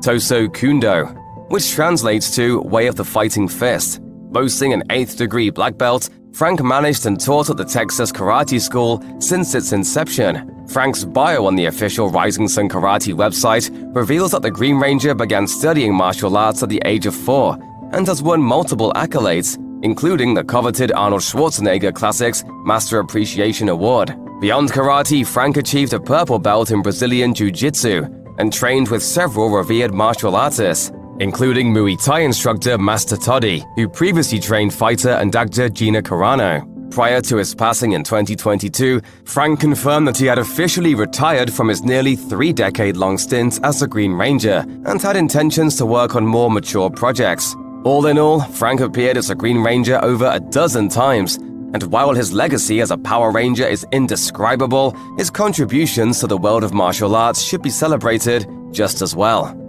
Toso 0.00 0.48
Kundo, 0.48 1.21
which 1.52 1.72
translates 1.72 2.34
to 2.34 2.62
Way 2.62 2.86
of 2.86 2.96
the 2.96 3.04
Fighting 3.04 3.46
Fist. 3.46 4.00
Boasting 4.02 4.72
an 4.72 4.82
8th 4.88 5.18
degree 5.18 5.50
black 5.50 5.76
belt, 5.76 6.08
Frank 6.32 6.62
managed 6.62 7.04
and 7.04 7.20
taught 7.20 7.50
at 7.50 7.58
the 7.58 7.64
Texas 7.66 8.10
Karate 8.10 8.58
School 8.58 9.04
since 9.20 9.54
its 9.54 9.72
inception. 9.72 10.66
Frank's 10.66 11.04
bio 11.04 11.44
on 11.44 11.54
the 11.54 11.66
official 11.66 12.08
Rising 12.08 12.48
Sun 12.48 12.70
Karate 12.70 13.12
website 13.12 13.68
reveals 13.94 14.30
that 14.30 14.40
the 14.40 14.50
Green 14.50 14.78
Ranger 14.78 15.14
began 15.14 15.46
studying 15.46 15.94
martial 15.94 16.38
arts 16.38 16.62
at 16.62 16.70
the 16.70 16.80
age 16.86 17.04
of 17.04 17.14
four 17.14 17.58
and 17.92 18.06
has 18.06 18.22
won 18.22 18.40
multiple 18.40 18.90
accolades, 18.96 19.58
including 19.84 20.32
the 20.32 20.44
coveted 20.44 20.90
Arnold 20.92 21.20
Schwarzenegger 21.20 21.94
Classics 21.94 22.44
Master 22.64 22.98
Appreciation 22.98 23.68
Award. 23.68 24.16
Beyond 24.40 24.72
karate, 24.72 25.26
Frank 25.26 25.58
achieved 25.58 25.92
a 25.92 26.00
purple 26.00 26.38
belt 26.38 26.70
in 26.70 26.80
Brazilian 26.80 27.34
Jiu 27.34 27.52
Jitsu 27.52 28.04
and 28.38 28.50
trained 28.50 28.88
with 28.88 29.02
several 29.02 29.50
revered 29.50 29.92
martial 29.92 30.34
artists 30.34 30.90
including 31.22 31.72
Muay 31.72 31.96
Thai 32.04 32.20
instructor 32.20 32.76
Master 32.76 33.16
Toddy, 33.16 33.64
who 33.76 33.88
previously 33.88 34.40
trained 34.40 34.74
fighter 34.74 35.10
and 35.10 35.34
actor 35.36 35.68
Gina 35.68 36.02
Carano. 36.02 36.68
Prior 36.90 37.20
to 37.22 37.36
his 37.36 37.54
passing 37.54 37.92
in 37.92 38.02
2022, 38.02 39.00
Frank 39.24 39.60
confirmed 39.60 40.08
that 40.08 40.18
he 40.18 40.26
had 40.26 40.38
officially 40.38 40.94
retired 40.94 41.52
from 41.52 41.68
his 41.68 41.82
nearly 41.82 42.16
three 42.16 42.52
decade 42.52 42.96
long 42.96 43.16
stint 43.18 43.60
as 43.62 43.80
the 43.80 43.86
Green 43.86 44.12
Ranger 44.12 44.64
and 44.84 45.00
had 45.00 45.16
intentions 45.16 45.76
to 45.76 45.86
work 45.86 46.16
on 46.16 46.26
more 46.26 46.50
mature 46.50 46.90
projects. 46.90 47.54
All 47.84 48.06
in 48.06 48.18
all, 48.18 48.40
Frank 48.40 48.80
appeared 48.80 49.16
as 49.16 49.30
a 49.30 49.34
Green 49.36 49.62
Ranger 49.62 50.04
over 50.04 50.26
a 50.26 50.40
dozen 50.40 50.88
times, 50.88 51.36
and 51.36 51.84
while 51.84 52.12
his 52.14 52.32
legacy 52.32 52.80
as 52.80 52.90
a 52.90 52.98
Power 52.98 53.30
Ranger 53.30 53.66
is 53.66 53.86
indescribable, 53.92 54.94
his 55.16 55.30
contributions 55.30 56.18
to 56.18 56.26
the 56.26 56.36
world 56.36 56.64
of 56.64 56.74
martial 56.74 57.14
arts 57.14 57.40
should 57.40 57.62
be 57.62 57.70
celebrated 57.70 58.46
just 58.72 59.00
as 59.02 59.14
well. 59.14 59.61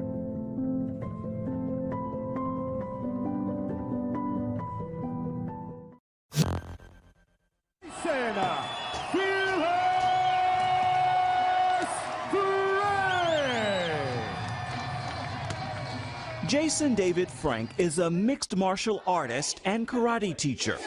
Jason 16.73 16.95
David 16.95 17.29
Frank 17.29 17.69
is 17.77 17.99
a 17.99 18.09
mixed 18.09 18.55
martial 18.55 19.03
artist 19.05 19.61
and 19.63 19.87
karate 19.87 20.35
teacher. 20.35 20.79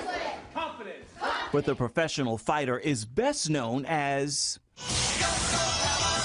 But 1.53 1.65
the 1.65 1.77
professional 1.77 2.39
fighter 2.39 2.81
is 2.81 3.05
best 3.05 3.49
known 3.49 3.87
as 3.87 4.59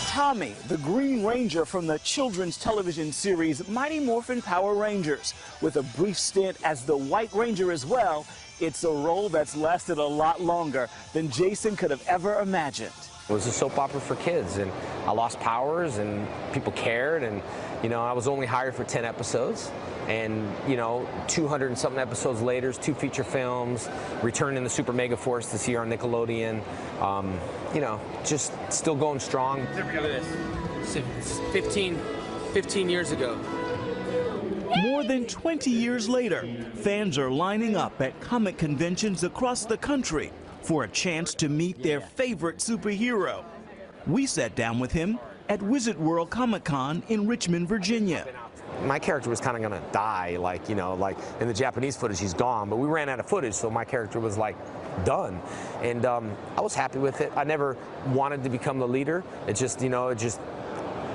Tommy, 0.08 0.56
the 0.68 0.78
Green 0.78 1.24
Ranger 1.24 1.64
from 1.64 1.86
the 1.86 2.00
children's 2.00 2.58
television 2.58 3.12
series 3.12 3.68
Mighty 3.68 4.00
Morphin 4.00 4.42
Power 4.42 4.74
Rangers, 4.74 5.36
with 5.62 5.76
a 5.76 5.84
brief 5.96 6.18
stint 6.18 6.58
as 6.64 6.84
the 6.84 6.98
White 6.98 7.32
Ranger 7.32 7.72
as 7.72 7.86
well 7.86 8.26
it's 8.60 8.84
a 8.84 8.90
role 8.90 9.30
that's 9.30 9.56
lasted 9.56 10.00
a 10.00 10.04
lot 10.04 10.42
longer 10.42 10.90
than 11.14 11.30
Jason 11.30 11.76
could 11.76 11.92
have 11.92 12.04
ever 12.08 12.40
imagined. 12.40 12.92
It 13.30 13.34
was 13.34 13.48
a 13.48 13.52
soap 13.52 13.78
opera 13.78 14.02
for 14.02 14.16
kids, 14.16 14.58
and 14.58 14.72
I 15.06 15.12
lost 15.12 15.40
powers, 15.40 15.98
and 15.98 16.28
people 16.52 16.72
cared, 16.74 17.24
and 17.24 17.42
you 17.84 17.90
know 17.90 18.02
I 18.02 18.14
was 18.14 18.28
only 18.28 18.46
hired 18.46 18.76
for 18.76 18.84
10 18.84 19.06
episodes, 19.06 19.72
and 20.08 20.52
you 20.68 20.76
know 20.76 21.08
200 21.28 21.68
and 21.68 21.78
something 21.78 22.00
episodes 22.02 22.42
later, 22.42 22.74
two 22.74 22.94
feature 22.94 23.24
films, 23.24 23.90
Return 24.22 24.58
in 24.58 24.64
the 24.64 24.70
Super 24.70 24.92
Mega 24.92 25.16
Force 25.16 25.50
this 25.50 25.68
year 25.68 25.82
on 25.82 25.90
Nickelodeon, 25.90 26.62
um, 27.02 27.40
you 27.74 27.80
know 27.80 28.02
just 28.26 28.52
still 28.70 28.96
going 28.96 29.20
strong. 29.20 29.62
Look 29.76 29.86
at 29.86 30.04
this. 30.04 30.96
It's 30.96 31.40
15, 31.54 31.98
15 32.54 32.90
years 32.90 33.12
ago. 33.12 33.38
More 34.78 35.04
than 35.04 35.26
20 35.26 35.70
years 35.70 36.10
later, 36.10 36.48
fans 36.76 37.18
are 37.18 37.30
lining 37.30 37.76
up 37.76 38.02
at 38.02 38.20
comic 38.20 38.58
conventions 38.58 39.24
across 39.24 39.66
the 39.66 39.78
country 39.78 40.32
for 40.62 40.84
a 40.84 40.88
chance 40.88 41.34
to 41.36 41.50
meet 41.50 41.82
their 41.82 42.02
favorite 42.02 42.58
superhero. 42.58 43.44
We 44.08 44.26
sat 44.26 44.56
down 44.56 44.80
with 44.80 44.92
him 44.92 45.20
at 45.50 45.62
Wizard 45.62 45.98
World 45.98 46.30
Comic 46.30 46.64
Con 46.64 47.04
in 47.10 47.28
Richmond, 47.28 47.68
Virginia. 47.68 48.28
My 48.86 48.98
character 48.98 49.30
was 49.30 49.40
kind 49.40 49.56
of 49.56 49.62
gonna 49.62 49.84
die, 49.92 50.38
like 50.38 50.68
you 50.70 50.76
know, 50.76 50.96
like 50.96 51.18
in 51.40 51.48
the 51.48 51.54
Japanese 51.54 51.96
footage, 51.96 52.20
he's 52.20 52.34
gone. 52.34 52.70
But 52.70 52.78
we 52.78 52.88
ran 52.88 53.10
out 53.10 53.20
of 53.20 53.28
footage, 53.28 53.54
so 53.54 53.70
my 53.70 53.84
character 53.86 54.20
was 54.20 54.38
like 54.38 54.56
done, 55.06 55.40
and 55.82 56.06
um, 56.06 56.32
I 56.58 56.62
was 56.62 56.74
happy 56.74 57.00
with 57.00 57.22
it. 57.22 57.32
I 57.36 57.44
never 57.44 57.78
wanted 58.08 58.44
to 58.44 58.50
become 58.50 58.80
the 58.80 58.88
leader. 58.88 59.24
It 59.48 59.56
just, 59.56 59.82
you 59.82 59.90
know, 59.90 60.08
it 60.08 60.18
just 60.18 60.40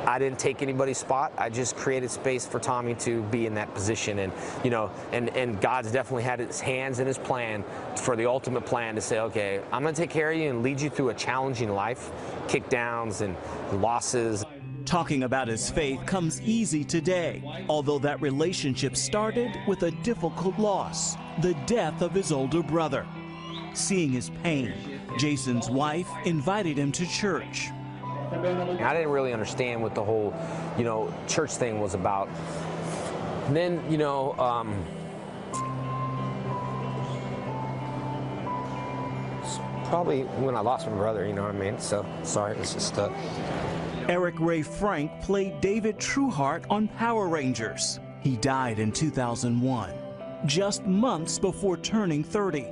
I 0.07 0.21
didn't 0.21 0.39
take 0.39 0.63
anybody's 0.63 0.99
spot. 0.99 1.33
I 1.37 1.51
just 1.51 1.77
created 1.77 2.11
space 2.11 2.47
for 2.47 2.61
Tommy 2.61 2.95
to 2.97 3.23
be 3.25 3.47
in 3.47 3.55
that 3.55 3.75
position, 3.75 4.21
and 4.21 4.33
you 4.63 4.71
know, 4.71 4.91
and 5.13 5.29
and 5.37 5.61
God's 5.61 5.91
definitely 5.91 6.23
had 6.23 6.39
His 6.39 6.61
hands 6.61 7.01
in 7.01 7.07
His 7.07 7.19
plan 7.19 7.65
for 7.97 8.15
the 8.15 8.27
ultimate 8.27 8.65
plan 8.65 8.95
to 8.95 9.01
say, 9.01 9.19
okay, 9.19 9.61
I'm 9.73 9.83
going 9.83 9.95
to 9.95 10.01
take 10.01 10.11
care 10.11 10.31
of 10.31 10.39
you 10.39 10.49
and 10.49 10.63
lead 10.63 10.81
you 10.81 10.91
through 10.91 11.09
a 11.09 11.15
challenging 11.15 11.71
life, 11.71 12.11
kick 12.49 12.69
downs 12.69 13.21
and 13.21 13.37
losses. 13.73 14.45
Talking 14.85 15.25
about 15.25 15.49
his 15.49 15.69
faith 15.69 16.07
comes 16.07 16.41
easy 16.43 16.85
today, 16.85 17.43
although 17.69 17.99
that 17.99 18.23
relationship 18.23 18.97
started 18.97 19.51
with 19.67 19.83
a 19.83 19.91
difficult 19.91 20.57
loss 20.61 21.17
the 21.43 21.55
death 21.67 22.03
of 22.03 22.13
his 22.13 22.31
older 22.31 22.63
brother. 22.63 23.05
Seeing 23.75 24.13
his 24.13 24.31
pain, 24.45 24.73
Jason's 25.19 25.69
wife 25.69 26.09
invited 26.25 26.79
him 26.79 26.93
to 26.93 27.07
church. 27.07 27.71
I 28.33 28.93
didn't 28.93 29.11
really 29.11 29.33
understand 29.33 29.83
what 29.83 29.95
the 29.95 30.05
whole, 30.05 30.35
you 30.77 30.85
know, 30.85 31.13
church 31.29 31.53
thing 31.53 31.81
was 31.81 31.95
about. 31.95 32.29
And 33.47 33.57
then, 33.57 33.91
you 33.91 33.99
know, 33.99 34.33
um, 34.39 34.85
probably 39.85 40.23
when 40.23 40.57
I 40.57 40.61
lost 40.61 40.87
my 40.87 40.93
brother, 40.95 41.27
you 41.27 41.33
know 41.33 41.43
what 41.43 41.55
I 41.55 41.59
mean? 41.59 41.79
So, 41.79 42.05
sorry, 42.25 42.57
it's 42.59 42.75
just, 42.75 42.99
uh, 42.99 43.11
Eric 44.09 44.35
Ray 44.41 44.63
Frank 44.63 45.11
played 45.23 45.61
David 45.61 45.99
Trueheart 45.99 46.65
on 46.71 46.89
Power 46.89 47.29
Rangers. 47.29 48.01
He 48.21 48.37
died 48.37 48.79
in 48.81 48.91
2001, 48.91 49.93
just 50.47 50.85
months 50.85 51.39
before 51.39 51.77
turning 51.77 52.25
30. 52.25 52.67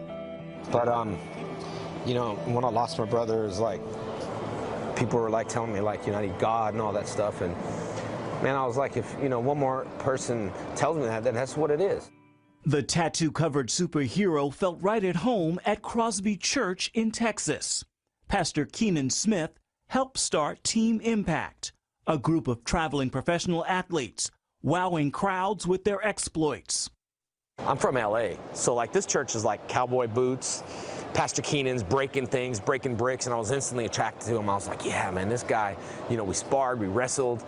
but, 0.73 0.89
um, 0.89 1.19
you 2.07 2.15
know, 2.15 2.35
when 2.47 2.65
I 2.65 2.69
lost 2.69 2.99
my 2.99 3.05
brother, 3.05 3.45
it 3.45 3.47
was 3.47 3.61
like, 3.61 3.81
people 5.05 5.21
were 5.21 5.31
like 5.31 5.49
telling 5.49 5.73
me 5.73 5.81
like, 5.81 6.07
you 6.07 6.13
know, 6.13 6.19
I 6.19 6.27
need 6.27 6.39
God 6.39 6.73
and 6.75 6.83
all 6.83 6.93
that 6.93 7.07
stuff. 7.07 7.41
And 7.41 7.55
man, 8.43 8.57
I 8.57 8.67
was 8.67 8.77
like, 8.77 8.97
if, 8.97 9.17
you 9.23 9.29
know, 9.29 9.41
one 9.41 9.59
more 9.59 9.85
person 9.99 10.53
tells 10.77 10.97
me 10.97 11.05
that, 11.05 11.25
then 11.25 11.35
that's 11.35 11.57
what 11.57 11.71
it 11.71 11.81
is. 11.81 12.11
The 12.65 12.83
tattoo 12.83 13.31
covered 13.31 13.69
superhero 13.69 14.53
felt 14.53 14.81
right 14.81 15.05
at 15.05 15.17
home 15.17 15.61
at 15.67 15.83
Crosby 15.83 16.37
Church 16.37 16.91
in 16.95 17.11
Texas. 17.11 17.85
Pastor 18.29 18.65
Keenan 18.65 19.11
Smith 19.11 19.51
helped 19.89 20.19
start 20.19 20.65
Team 20.65 21.01
Impact, 21.01 21.73
a 22.07 22.17
group 22.17 22.49
of 22.49 22.65
traveling 22.65 23.11
professional 23.11 23.67
athletes, 23.67 24.31
wowing 24.63 25.11
crowds 25.11 25.67
with 25.67 25.85
their 25.85 26.03
exploits. 26.07 26.89
I'm 27.67 27.79
from 27.79 27.95
LA, 27.95 28.33
so 28.53 28.75
like 28.75 28.93
this 28.93 29.07
church 29.07 29.35
is 29.35 29.43
like 29.43 29.67
cowboy 29.69 30.07
boots. 30.07 30.63
Pastor 31.15 31.41
Keenan's 31.41 31.83
breaking 31.83 32.27
things, 32.27 32.61
breaking 32.61 32.95
bricks, 32.95 33.25
and 33.25 33.35
I 33.35 33.39
was 33.39 33.53
instantly 33.53 33.87
attracted 33.87 34.27
to 34.29 34.37
him. 34.37 34.51
I 34.51 34.55
was 34.55 34.69
like, 34.69 34.85
yeah, 34.85 35.11
man, 35.11 35.31
this 35.31 35.43
guy, 35.43 35.77
you 36.11 36.19
know, 36.19 36.25
we 36.25 36.35
sparred, 36.35 36.79
we 36.79 36.89
wrestled, 36.89 37.43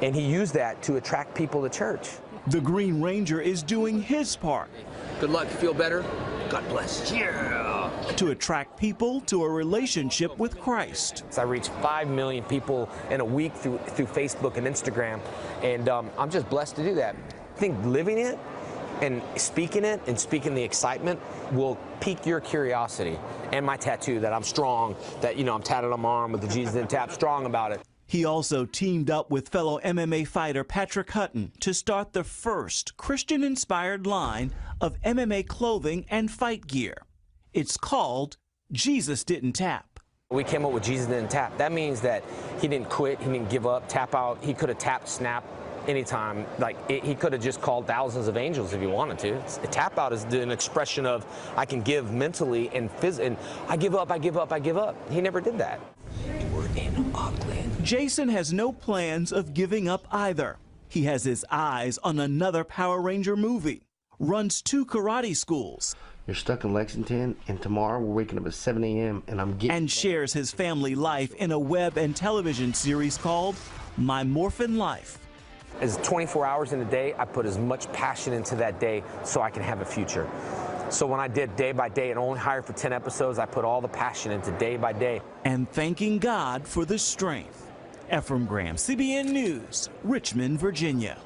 and 0.00 0.14
he 0.14 0.22
used 0.22 0.54
that 0.54 0.80
to 0.82 0.96
attract 0.96 1.34
people 1.34 1.62
to 1.62 1.68
church. 1.68 2.08
The 2.46 2.60
Green 2.60 3.02
Ranger 3.02 3.40
is 3.40 3.62
doing 3.64 4.00
his 4.00 4.36
part 4.36 4.70
Good 5.20 5.30
luck. 5.30 5.48
Feel 5.48 5.74
better? 5.74 6.04
God 6.48 6.66
bless. 6.68 7.10
Yeah. 7.10 7.90
to 8.16 8.30
attract 8.30 8.78
people 8.78 9.20
to 9.22 9.42
a 9.42 9.48
relationship 9.48 10.38
with 10.38 10.60
Christ. 10.60 11.24
So 11.30 11.42
I 11.42 11.44
reached 11.44 11.70
five 11.82 12.08
million 12.08 12.44
people 12.44 12.88
in 13.10 13.20
a 13.20 13.24
week 13.24 13.52
through 13.54 13.78
through 13.78 14.06
Facebook 14.06 14.56
and 14.56 14.66
Instagram, 14.66 15.20
and 15.64 15.88
um, 15.88 16.10
I'm 16.16 16.30
just 16.30 16.48
blessed 16.48 16.76
to 16.76 16.84
do 16.84 16.94
that. 16.94 17.16
I 17.16 17.58
think 17.58 17.84
living 17.84 18.18
it 18.18 18.38
and 19.02 19.22
speaking 19.36 19.84
it 19.84 20.00
and 20.06 20.18
speaking 20.18 20.54
the 20.54 20.62
excitement 20.62 21.20
will 21.52 21.78
pique 22.00 22.26
your 22.26 22.40
curiosity. 22.40 23.18
And 23.52 23.64
my 23.64 23.76
tattoo 23.76 24.20
that 24.20 24.32
I'm 24.32 24.42
strong, 24.42 24.96
that 25.20 25.36
you 25.36 25.44
know 25.44 25.54
I'm 25.54 25.62
tatted 25.62 25.92
on 25.92 26.00
my 26.00 26.08
arm 26.08 26.32
with 26.32 26.40
the 26.40 26.48
Jesus 26.48 26.74
and 26.74 26.88
tap, 26.88 27.10
strong 27.10 27.46
about 27.46 27.72
it. 27.72 27.80
He 28.06 28.24
also 28.24 28.64
teamed 28.64 29.10
up 29.10 29.30
with 29.30 29.50
fellow 29.50 29.78
MMA 29.80 30.26
fighter 30.26 30.64
Patrick 30.64 31.10
Hutton 31.10 31.52
to 31.60 31.74
start 31.74 32.14
the 32.14 32.24
first 32.24 32.96
Christian 32.96 33.44
inspired 33.44 34.06
line 34.06 34.52
of 34.80 34.98
MMA 35.02 35.46
clothing 35.46 36.06
and 36.08 36.30
fight 36.30 36.66
gear. 36.66 37.02
It's 37.52 37.76
called 37.76 38.38
Jesus 38.72 39.24
Didn't 39.24 39.52
Tap. 39.52 40.00
We 40.30 40.44
came 40.44 40.66
up 40.66 40.72
with 40.72 40.84
Jesus 40.84 41.06
didn't 41.06 41.30
tap. 41.30 41.56
That 41.56 41.72
means 41.72 42.02
that 42.02 42.22
he 42.60 42.68
didn't 42.68 42.90
quit, 42.90 43.18
he 43.18 43.32
didn't 43.32 43.48
give 43.48 43.66
up, 43.66 43.88
tap 43.88 44.14
out. 44.14 44.36
He 44.44 44.52
could 44.52 44.68
have 44.68 44.76
tapped, 44.76 45.08
snap 45.08 45.42
anytime. 45.88 46.46
Like 46.58 46.76
it, 46.88 47.02
he 47.02 47.14
could 47.14 47.32
have 47.32 47.42
just 47.42 47.60
called 47.60 47.86
thousands 47.86 48.28
of 48.28 48.36
angels 48.36 48.72
if 48.72 48.80
he 48.80 48.86
wanted 48.86 49.18
to. 49.20 49.62
A 49.62 49.66
tap 49.66 49.98
out 49.98 50.12
is 50.12 50.24
an 50.24 50.50
expression 50.50 51.06
of 51.06 51.26
I 51.56 51.64
can 51.64 51.80
give 51.80 52.12
mentally 52.12 52.68
and 52.74 52.90
physically. 52.90 53.28
And 53.28 53.36
I 53.68 53.76
give 53.76 53.94
up, 53.94 54.10
I 54.12 54.18
give 54.18 54.36
up, 54.36 54.52
I 54.52 54.58
give 54.58 54.76
up. 54.76 54.94
He 55.10 55.20
never 55.20 55.40
did 55.40 55.58
that. 55.58 55.80
Jason 57.82 58.28
has 58.28 58.52
no 58.52 58.72
plans 58.72 59.32
of 59.32 59.54
giving 59.54 59.88
up 59.88 60.06
either. 60.12 60.58
He 60.88 61.04
has 61.04 61.24
his 61.24 61.44
eyes 61.50 61.98
on 61.98 62.18
another 62.18 62.64
Power 62.64 63.00
Ranger 63.00 63.36
movie, 63.36 63.82
runs 64.18 64.62
two 64.62 64.84
karate 64.86 65.36
schools, 65.36 65.94
You're 66.26 66.34
stuck 66.34 66.64
in 66.64 66.72
Lexington, 66.72 67.36
and 67.46 67.60
tomorrow 67.60 68.00
we're 68.00 68.14
waking 68.14 68.38
up 68.38 68.46
at 68.46 68.54
7 68.54 68.82
a.m. 68.84 69.22
and 69.28 69.40
I'm 69.40 69.56
getting. 69.58 69.70
and 69.76 69.90
shares 69.90 70.32
his 70.32 70.50
family 70.50 70.94
life 70.94 71.34
in 71.34 71.52
a 71.52 71.58
web 71.58 71.96
and 71.96 72.14
television 72.16 72.72
series 72.74 73.16
called 73.16 73.56
My 73.96 74.24
Morphin 74.24 74.76
Life. 74.76 75.18
As 75.80 75.96
24 75.98 76.44
hours 76.44 76.72
in 76.72 76.80
a 76.80 76.84
day, 76.84 77.14
I 77.18 77.24
put 77.24 77.46
as 77.46 77.56
much 77.56 77.90
passion 77.92 78.32
into 78.32 78.56
that 78.56 78.80
day 78.80 79.04
so 79.22 79.40
I 79.40 79.50
can 79.50 79.62
have 79.62 79.80
a 79.80 79.84
future. 79.84 80.28
So 80.90 81.06
when 81.06 81.20
I 81.20 81.28
did 81.28 81.54
day 81.54 81.72
by 81.72 81.88
day 81.88 82.10
and 82.10 82.18
only 82.18 82.40
hired 82.40 82.64
for 82.64 82.72
10 82.72 82.92
episodes, 82.92 83.38
I 83.38 83.46
put 83.46 83.64
all 83.64 83.80
the 83.80 83.88
passion 83.88 84.32
into 84.32 84.50
day 84.52 84.76
by 84.76 84.92
day. 84.92 85.20
and 85.44 85.70
thanking 85.70 86.18
God 86.18 86.66
for 86.66 86.84
the 86.84 86.98
strength. 86.98 87.70
Efrem 88.10 88.48
Graham, 88.48 88.76
CBN 88.76 89.26
News, 89.26 89.88
Richmond, 90.02 90.58
Virginia. 90.58 91.18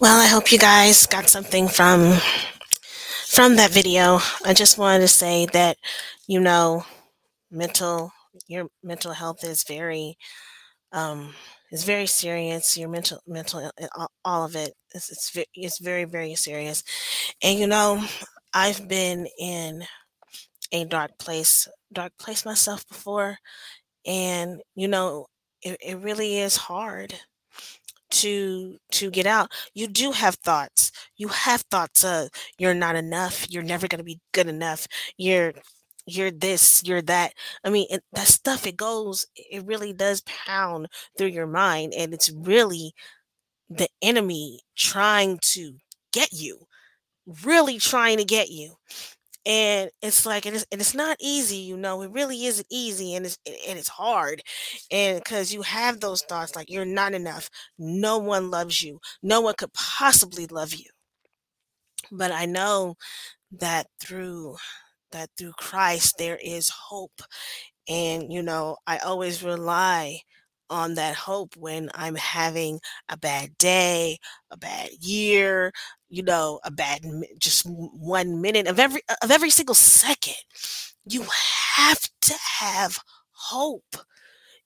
Well, 0.00 0.20
I 0.20 0.26
hope 0.26 0.50
you 0.52 0.58
guys 0.58 1.06
got 1.06 1.28
something 1.28 1.68
from 1.68 2.18
from 3.26 3.56
that 3.56 3.70
video. 3.70 4.20
I 4.44 4.54
just 4.54 4.78
wanted 4.78 5.00
to 5.00 5.08
say 5.08 5.46
that 5.52 5.76
you 6.26 6.40
know, 6.40 6.84
mental 7.50 8.12
your 8.48 8.68
mental 8.82 9.12
health 9.12 9.44
is 9.44 9.64
very 9.64 10.16
um 10.92 11.34
is 11.72 11.84
very 11.84 12.06
serious. 12.06 12.76
Your 12.78 12.88
mental 12.90 13.20
mental 13.26 13.70
all- 13.96 14.12
all 14.24 14.44
of 14.44 14.56
it 14.56 14.74
is 14.94 15.10
it's 15.10 15.36
it's 15.54 15.80
very 15.80 16.04
very 16.04 16.34
serious. 16.34 16.84
And 17.42 17.58
you 17.58 17.66
know, 17.66 18.04
I've 18.54 18.88
been 18.88 19.28
in 19.38 19.84
a 20.72 20.84
dark 20.84 21.18
place 21.18 21.68
dark 21.92 22.12
place 22.18 22.44
myself 22.44 22.86
before 22.88 23.38
and 24.06 24.62
you 24.76 24.88
know, 24.88 25.26
it, 25.62 25.78
it 25.82 25.98
really 25.98 26.38
is 26.38 26.56
hard 26.56 27.14
to 28.10 28.76
to 28.92 29.10
get 29.10 29.26
out 29.26 29.50
you 29.74 29.86
do 29.88 30.12
have 30.12 30.34
thoughts. 30.36 30.90
You 31.16 31.28
have 31.28 31.62
thoughts 31.70 32.04
of 32.04 32.28
you're 32.58 32.74
not 32.74 32.96
enough. 32.96 33.46
You're 33.50 33.62
never 33.62 33.88
going 33.88 33.98
to 33.98 34.04
be 34.04 34.20
good 34.32 34.48
enough. 34.48 34.86
You're 35.16 35.52
you're 36.06 36.30
this 36.30 36.82
you're 36.84 37.02
that. 37.02 37.32
I 37.64 37.70
mean 37.70 37.86
it, 37.90 38.02
that 38.12 38.26
stuff 38.28 38.66
it 38.66 38.76
goes 38.76 39.26
it 39.36 39.64
really 39.66 39.92
does 39.92 40.22
pound 40.22 40.88
through 41.16 41.28
your 41.28 41.46
mind 41.46 41.94
and 41.96 42.12
it's 42.14 42.30
really 42.30 42.92
the 43.68 43.88
enemy 44.02 44.60
trying 44.76 45.38
to 45.42 45.74
get 46.12 46.32
you 46.32 46.66
really 47.44 47.78
trying 47.78 48.18
to 48.18 48.24
get 48.24 48.48
you 48.50 48.74
and 49.46 49.90
it's 50.02 50.26
like 50.26 50.46
and 50.46 50.56
it's, 50.56 50.66
and 50.70 50.80
it's 50.80 50.94
not 50.94 51.16
easy 51.20 51.56
you 51.56 51.76
know 51.76 52.02
it 52.02 52.10
really 52.12 52.44
isn't 52.44 52.66
easy 52.70 53.14
and 53.14 53.26
it's 53.26 53.38
and 53.68 53.78
it's 53.78 53.88
hard 53.88 54.42
and 54.90 55.18
because 55.18 55.52
you 55.52 55.62
have 55.62 56.00
those 56.00 56.22
thoughts 56.22 56.54
like 56.56 56.70
you're 56.70 56.84
not 56.84 57.14
enough 57.14 57.48
no 57.78 58.18
one 58.18 58.50
loves 58.50 58.82
you 58.82 59.00
no 59.22 59.40
one 59.40 59.54
could 59.56 59.72
possibly 59.72 60.46
love 60.46 60.74
you. 60.74 60.86
But 62.12 62.32
i 62.32 62.44
know 62.46 62.96
that 63.52 63.88
through 64.02 64.56
that 65.12 65.30
through 65.38 65.52
christ 65.58 66.16
there 66.18 66.38
is 66.42 66.70
hope 66.70 67.22
and 67.88 68.32
you 68.32 68.42
know 68.42 68.76
i 68.86 68.98
always 68.98 69.42
rely 69.44 70.20
on 70.70 70.94
that 70.94 71.14
hope 71.14 71.56
when 71.56 71.90
i'm 71.94 72.14
having 72.14 72.80
a 73.08 73.16
bad 73.16 73.56
day 73.58 74.18
a 74.50 74.56
bad 74.56 74.90
year 75.00 75.72
you 76.08 76.22
know 76.22 76.60
a 76.64 76.70
bad 76.70 77.00
just 77.38 77.66
one 77.68 78.40
minute 78.40 78.66
of 78.66 78.78
every 78.78 79.02
of 79.22 79.30
every 79.30 79.50
single 79.50 79.74
second 79.74 80.34
you 81.04 81.24
have 81.76 82.00
to 82.20 82.34
have 82.60 82.98
hope 83.32 83.96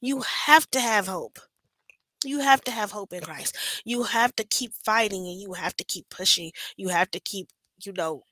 you 0.01 0.23
have 0.47 0.71
to 0.71 0.81
have 0.81 1.07
hope 1.07 1.39
you 2.25 2.41
have 2.41 2.63
to 2.63 2.71
have 2.71 2.91
hope 2.91 3.13
in 3.13 3.21
Christ. 3.21 3.57
You 3.85 4.05
have 4.05 4.35
to 4.37 4.45
keep 4.45 4.73
fighting 4.85 5.27
and 5.27 5.41
you 5.41 5.53
have 5.55 5.77
to 5.77 5.85
keep 5.85 6.09
pushing. 6.11 6.53
You 6.77 6.89
have 6.89 7.11
to 7.13 7.21
keep, 7.21 7.49
you 7.85 7.93
know, 7.93 8.23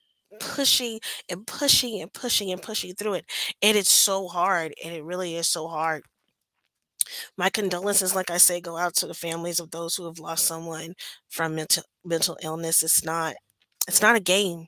pushing 0.40 1.00
and 1.28 1.46
pushing 1.46 2.00
and 2.00 2.12
pushing 2.12 2.50
and 2.50 2.62
pushing 2.62 2.94
through 2.94 3.14
it. 3.14 3.26
And 3.62 3.76
it's 3.76 3.92
so 3.92 4.28
hard. 4.28 4.74
And 4.82 4.94
it 4.94 5.04
really 5.04 5.36
is 5.36 5.48
so 5.48 5.68
hard. 5.68 6.02
My 7.36 7.50
condolences, 7.50 8.14
like 8.14 8.30
I 8.30 8.38
say, 8.38 8.60
go 8.60 8.76
out 8.76 8.94
to 8.96 9.06
the 9.06 9.14
families 9.14 9.60
of 9.60 9.70
those 9.70 9.96
who 9.96 10.04
have 10.06 10.18
lost 10.18 10.46
someone 10.46 10.94
from 11.28 11.54
mental 11.56 11.84
mental 12.04 12.38
illness. 12.42 12.82
It's 12.82 13.04
not 13.04 13.34
it's 13.88 14.02
not 14.02 14.16
a 14.16 14.20
game. 14.20 14.66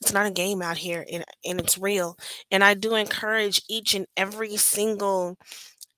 It's 0.00 0.12
not 0.12 0.26
a 0.26 0.30
game 0.30 0.62
out 0.62 0.78
here 0.78 1.04
and, 1.10 1.24
and 1.44 1.60
it's 1.60 1.76
real. 1.78 2.16
And 2.50 2.62
I 2.62 2.74
do 2.74 2.94
encourage 2.94 3.62
each 3.68 3.94
and 3.94 4.06
every 4.16 4.56
single 4.56 5.36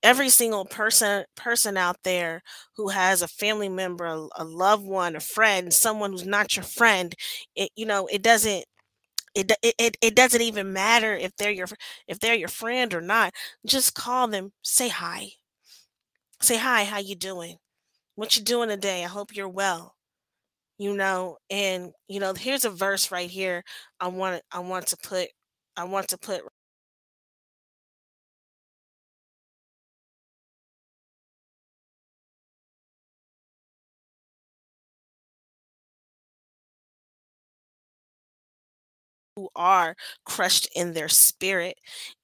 every 0.03 0.29
single 0.29 0.65
person 0.65 1.25
person 1.37 1.77
out 1.77 1.97
there 2.03 2.41
who 2.77 2.89
has 2.89 3.21
a 3.21 3.27
family 3.27 3.69
member, 3.69 4.05
a, 4.05 4.27
a 4.37 4.43
loved 4.45 4.85
one, 4.85 5.15
a 5.15 5.21
friend, 5.21 5.73
someone 5.73 6.11
who's 6.11 6.25
not 6.25 6.55
your 6.55 6.63
friend, 6.63 7.15
it 7.55 7.71
you 7.75 7.85
know, 7.85 8.07
it 8.07 8.21
doesn't 8.23 8.65
it, 9.35 9.51
it 9.63 9.97
it 10.01 10.15
doesn't 10.15 10.41
even 10.41 10.73
matter 10.73 11.15
if 11.15 11.35
they're 11.37 11.51
your 11.51 11.67
if 12.07 12.19
they're 12.19 12.35
your 12.35 12.49
friend 12.49 12.93
or 12.93 13.01
not. 13.01 13.33
Just 13.65 13.95
call 13.95 14.27
them, 14.27 14.53
say 14.63 14.89
hi. 14.89 15.31
Say 16.41 16.57
hi, 16.57 16.83
how 16.85 16.97
you 16.99 17.15
doing? 17.15 17.57
What 18.15 18.37
you 18.37 18.43
doing 18.43 18.69
today? 18.69 19.03
I 19.05 19.07
hope 19.07 19.35
you're 19.35 19.49
well. 19.49 19.95
You 20.79 20.95
know, 20.95 21.37
and 21.49 21.93
you 22.07 22.19
know, 22.19 22.33
here's 22.35 22.65
a 22.65 22.69
verse 22.71 23.11
right 23.11 23.29
here. 23.29 23.63
I 23.99 24.07
want 24.09 24.43
I 24.51 24.59
want 24.59 24.87
to 24.89 24.97
put 24.97 25.29
I 25.77 25.85
want 25.85 26.09
to 26.09 26.17
put 26.17 26.43
who 39.35 39.49
are 39.55 39.95
crushed 40.25 40.67
in 40.75 40.93
their 40.93 41.09
spirit 41.09 41.77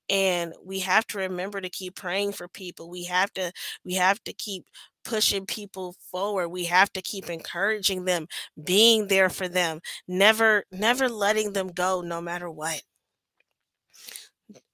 and 0.10 0.54
we 0.64 0.80
have 0.80 1.06
to 1.08 1.18
remember 1.18 1.62
to 1.62 1.70
keep 1.70 1.96
praying 1.96 2.34
for 2.34 2.48
people. 2.48 2.90
We 2.90 3.06
have 3.06 3.32
to 3.34 3.52
we 3.86 3.94
have 3.96 4.24
to 4.24 4.34
keep 4.34 4.66
pushing 5.04 5.46
people 5.46 5.96
forward. 6.12 6.50
We 6.50 6.66
have 6.66 6.92
to 6.94 7.02
keep 7.02 7.30
encouraging 7.30 8.06
them 8.06 8.28
being 8.64 9.08
there 9.08 9.30
for 9.30 9.48
them 9.48 9.82
never 10.08 10.64
never 10.72 11.10
letting 11.10 11.54
them 11.54 11.70
go 11.70 12.02
no 12.02 12.22
matter 12.22 12.50
what. 12.50 12.82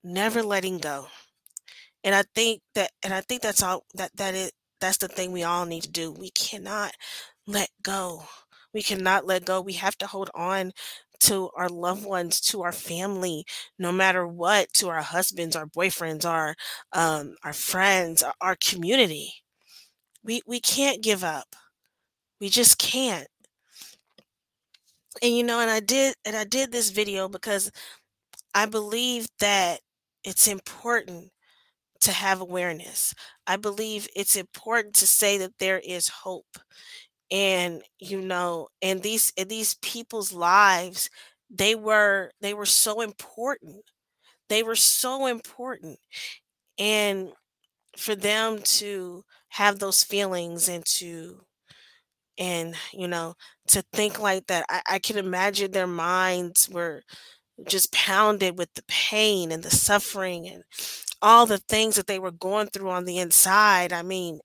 Never 0.04 0.44
letting 0.44 0.78
go. 0.80 1.08
And 2.04 2.16
i 2.16 2.24
think 2.36 2.62
that 2.76 2.92
and 3.04 3.14
i 3.14 3.22
think 3.22 3.42
that's 3.42 3.64
all 3.64 3.86
that 3.96 4.12
that 4.18 4.34
is 4.36 4.52
that's 4.82 4.98
the 4.98 5.08
thing 5.08 5.32
we 5.32 5.44
all 5.44 5.66
need 5.66 5.84
to 5.84 5.92
do. 5.92 6.12
We 6.12 6.30
cannot 6.32 6.94
let 7.48 7.70
go. 7.82 8.26
We 8.74 8.84
cannot 8.84 9.26
let 9.26 9.46
go. 9.46 9.62
We 9.62 9.74
have 9.74 9.98
to 10.00 10.08
hold 10.08 10.30
on 10.36 10.74
to 11.24 11.50
our 11.56 11.70
loved 11.70 12.06
ones 12.06 12.40
to 12.42 12.64
our 12.64 12.72
family 12.72 13.46
no 13.80 13.92
matter 13.92 14.28
what 14.28 14.74
to 14.74 14.90
our 14.90 15.02
husbands 15.02 15.56
our 15.56 15.68
boyfriends 15.68 16.26
our 16.26 16.56
um 16.94 17.36
our 17.44 17.54
friends 17.54 18.24
our, 18.42 18.56
community. 18.58 19.34
We 20.24 20.42
we 20.48 20.60
can't 20.60 21.04
give 21.04 21.24
up. 21.24 21.56
We 22.40 22.50
just 22.50 22.78
can't. 22.80 23.28
And 25.22 25.36
you 25.36 25.44
know 25.44 25.60
and 25.60 25.70
i 25.70 25.80
did 25.80 26.16
and 26.26 26.36
i 26.36 26.44
did 26.44 26.72
this 26.72 26.90
video 26.90 27.28
because 27.30 27.72
i 28.56 28.66
believe 28.66 29.28
that 29.40 29.82
it's 30.24 30.48
important 30.48 31.32
to 32.02 32.12
have 32.14 32.42
awareness. 32.42 33.14
I 33.48 33.58
believe 33.58 34.08
it's 34.16 34.36
important 34.36 34.96
to 34.96 35.08
say 35.08 35.38
that 35.40 35.60
there 35.60 35.80
is 35.80 36.10
hope 36.10 36.60
and 37.34 37.84
you 38.00 38.22
know 38.22 38.70
and 38.84 39.04
these 39.04 39.34
and 39.38 39.50
these 39.50 39.76
people's 39.84 40.34
lives 40.34 41.10
they 41.52 41.76
were 41.76 42.32
they 42.42 42.56
were 42.56 42.68
so 42.68 43.02
important. 43.02 43.84
They 44.50 44.64
were 44.64 44.76
so 44.76 45.28
important. 45.28 46.00
And 46.80 47.32
for 47.98 48.16
them 48.16 48.60
to 48.64 49.24
have 49.50 49.80
those 49.80 50.04
feelings 50.04 50.70
and 50.70 50.86
to 50.86 51.42
and 52.38 52.76
you 52.94 53.08
know 53.08 53.36
to 53.68 53.84
think 53.94 54.20
like 54.20 54.48
that 54.48 54.66
I, 54.70 54.82
I 54.94 55.00
can 55.00 55.18
imagine 55.18 55.72
their 55.72 55.88
minds 55.88 56.70
were 56.70 57.04
just 57.68 57.94
pounded 57.94 58.58
with 58.60 58.74
the 58.76 58.84
pain 58.88 59.52
and 59.52 59.64
the 59.64 59.72
suffering 59.72 60.48
and 60.50 60.64
all 61.22 61.46
the 61.46 61.60
things 61.60 61.96
that 61.96 62.08
they 62.08 62.20
were 62.20 62.32
going 62.32 62.68
through 62.68 62.90
on 62.92 63.06
the 63.06 63.20
inside. 63.20 63.94
I 63.94 64.04
mean 64.04 64.40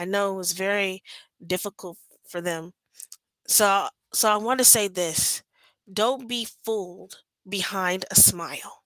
i 0.00 0.04
know 0.06 0.32
it 0.34 0.36
was 0.38 0.52
very 0.52 1.02
difficult 1.46 1.98
for 2.28 2.40
them. 2.40 2.72
So 3.46 3.88
so 4.12 4.30
i 4.30 4.36
want 4.36 4.58
to 4.60 4.64
say 4.64 4.88
this 4.88 5.42
don't 5.92 6.28
be 6.28 6.46
fooled 6.64 7.16
behind 7.48 8.04
a 8.10 8.14
smile. 8.16 8.82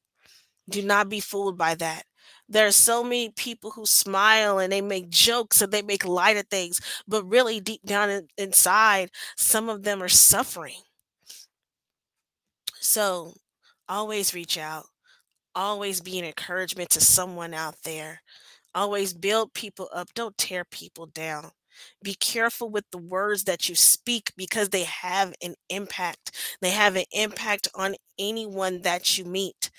Do 0.68 0.82
not 0.82 1.08
be 1.10 1.20
fooled 1.20 1.58
by 1.58 1.74
that. 1.76 2.04
There 2.48 2.66
are 2.66 2.72
so 2.72 3.02
many 3.04 3.30
people 3.30 3.72
who 3.72 3.86
smile 3.86 4.58
and 4.58 4.72
they 4.72 4.80
make 4.82 5.10
jokes 5.10 5.62
and 5.62 5.72
they 5.72 5.82
make 5.82 6.04
light 6.06 6.36
of 6.38 6.46
things 6.48 6.80
but 7.08 7.24
really 7.24 7.60
deep 7.60 7.82
down 7.84 8.10
in, 8.10 8.28
inside 8.38 9.10
some 9.36 9.68
of 9.68 9.82
them 9.84 10.02
are 10.02 10.08
suffering. 10.08 10.82
So 12.80 13.34
always 13.88 14.34
reach 14.34 14.58
out. 14.58 14.86
Always 15.54 16.00
be 16.00 16.18
an 16.18 16.24
encouragement 16.24 16.90
to 16.90 17.00
someone 17.00 17.54
out 17.54 17.76
there 17.84 18.22
always 18.74 19.14
build 19.14 19.54
people 19.54 19.88
up 19.92 20.08
don't 20.14 20.36
tear 20.38 20.64
people 20.64 21.06
down. 21.06 21.50
Be 22.02 22.14
careful 22.14 22.70
with 22.70 22.84
the 22.90 22.98
words 22.98 23.44
that 23.44 23.68
you 23.68 23.74
speak 23.74 24.32
because 24.36 24.68
they 24.70 24.84
have 24.84 25.34
an 25.42 25.54
impact. 25.68 26.32
They 26.60 26.70
have 26.70 26.96
an 26.96 27.04
impact 27.12 27.68
on 27.74 27.96
anyone 28.18 28.82
that 28.82 29.18
you 29.18 29.24
meet. 29.24 29.70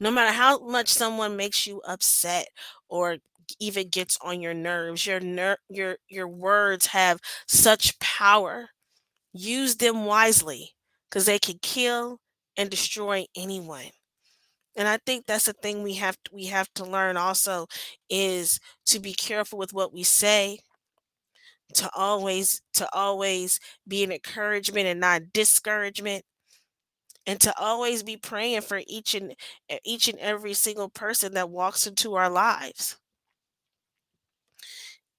No 0.00 0.10
matter 0.10 0.32
how 0.32 0.58
much 0.66 0.88
someone 0.88 1.36
makes 1.36 1.66
you 1.66 1.80
upset 1.86 2.48
or 2.88 3.18
even 3.60 3.88
gets 3.88 4.16
on 4.22 4.40
your 4.40 4.54
nerves 4.54 5.06
your 5.06 5.20
ner- 5.20 5.58
your 5.68 5.96
your 6.08 6.28
words 6.28 6.86
have 6.86 7.20
such 7.46 7.98
power. 8.00 8.70
Use 9.34 9.76
them 9.76 10.04
wisely 10.04 10.72
because 11.08 11.26
they 11.26 11.38
can 11.38 11.58
kill 11.62 12.18
and 12.56 12.70
destroy 12.70 13.26
anyone 13.36 13.90
and 14.76 14.88
i 14.88 14.96
think 15.06 15.26
that's 15.26 15.46
the 15.46 15.52
thing 15.52 15.82
we 15.82 15.94
have 15.94 16.16
to, 16.24 16.30
we 16.34 16.46
have 16.46 16.72
to 16.74 16.84
learn 16.84 17.16
also 17.16 17.66
is 18.08 18.58
to 18.86 18.98
be 19.00 19.12
careful 19.14 19.58
with 19.58 19.72
what 19.72 19.92
we 19.92 20.02
say 20.02 20.58
to 21.74 21.90
always 21.94 22.60
to 22.74 22.86
always 22.94 23.58
be 23.88 24.04
an 24.04 24.12
encouragement 24.12 24.86
and 24.86 25.00
not 25.00 25.32
discouragement 25.32 26.24
and 27.26 27.40
to 27.40 27.56
always 27.58 28.02
be 28.02 28.16
praying 28.16 28.60
for 28.62 28.82
each 28.86 29.14
and 29.14 29.34
each 29.84 30.08
and 30.08 30.18
every 30.18 30.54
single 30.54 30.88
person 30.88 31.34
that 31.34 31.50
walks 31.50 31.86
into 31.86 32.14
our 32.14 32.28
lives. 32.30 32.96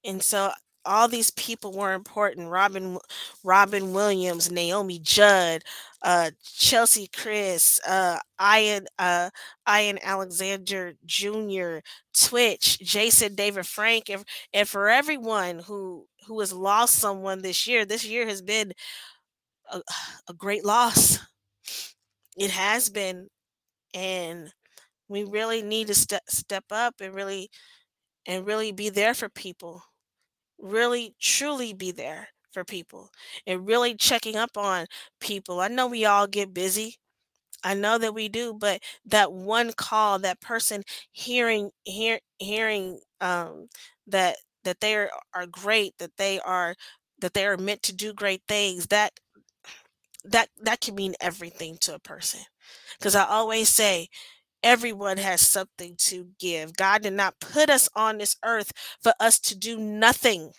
And 0.04 0.22
so 0.22 0.52
all 0.86 1.08
these 1.08 1.30
people 1.30 1.72
were 1.72 1.92
important. 1.92 2.48
Robin 2.50 2.98
robin 3.42 3.92
williams 3.92 4.50
naomi 4.50 4.98
judd 4.98 5.62
uh 6.02 6.30
cheslie 6.42 7.08
kryst 7.08 7.80
uh 7.88 8.18
ian 8.56 8.86
uh 8.98 9.30
ian 9.68 9.98
alexander 10.02 10.94
jr 11.04 11.78
twitch 12.16 12.78
jason 12.80 13.34
david 13.34 13.66
frank 13.66 14.08
and, 14.10 14.24
and 14.52 14.68
for 14.68 14.88
everyone 14.88 15.60
who 15.60 16.06
who 16.26 16.40
has 16.40 16.52
lost 16.52 16.94
someone 16.96 17.42
this 17.42 17.66
year 17.66 17.84
this 17.84 18.04
year 18.06 18.26
has 18.26 18.42
been 18.42 18.72
a, 19.70 19.80
a 20.28 20.34
great 20.34 20.64
loss. 20.64 21.18
It 22.36 22.50
has 22.50 22.90
been 22.90 23.28
and 23.94 24.52
we 25.08 25.24
really 25.24 25.62
need 25.62 25.88
to 25.88 25.94
step 25.94 26.24
step 26.28 26.64
up 26.70 26.96
and 27.00 27.14
really 27.14 27.50
and 28.26 28.46
really 28.46 28.72
be 28.72 28.90
there 28.90 29.14
for 29.14 29.28
people 29.28 29.82
really 30.64 31.14
truly 31.20 31.74
be 31.74 31.92
there 31.92 32.30
for 32.52 32.64
people 32.64 33.10
and 33.46 33.66
really 33.66 33.94
checking 33.94 34.36
up 34.36 34.56
on 34.58 34.86
people 35.20 35.60
i 35.60 35.68
know 35.68 35.86
we 35.88 36.04
all 36.06 36.26
get 36.28 36.54
busy 36.54 36.96
I 37.64 37.74
know 37.74 37.98
that 37.98 38.14
we 38.14 38.28
do, 38.28 38.54
but 38.54 38.82
that 39.06 39.32
one 39.32 39.72
call, 39.72 40.18
that 40.20 40.40
person 40.40 40.82
hearing 41.12 41.70
hear, 41.84 42.20
hearing 42.38 43.00
um, 43.20 43.68
that 44.06 44.36
that 44.64 44.80
they 44.80 44.94
are, 44.96 45.10
are 45.34 45.46
great, 45.46 45.94
that 45.98 46.16
they 46.18 46.40
are 46.40 46.74
that 47.20 47.34
they 47.34 47.46
are 47.46 47.56
meant 47.56 47.82
to 47.84 47.92
do 47.94 48.12
great 48.12 48.42
things, 48.48 48.88
that 48.88 49.18
that 50.24 50.48
that 50.62 50.80
can 50.80 50.94
mean 50.94 51.14
everything 51.20 51.76
to 51.80 51.94
a 51.94 51.98
person. 51.98 52.40
Because 52.98 53.14
I 53.14 53.24
always 53.24 53.68
say 53.68 54.08
everyone 54.64 55.18
has 55.18 55.42
something 55.42 55.94
to 55.98 56.30
give. 56.40 56.76
God 56.76 57.02
did 57.02 57.12
not 57.12 57.38
put 57.40 57.70
us 57.70 57.88
on 57.94 58.18
this 58.18 58.36
earth 58.44 58.72
for 59.02 59.12
us 59.20 59.38
to 59.40 59.56
do 59.56 59.78
nothing. 59.78 60.52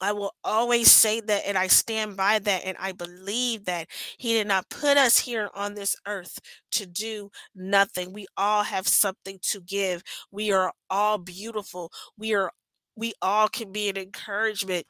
I 0.00 0.12
will 0.12 0.34
always 0.44 0.90
say 0.90 1.20
that 1.20 1.46
and 1.46 1.56
I 1.56 1.68
stand 1.68 2.16
by 2.16 2.38
that 2.40 2.64
and 2.64 2.76
I 2.78 2.92
believe 2.92 3.64
that 3.64 3.88
he 4.18 4.34
did 4.34 4.46
not 4.46 4.68
put 4.68 4.98
us 4.98 5.20
here 5.20 5.48
on 5.54 5.74
this 5.74 5.96
earth 6.06 6.38
to 6.72 6.86
do 6.86 7.30
nothing. 7.54 8.12
We 8.12 8.26
all 8.36 8.64
have 8.64 8.86
something 8.88 9.38
to 9.44 9.60
give. 9.60 10.02
We 10.30 10.52
are 10.52 10.72
all 10.90 11.18
beautiful. 11.18 11.92
We 12.18 12.34
are 12.34 12.52
we 12.94 13.14
all 13.22 13.48
can 13.48 13.72
be 13.72 13.88
an 13.88 13.96
encouragement. 13.96 14.86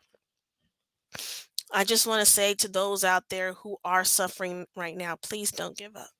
I 1.72 1.84
just 1.84 2.06
want 2.06 2.24
to 2.24 2.30
say 2.30 2.54
to 2.54 2.68
those 2.68 3.04
out 3.04 3.28
there 3.30 3.54
who 3.54 3.78
are 3.84 4.04
suffering 4.04 4.66
right 4.76 4.96
now, 4.96 5.16
please 5.16 5.50
don't 5.52 5.76
give 5.76 5.96
up. 5.96 6.15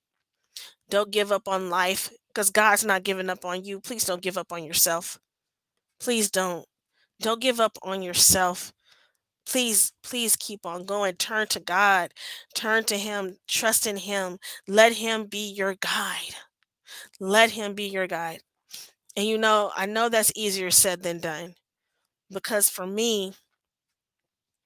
Don't 0.89 1.11
give 1.11 1.33
up 1.33 1.49
on 1.49 1.71
life 1.71 2.11
because 2.29 2.51
God's 2.51 2.85
not 2.85 3.03
giving 3.05 3.31
up 3.31 3.45
on 3.45 3.65
you. 3.65 3.81
Please 3.81 4.05
don't 4.05 4.23
give 4.23 4.39
up 4.39 4.53
on 4.53 4.65
yourself. 4.65 5.19
Please 6.01 6.31
don't. 6.31 6.67
Don't 7.21 7.41
give 7.41 7.61
up 7.61 7.79
on 7.83 8.03
yourself. 8.03 8.73
Please, 9.49 9.93
please 10.03 10.37
keep 10.37 10.67
on 10.67 10.85
going. 10.85 11.15
Turn 11.15 11.47
to 11.49 11.61
God. 11.61 12.13
Turn 12.55 12.85
to 12.85 12.99
Him. 12.99 13.37
Trust 13.49 13.87
in 13.87 13.97
Him. 13.97 14.39
Let 14.69 14.95
Him 14.95 15.27
be 15.27 15.49
your 15.51 15.75
guide. 15.75 16.35
Let 17.21 17.53
Him 17.53 17.75
be 17.75 17.85
your 17.85 18.07
guide. 18.07 18.41
And 19.17 19.27
you 19.27 19.39
know, 19.39 19.73
I 19.75 19.87
know 19.87 20.09
that's 20.09 20.33
easier 20.37 20.71
said 20.71 21.03
than 21.03 21.21
done 21.21 21.55
because 22.31 22.69
for 22.69 22.87
me, 22.87 23.33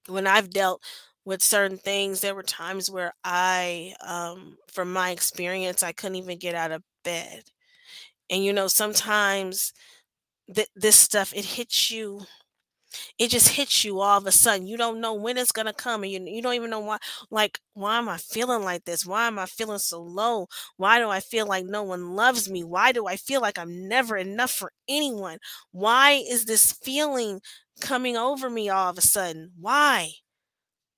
when 0.08 0.26
I've 0.26 0.50
dealt 0.50 0.82
with 1.24 1.42
certain 1.42 1.78
things, 1.78 2.20
there 2.20 2.34
were 2.34 2.42
times 2.42 2.90
where 2.90 3.12
I, 3.24 3.94
um, 4.06 4.56
from 4.72 4.92
my 4.92 5.10
experience, 5.10 5.82
I 5.82 5.92
couldn't 5.92 6.16
even 6.16 6.38
get 6.38 6.54
out 6.54 6.72
of 6.72 6.82
bed. 7.04 7.44
And 8.30 8.44
you 8.44 8.52
know, 8.52 8.68
sometimes 8.68 9.72
th- 10.54 10.68
this 10.76 10.96
stuff 10.96 11.32
it 11.34 11.44
hits 11.44 11.90
you 11.90 12.22
it 13.18 13.28
just 13.30 13.48
hits 13.50 13.84
you 13.84 14.00
all 14.00 14.18
of 14.18 14.26
a 14.26 14.32
sudden. 14.32 14.66
You 14.66 14.76
don't 14.76 15.00
know 15.00 15.14
when 15.14 15.38
it's 15.38 15.52
gonna 15.52 15.72
come, 15.72 16.02
and 16.02 16.12
you 16.12 16.20
you 16.26 16.42
don't 16.42 16.54
even 16.54 16.70
know 16.70 16.80
why. 16.80 16.98
Like, 17.30 17.60
why 17.74 17.98
am 17.98 18.08
I 18.08 18.16
feeling 18.18 18.62
like 18.64 18.84
this? 18.84 19.06
Why 19.06 19.26
am 19.26 19.38
I 19.38 19.46
feeling 19.46 19.78
so 19.78 20.00
low? 20.02 20.48
Why 20.76 20.98
do 20.98 21.08
I 21.08 21.20
feel 21.20 21.46
like 21.46 21.64
no 21.66 21.82
one 21.82 22.12
loves 22.14 22.50
me? 22.50 22.64
Why 22.64 22.92
do 22.92 23.06
I 23.06 23.16
feel 23.16 23.40
like 23.40 23.58
I'm 23.58 23.88
never 23.88 24.16
enough 24.16 24.50
for 24.52 24.72
anyone? 24.88 25.38
Why 25.72 26.12
is 26.28 26.44
this 26.46 26.72
feeling 26.72 27.40
coming 27.80 28.16
over 28.16 28.50
me 28.50 28.68
all 28.68 28.90
of 28.90 28.98
a 28.98 29.02
sudden? 29.02 29.52
Why? 29.60 30.10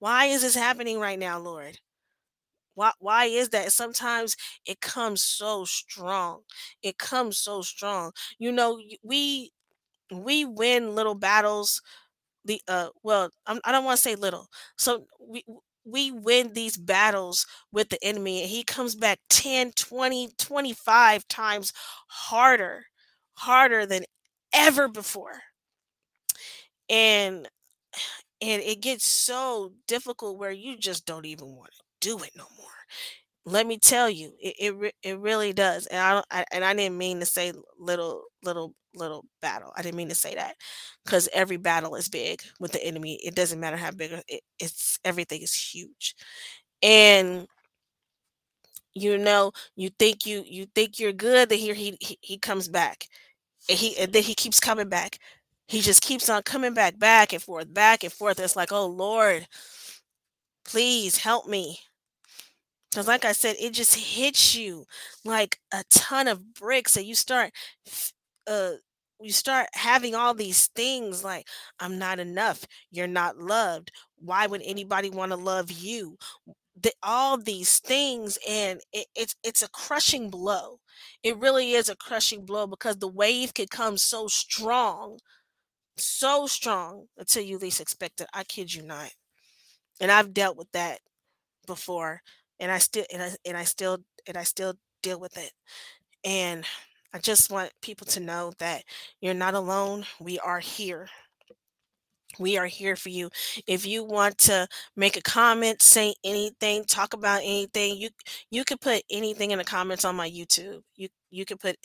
Why 0.02 0.26
is 0.26 0.42
this 0.42 0.56
happening 0.56 0.98
right 0.98 1.18
now, 1.18 1.38
Lord? 1.38 1.78
Why 2.74 2.92
why 3.00 3.26
is 3.26 3.50
that? 3.50 3.72
Sometimes 3.72 4.36
it 4.66 4.80
comes 4.80 5.22
so 5.22 5.64
strong. 5.64 6.42
It 6.82 6.98
comes 6.98 7.38
so 7.38 7.62
strong. 7.62 8.12
You 8.38 8.52
know, 8.52 8.80
we 9.02 9.52
we 10.12 10.44
win 10.44 10.94
little 10.94 11.14
battles 11.16 11.82
the 12.44 12.62
uh 12.68 12.88
well 13.04 13.30
I'm, 13.46 13.60
i 13.64 13.72
don't 13.72 13.84
want 13.84 13.98
to 13.98 14.02
say 14.02 14.16
little 14.16 14.48
so 14.78 15.06
we 15.20 15.44
we 15.84 16.12
win 16.12 16.54
these 16.54 16.76
battles 16.78 17.46
with 17.72 17.90
the 17.90 17.98
enemy 18.04 18.42
and 18.42 18.50
he 18.50 18.64
comes 18.64 18.94
back 18.96 19.20
10 19.30 19.72
20 19.72 20.30
25 20.38 21.28
times 21.28 21.72
harder 22.08 22.86
harder 23.34 23.86
than 23.86 24.04
ever 24.54 24.88
before 24.88 25.42
and 26.88 27.48
and 28.42 28.62
it 28.62 28.82
gets 28.82 29.06
so 29.06 29.72
difficult 29.88 30.38
where 30.38 30.52
you 30.52 30.78
just 30.78 31.06
don't 31.06 31.26
even 31.26 31.56
want 31.56 31.70
to 31.72 31.82
do 32.00 32.18
it 32.24 32.32
no 32.36 32.46
more 32.58 32.68
let 33.44 33.66
me 33.66 33.78
tell 33.78 34.08
you, 34.08 34.32
it 34.40 34.54
it, 34.58 34.94
it 35.02 35.18
really 35.18 35.52
does. 35.52 35.86
And 35.86 36.00
I, 36.00 36.12
don't, 36.14 36.26
I 36.30 36.44
and 36.52 36.64
I 36.64 36.74
didn't 36.74 36.98
mean 36.98 37.20
to 37.20 37.26
say 37.26 37.52
little 37.78 38.24
little 38.44 38.74
little 38.94 39.24
battle. 39.40 39.72
I 39.76 39.82
didn't 39.82 39.96
mean 39.96 40.10
to 40.10 40.14
say 40.14 40.34
that 40.36 40.56
because 41.04 41.28
every 41.32 41.56
battle 41.56 41.96
is 41.96 42.08
big 42.08 42.42
with 42.60 42.72
the 42.72 42.84
enemy. 42.84 43.18
It 43.24 43.34
doesn't 43.34 43.58
matter 43.60 43.76
how 43.76 43.90
big 43.90 44.12
it, 44.28 44.42
it's. 44.60 44.98
Everything 45.04 45.42
is 45.42 45.54
huge, 45.54 46.14
and 46.82 47.46
you 48.94 49.16
know 49.18 49.52
you 49.76 49.88
think 49.98 50.26
you 50.26 50.44
you 50.46 50.66
think 50.74 50.98
you're 50.98 51.12
good. 51.12 51.48
Then 51.48 51.58
here 51.58 51.74
he 51.74 51.96
he, 52.00 52.18
he 52.20 52.38
comes 52.38 52.68
back, 52.68 53.06
and 53.68 53.78
he 53.78 53.96
and 53.98 54.12
then 54.12 54.22
he 54.22 54.34
keeps 54.34 54.60
coming 54.60 54.88
back. 54.88 55.18
He 55.66 55.80
just 55.80 56.02
keeps 56.02 56.28
on 56.28 56.42
coming 56.42 56.74
back, 56.74 56.98
back 56.98 57.32
and 57.32 57.42
forth, 57.42 57.72
back 57.72 58.04
and 58.04 58.12
forth. 58.12 58.38
It's 58.38 58.56
like, 58.56 58.72
oh 58.72 58.86
Lord, 58.86 59.46
please 60.64 61.18
help 61.18 61.46
me 61.46 61.78
Because, 62.90 63.08
like 63.08 63.24
I 63.24 63.32
said, 63.32 63.56
it 63.58 63.72
just 63.72 63.94
hits 63.94 64.54
you 64.54 64.84
like 65.24 65.58
a 65.72 65.82
ton 65.90 66.28
of 66.28 66.54
bricks, 66.54 66.96
and 66.96 67.06
you 67.06 67.14
start, 67.14 67.52
uh, 68.46 68.72
you 69.20 69.32
start 69.32 69.68
having 69.74 70.14
all 70.14 70.34
these 70.34 70.66
things 70.68 71.24
like, 71.24 71.46
I'm 71.80 71.98
not 71.98 72.18
enough. 72.18 72.64
You're 72.90 73.06
not 73.06 73.38
loved. 73.38 73.92
Why 74.18 74.46
would 74.46 74.62
anybody 74.64 75.10
want 75.10 75.32
to 75.32 75.36
love 75.36 75.70
you? 75.70 76.18
The, 76.80 76.92
all 77.02 77.38
these 77.38 77.78
things, 77.80 78.38
and 78.48 78.80
it, 78.92 79.06
it's 79.16 79.36
it's 79.44 79.62
a 79.62 79.68
crushing 79.70 80.30
blow. 80.30 80.80
It 81.22 81.38
really 81.38 81.72
is 81.72 81.88
a 81.90 81.96
crushing 81.96 82.46
blow 82.46 82.66
because 82.66 82.98
the 82.98 83.08
wave 83.08 83.54
could 83.54 83.70
come 83.70 83.98
so 83.98 84.28
strong, 84.28 85.18
so 85.96 86.46
strong 86.46 87.06
until 87.18 87.42
you 87.42 87.58
least 87.58 87.80
expect 87.80 88.20
it. 88.20 88.28
I 88.34 88.44
kid 88.44 88.72
you 88.74 88.82
not. 88.82 89.10
And 90.00 90.10
I've 90.10 90.34
dealt 90.34 90.56
with 90.56 90.70
that 90.72 91.00
before 91.66 92.22
and 92.60 92.70
I 92.72 92.78
still 92.78 93.04
and 93.12 93.22
I 93.22 93.30
and 93.44 93.56
I 93.56 93.64
still 93.64 93.98
and 94.26 94.36
I 94.36 94.44
still 94.44 94.74
deal 95.02 95.20
with 95.20 95.36
it. 95.36 95.52
And 96.24 96.64
I 97.14 97.18
just 97.18 97.50
want 97.50 97.72
people 97.82 98.06
to 98.08 98.20
know 98.20 98.52
that 98.58 98.84
you're 99.20 99.34
not 99.34 99.54
alone. 99.54 100.06
We 100.20 100.38
are 100.38 100.60
here. 100.60 101.08
We 102.38 102.56
are 102.56 102.66
here 102.66 102.96
for 102.96 103.10
you. 103.10 103.28
If 103.66 103.84
you 103.86 104.04
want 104.04 104.38
to 104.38 104.66
make 104.96 105.16
a 105.16 105.22
comment, 105.22 105.82
say 105.82 106.14
anything, 106.24 106.84
talk 106.84 107.12
about 107.14 107.40
anything, 107.42 107.96
you 107.98 108.08
you 108.50 108.64
can 108.64 108.78
put 108.78 109.02
anything 109.10 109.50
in 109.50 109.58
the 109.58 109.64
comments 109.64 110.04
on 110.04 110.16
my 110.16 110.30
YouTube. 110.30 110.80
You 110.96 111.08
you 111.30 111.44
can 111.44 111.58
put 111.58 111.76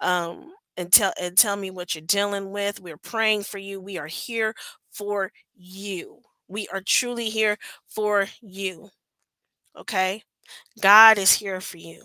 um 0.00 0.52
and 0.82 0.92
tell 0.92 1.12
and 1.20 1.38
tell 1.38 1.56
me 1.56 1.70
what 1.70 1.94
you're 1.94 2.02
dealing 2.02 2.50
with. 2.50 2.80
We're 2.80 2.96
praying 2.96 3.44
for 3.44 3.58
you. 3.58 3.80
We 3.80 3.98
are 3.98 4.08
here 4.08 4.54
for 4.90 5.30
you. 5.56 6.18
We 6.48 6.68
are 6.68 6.82
truly 6.82 7.30
here 7.30 7.56
for 7.86 8.26
you. 8.40 8.90
Okay? 9.78 10.22
God 10.80 11.18
is 11.18 11.32
here 11.32 11.60
for 11.60 11.78
you. 11.78 12.04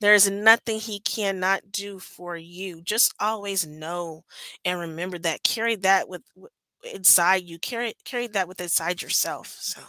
There 0.00 0.14
is 0.14 0.30
nothing 0.30 0.78
he 0.78 1.00
cannot 1.00 1.72
do 1.72 1.98
for 1.98 2.36
you. 2.36 2.80
Just 2.82 3.12
always 3.20 3.66
know 3.66 4.24
and 4.64 4.78
remember 4.78 5.18
that. 5.18 5.42
Carry 5.42 5.74
that 5.76 6.08
with, 6.08 6.22
with 6.36 6.52
inside 6.94 7.42
you. 7.42 7.58
Carry 7.58 7.94
carry 8.04 8.28
that 8.28 8.46
with 8.46 8.60
inside 8.60 9.02
yourself. 9.02 9.56
So 9.58 9.80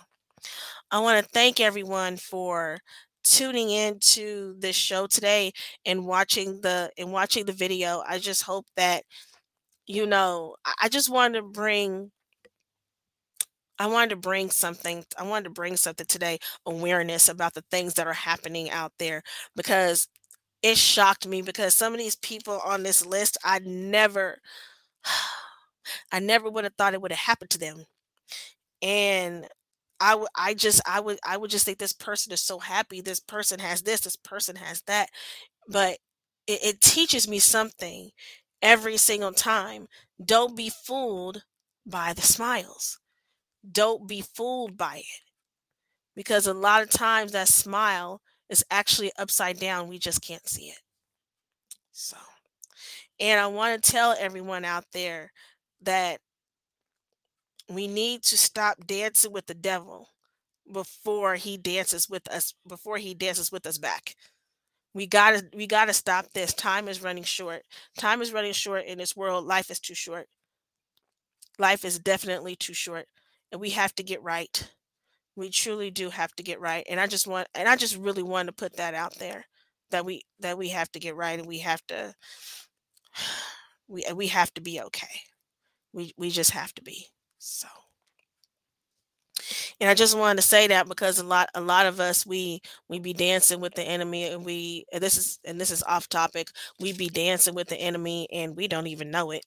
I 0.92 1.00
want 1.00 1.24
to 1.24 1.30
thank 1.32 1.60
everyone 1.60 2.18
for 2.18 2.80
tuning 3.26 3.72
in 3.72 4.00
to 4.02 4.56
this 4.60 4.76
show 4.78 5.08
today 5.08 5.52
and 5.86 6.06
watching 6.08 6.62
the 6.62 6.92
and 6.98 7.12
watching 7.14 7.46
the 7.46 7.54
video. 7.54 8.04
I 8.08 8.20
just 8.20 8.44
hope 8.44 8.68
that 8.78 9.04
you 9.88 10.06
know 10.08 10.56
I 10.66 10.74
I 10.84 10.90
just 10.90 11.10
wanted 11.12 11.40
to 11.42 11.44
bring 11.48 12.12
I 13.80 13.88
wanted 13.88 14.12
to 14.12 14.16
bring 14.18 14.50
something 14.52 15.04
I 15.18 15.24
wanted 15.24 15.46
to 15.46 15.50
bring 15.50 15.76
something 15.78 16.06
today, 16.06 16.40
awareness 16.66 17.28
about 17.30 17.54
the 17.54 17.64
things 17.72 17.96
that 17.96 18.08
are 18.08 18.14
happening 18.14 18.70
out 18.70 18.94
there 19.00 19.22
because 19.56 20.08
it 20.64 20.78
shocked 20.78 21.28
me 21.28 21.42
because 21.42 21.76
some 21.76 21.94
of 21.94 22.00
these 22.00 22.18
people 22.18 22.62
on 22.66 22.84
this 22.84 23.06
list 23.06 23.38
I 23.44 23.60
never 23.60 24.40
I 26.14 26.20
never 26.20 26.50
would 26.50 26.66
have 26.66 26.76
thought 26.78 26.94
it 26.96 27.02
would 27.02 27.12
have 27.12 27.20
happened 27.20 27.52
to 27.52 27.60
them. 27.60 27.86
And 28.82 29.48
I 30.00 30.16
would 30.16 30.30
I 30.36 30.54
just 30.54 30.82
I 30.88 31.00
would 31.00 31.20
I 31.26 31.38
would 31.38 31.52
just 31.52 31.66
think 31.66 31.78
this 31.80 31.94
person 31.94 32.34
is 32.34 32.42
so 32.42 32.60
happy. 32.60 33.02
This 33.02 33.20
person 33.20 33.60
has 33.60 33.82
this, 33.84 34.02
this 34.02 34.16
person 34.16 34.56
has 34.58 34.82
that. 34.84 35.10
But 35.68 35.98
it, 36.48 36.60
it 36.64 36.82
teaches 36.82 37.28
me 37.28 37.40
something 37.40 38.12
every 38.62 38.98
single 38.98 39.34
time. 39.34 39.88
Don't 40.24 40.56
be 40.58 40.70
fooled 40.70 41.44
by 41.86 42.14
the 42.14 42.22
smiles. 42.22 43.00
Don't 43.70 44.08
be 44.08 44.22
fooled 44.22 44.78
by 44.78 44.98
it 45.00 45.22
because 46.16 46.48
a 46.48 46.54
lot 46.54 46.82
of 46.82 46.90
times 46.90 47.32
that 47.32 47.48
smile 47.48 48.22
is 48.50 48.64
actually 48.72 49.12
upside 49.18 49.60
down. 49.60 49.88
We 49.88 50.00
just 50.00 50.22
can't 50.22 50.48
see 50.48 50.66
it. 50.68 50.80
So, 51.92 52.18
and 53.20 53.40
I 53.40 53.48
want 53.48 53.82
to 53.82 53.92
tell 53.92 54.16
everyone 54.20 54.66
out 54.66 54.86
there 54.94 55.32
that 55.82 56.20
we 57.70 57.88
need 57.88 58.24
to 58.24 58.38
stop 58.38 58.86
dancing 58.86 59.32
with 59.32 59.48
the 59.48 59.54
devil 59.54 60.10
before 60.72 61.36
he 61.36 61.58
dances 61.58 62.10
with 62.10 62.28
us 62.32 62.54
before 62.68 62.98
he 62.98 63.14
dances 63.14 63.52
with 63.52 63.66
us 63.66 63.78
back. 63.78 64.16
We 64.94 65.08
gotta 65.08 65.46
we 65.54 65.68
gotta 65.68 65.94
stop 65.94 66.28
this. 66.34 66.54
Time 66.54 66.88
is 66.88 67.02
running 67.04 67.24
short. 67.24 67.64
Time 67.98 68.22
is 68.22 68.34
running 68.34 68.54
short 68.54 68.86
in 68.86 68.98
this 68.98 69.16
world. 69.16 69.46
Life 69.46 69.70
is 69.70 69.80
too 69.80 69.96
short. 69.96 70.28
Life 71.60 71.86
is 71.86 72.00
definitely 72.00 72.56
too 72.56 72.74
short 72.74 73.08
and 73.52 73.62
we 73.62 73.72
have 73.72 73.96
to 73.96 74.04
get 74.04 74.22
right. 74.24 74.70
We 75.36 75.50
truly 75.50 75.92
do 75.92 76.10
have 76.10 76.34
to 76.36 76.44
get 76.44 76.62
right 76.62 76.86
and 76.90 77.00
i 77.00 77.08
just 77.08 77.28
want 77.28 77.48
and 77.56 77.68
i 77.68 77.76
just 77.76 77.98
really 77.98 78.24
want 78.24 78.48
to 78.48 78.54
put 78.54 78.78
that 78.78 78.94
out 78.94 79.16
there 79.20 79.46
that 79.92 80.06
we 80.06 80.24
that 80.40 80.58
we 80.58 80.70
have 80.70 80.92
to 80.94 81.00
get 81.00 81.16
right 81.16 81.38
and 81.40 81.48
we 81.48 81.60
have 81.60 81.86
to 81.88 82.14
we 83.88 84.06
we 84.14 84.28
have 84.28 84.54
to 84.56 84.62
be 84.62 84.82
okay. 84.82 85.22
We 85.94 86.14
we 86.18 86.30
just 86.30 86.52
have 86.52 86.74
to 86.76 86.82
be 86.82 87.08
so 87.46 87.68
and 89.80 89.90
I 89.90 89.94
just 89.94 90.18
wanted 90.18 90.38
to 90.38 90.42
say 90.48 90.68
that 90.68 90.88
because 90.88 91.20
a 91.20 91.24
lot 91.24 91.50
a 91.54 91.62
lot 91.62 91.86
of 91.86 92.00
us 92.00 92.26
we 92.26 92.62
we 92.90 93.00
be 93.00 93.14
dancing 93.14 93.60
with 93.60 93.74
the 93.76 93.84
enemy 93.84 94.26
and 94.26 94.46
we 94.46 94.86
and 94.92 95.02
this 95.02 95.18
is 95.18 95.40
and 95.46 95.60
this 95.60 95.72
is 95.72 95.84
off 95.84 96.10
topic. 96.10 96.50
We 96.80 96.94
be 96.94 97.10
dancing 97.10 97.56
with 97.56 97.68
the 97.68 97.78
enemy 97.78 98.28
and 98.32 98.56
we 98.56 98.68
don't 98.68 98.88
even 98.88 99.12
know 99.12 99.32
it. 99.32 99.46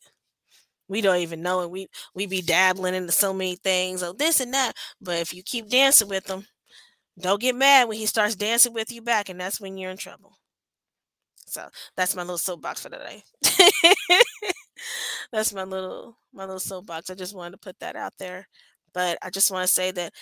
We 0.89 1.01
don't 1.03 1.19
even 1.19 1.43
know 1.43 1.63
it. 1.63 1.71
We 1.71 1.89
we 2.15 2.27
be 2.27 2.43
dabbling 2.43 2.95
into 2.95 3.13
so 3.13 3.33
many 3.35 3.57
things, 3.57 4.03
oh 4.03 4.13
this 4.13 4.41
and 4.41 4.55
that. 4.55 4.75
But 5.01 5.19
if 5.21 5.35
you 5.35 5.43
keep 5.45 5.69
dancing 5.71 6.09
with 6.09 6.25
them 6.27 6.47
don't 7.21 7.41
get 7.41 7.55
mad 7.57 7.89
when 7.89 7.99
he 7.99 8.07
starts 8.07 8.37
dancing 8.37 8.73
with 8.75 8.93
you 8.93 9.03
back, 9.03 9.29
and 9.29 9.41
that's 9.41 9.61
when 9.61 9.77
you're 9.79 9.91
in 9.91 9.97
trouble. 9.99 10.39
So 11.47 11.69
that's 11.97 12.15
my 12.15 12.23
little 12.23 12.39
soapbox 12.39 12.83
for 12.83 12.91
today. 12.91 13.23
that's 15.33 15.53
my 15.53 15.65
little 15.65 16.19
my 16.33 16.45
little 16.45 16.61
soapbox. 16.61 17.11
I 17.11 17.15
just 17.15 17.35
wanted 17.37 17.53
to 17.53 17.59
put 17.59 17.79
that 17.81 17.97
out 17.97 18.15
there. 18.19 18.47
But 18.95 19.19
I 19.23 19.29
just 19.31 19.51
want 19.51 19.67
to 19.67 19.73
say 19.73 19.91
that 19.93 20.13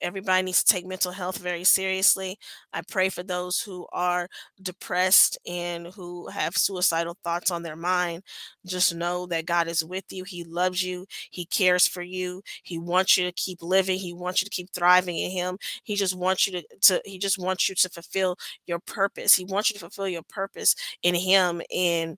everybody 0.00 0.42
needs 0.42 0.64
to 0.64 0.72
take 0.72 0.86
mental 0.86 1.12
health 1.12 1.36
very 1.38 1.64
seriously. 1.64 2.38
I 2.72 2.80
pray 2.90 3.10
for 3.10 3.22
those 3.22 3.60
who 3.60 3.86
are 3.92 4.26
depressed 4.62 5.38
and 5.46 5.88
who 5.88 6.26
have 6.28 6.56
suicidal 6.56 7.18
thoughts 7.22 7.50
on 7.50 7.62
their 7.62 7.76
mind. 7.76 8.22
Just 8.66 8.94
know 8.94 9.26
that 9.26 9.46
God 9.46 9.68
is 9.68 9.84
with 9.84 10.04
you. 10.10 10.24
He 10.24 10.44
loves 10.44 10.82
you. 10.82 11.06
He 11.30 11.44
cares 11.44 11.86
for 11.86 12.02
you. 12.02 12.42
He 12.62 12.78
wants 12.78 13.16
you 13.18 13.24
to 13.26 13.32
keep 13.32 13.62
living. 13.62 13.98
He 13.98 14.14
wants 14.14 14.40
you 14.42 14.46
to 14.46 14.50
keep 14.50 14.70
thriving 14.74 15.16
in 15.18 15.30
Him. 15.30 15.58
He 15.84 15.94
just 15.94 16.16
wants 16.16 16.46
you 16.46 16.54
to, 16.60 16.62
to 16.82 17.02
He 17.04 17.18
just 17.18 17.38
wants 17.38 17.68
you 17.68 17.74
to 17.76 17.88
fulfill 17.90 18.36
your 18.66 18.78
purpose. 18.80 19.34
He 19.34 19.44
wants 19.44 19.70
you 19.70 19.74
to 19.74 19.80
fulfill 19.80 20.08
your 20.08 20.22
purpose 20.28 20.74
in 21.02 21.14
Him. 21.14 21.60
And 21.74 22.16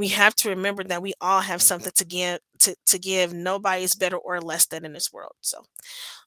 we 0.00 0.08
have 0.08 0.34
to 0.36 0.48
remember 0.50 0.84
that 0.84 1.02
we 1.02 1.14
all 1.20 1.42
have 1.42 1.62
something 1.62 1.92
to 1.96 2.04
give 2.06 2.40
to, 2.60 2.74
to 2.86 2.98
give. 2.98 3.34
Nobody's 3.34 3.94
better 3.94 4.16
or 4.18 4.40
less 4.40 4.66
than 4.66 4.84
in 4.86 4.94
this 4.94 5.12
world. 5.12 5.32
So 5.42 5.64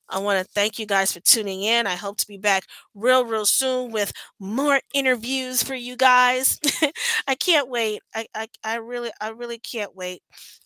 i 0.09 0.19
want 0.19 0.39
to 0.39 0.51
thank 0.53 0.79
you 0.79 0.85
guys 0.85 1.11
for 1.13 1.19
tuning 1.21 1.63
in. 1.63 1.87
I 1.87 1.95
hope 1.95 2.17
to 2.17 2.27
be 2.27 2.37
back 2.37 2.63
real 2.93 3.25
real 3.25 3.45
soon 3.45 3.91
with 3.91 4.11
more 4.39 4.81
interviews 4.93 5.63
for 5.63 5.75
you 5.75 5.95
guys. 5.97 6.59
I 7.27 7.35
can't 7.35 7.69
wait. 7.69 8.01
I, 8.15 8.27
I 8.35 8.47
i 8.63 8.75
really 8.75 9.11
i 9.21 9.29
really 9.29 9.59
can't 9.59 9.95
wait. 9.95 10.21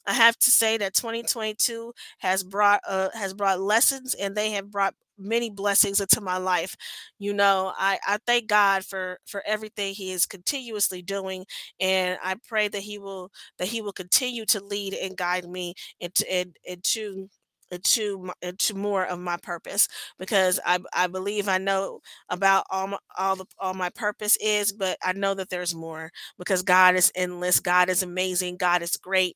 I 0.05 0.13
have 0.13 0.37
to 0.39 0.51
say 0.51 0.77
that 0.77 0.95
2022 0.95 1.93
has 2.19 2.43
brought 2.43 2.81
uh 2.87 3.09
has 3.13 3.33
brought 3.33 3.59
lessons 3.61 4.13
and 4.15 4.35
they 4.35 4.51
have 4.51 4.71
brought 4.71 4.95
many 5.17 5.49
blessings 5.49 5.99
into 5.99 6.21
my 6.21 6.37
life 6.37 6.75
you 7.19 7.33
know 7.33 7.73
i 7.77 7.97
i 8.07 8.17
thank 8.25 8.47
god 8.47 8.83
for 8.85 9.19
for 9.25 9.43
everything 9.45 9.93
he 9.93 10.11
is 10.11 10.25
continuously 10.25 11.01
doing 11.01 11.45
and 11.79 12.17
i 12.23 12.35
pray 12.47 12.67
that 12.67 12.81
he 12.81 12.97
will 12.97 13.31
that 13.57 13.67
he 13.67 13.81
will 13.81 13.93
continue 13.93 14.45
to 14.45 14.63
lead 14.63 14.93
and 14.93 15.17
guide 15.17 15.47
me 15.49 15.73
into 15.99 16.29
and, 16.31 16.55
into 16.65 17.29
into 17.71 18.19
my, 18.19 18.33
into 18.41 18.73
uh, 18.75 18.77
more 18.77 19.05
of 19.05 19.19
my 19.19 19.37
purpose 19.37 19.87
because 20.19 20.59
I 20.65 20.79
I 20.93 21.07
believe 21.07 21.47
I 21.47 21.57
know 21.57 21.99
about 22.29 22.65
all 22.69 22.87
my, 22.87 22.97
all 23.17 23.35
the 23.35 23.45
all 23.59 23.73
my 23.73 23.89
purpose 23.89 24.37
is 24.41 24.71
but 24.71 24.97
I 25.03 25.13
know 25.13 25.33
that 25.35 25.49
there's 25.49 25.75
more 25.75 26.11
because 26.37 26.61
God 26.63 26.95
is 26.95 27.11
endless 27.15 27.59
God 27.59 27.89
is 27.89 28.03
amazing 28.03 28.57
God 28.57 28.81
is 28.81 28.95
great 28.97 29.35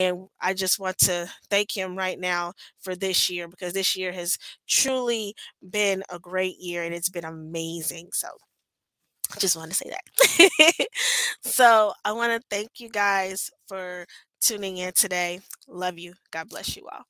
and 0.00 0.26
I 0.40 0.54
just 0.54 0.78
want 0.78 0.98
to 0.98 1.28
thank 1.50 1.76
him 1.76 1.96
right 1.96 2.18
now 2.18 2.52
for 2.80 2.94
this 2.94 3.28
year 3.30 3.48
because 3.48 3.72
this 3.72 3.96
year 3.96 4.12
has 4.12 4.38
truly 4.68 5.34
been 5.68 6.02
a 6.10 6.18
great 6.18 6.58
year 6.60 6.82
and 6.84 6.94
it's 6.94 7.08
been 7.10 7.24
amazing 7.24 8.08
so 8.12 8.28
I 9.34 9.38
just 9.38 9.56
want 9.56 9.70
to 9.70 9.76
say 9.76 9.90
that. 9.90 10.88
so 11.42 11.92
I 12.04 12.12
want 12.12 12.40
to 12.40 12.46
thank 12.50 12.78
you 12.80 12.88
guys 12.88 13.50
for 13.68 14.06
tuning 14.40 14.76
in 14.78 14.92
today. 14.92 15.40
Love 15.66 15.98
you. 15.98 16.14
God 16.30 16.48
bless 16.48 16.76
you 16.76 16.86
all. 16.92 17.04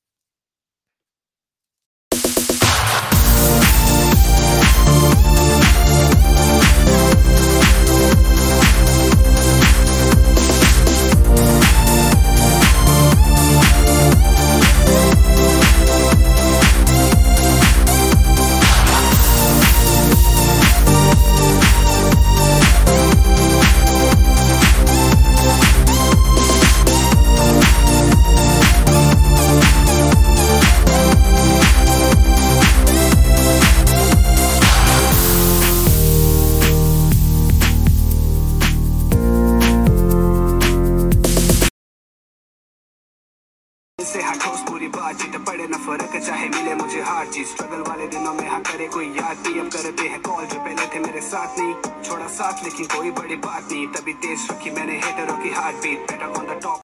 से 44.15 44.21
हर 44.23 44.37
ठोस 44.39 44.61
पूरी 44.69 44.89
बातचीत 44.95 45.37
पड़े 45.47 45.67
न 45.67 45.79
फ़र्क, 45.85 46.13
चाहे 46.27 46.49
मिले 46.49 46.75
मुझे 46.75 47.01
हार 47.03 47.27
चीज़ 47.35 47.49
स्ट्रगल 47.49 47.83
वाले 47.89 48.07
दिनों 48.09 48.35
में 48.35 48.47
हाँ 48.49 48.61
करे 48.63 48.87
कोई 48.95 49.07
याद 49.09 49.43
नहीं, 49.47 49.61
अब 49.61 49.69
करते 49.73 50.09
हैं 50.09 50.21
कॉल 50.23 50.45
जो 50.47 50.59
पहले 50.61 50.87
थे 50.95 50.99
मेरे 51.07 51.21
साथ 51.31 51.59
नहीं। 51.59 51.75
छोड़ा 52.03 52.29
साथ, 52.39 52.65
लेकिन 52.65 52.87
कोई 52.95 53.11
बड़ी 53.19 53.37
बात 53.43 53.73
नहीं, 53.73 53.87
तभी 53.97 54.13
तेज 54.23 54.47
रखी 54.51 54.71
मैंने 54.71 55.01
हेटरों 55.05 55.37
की 55.43 55.51
heart 55.51 55.83
beat 55.83 56.11
better 56.11 56.27
on 56.31 56.47
the 56.47 56.61
top 56.63 56.81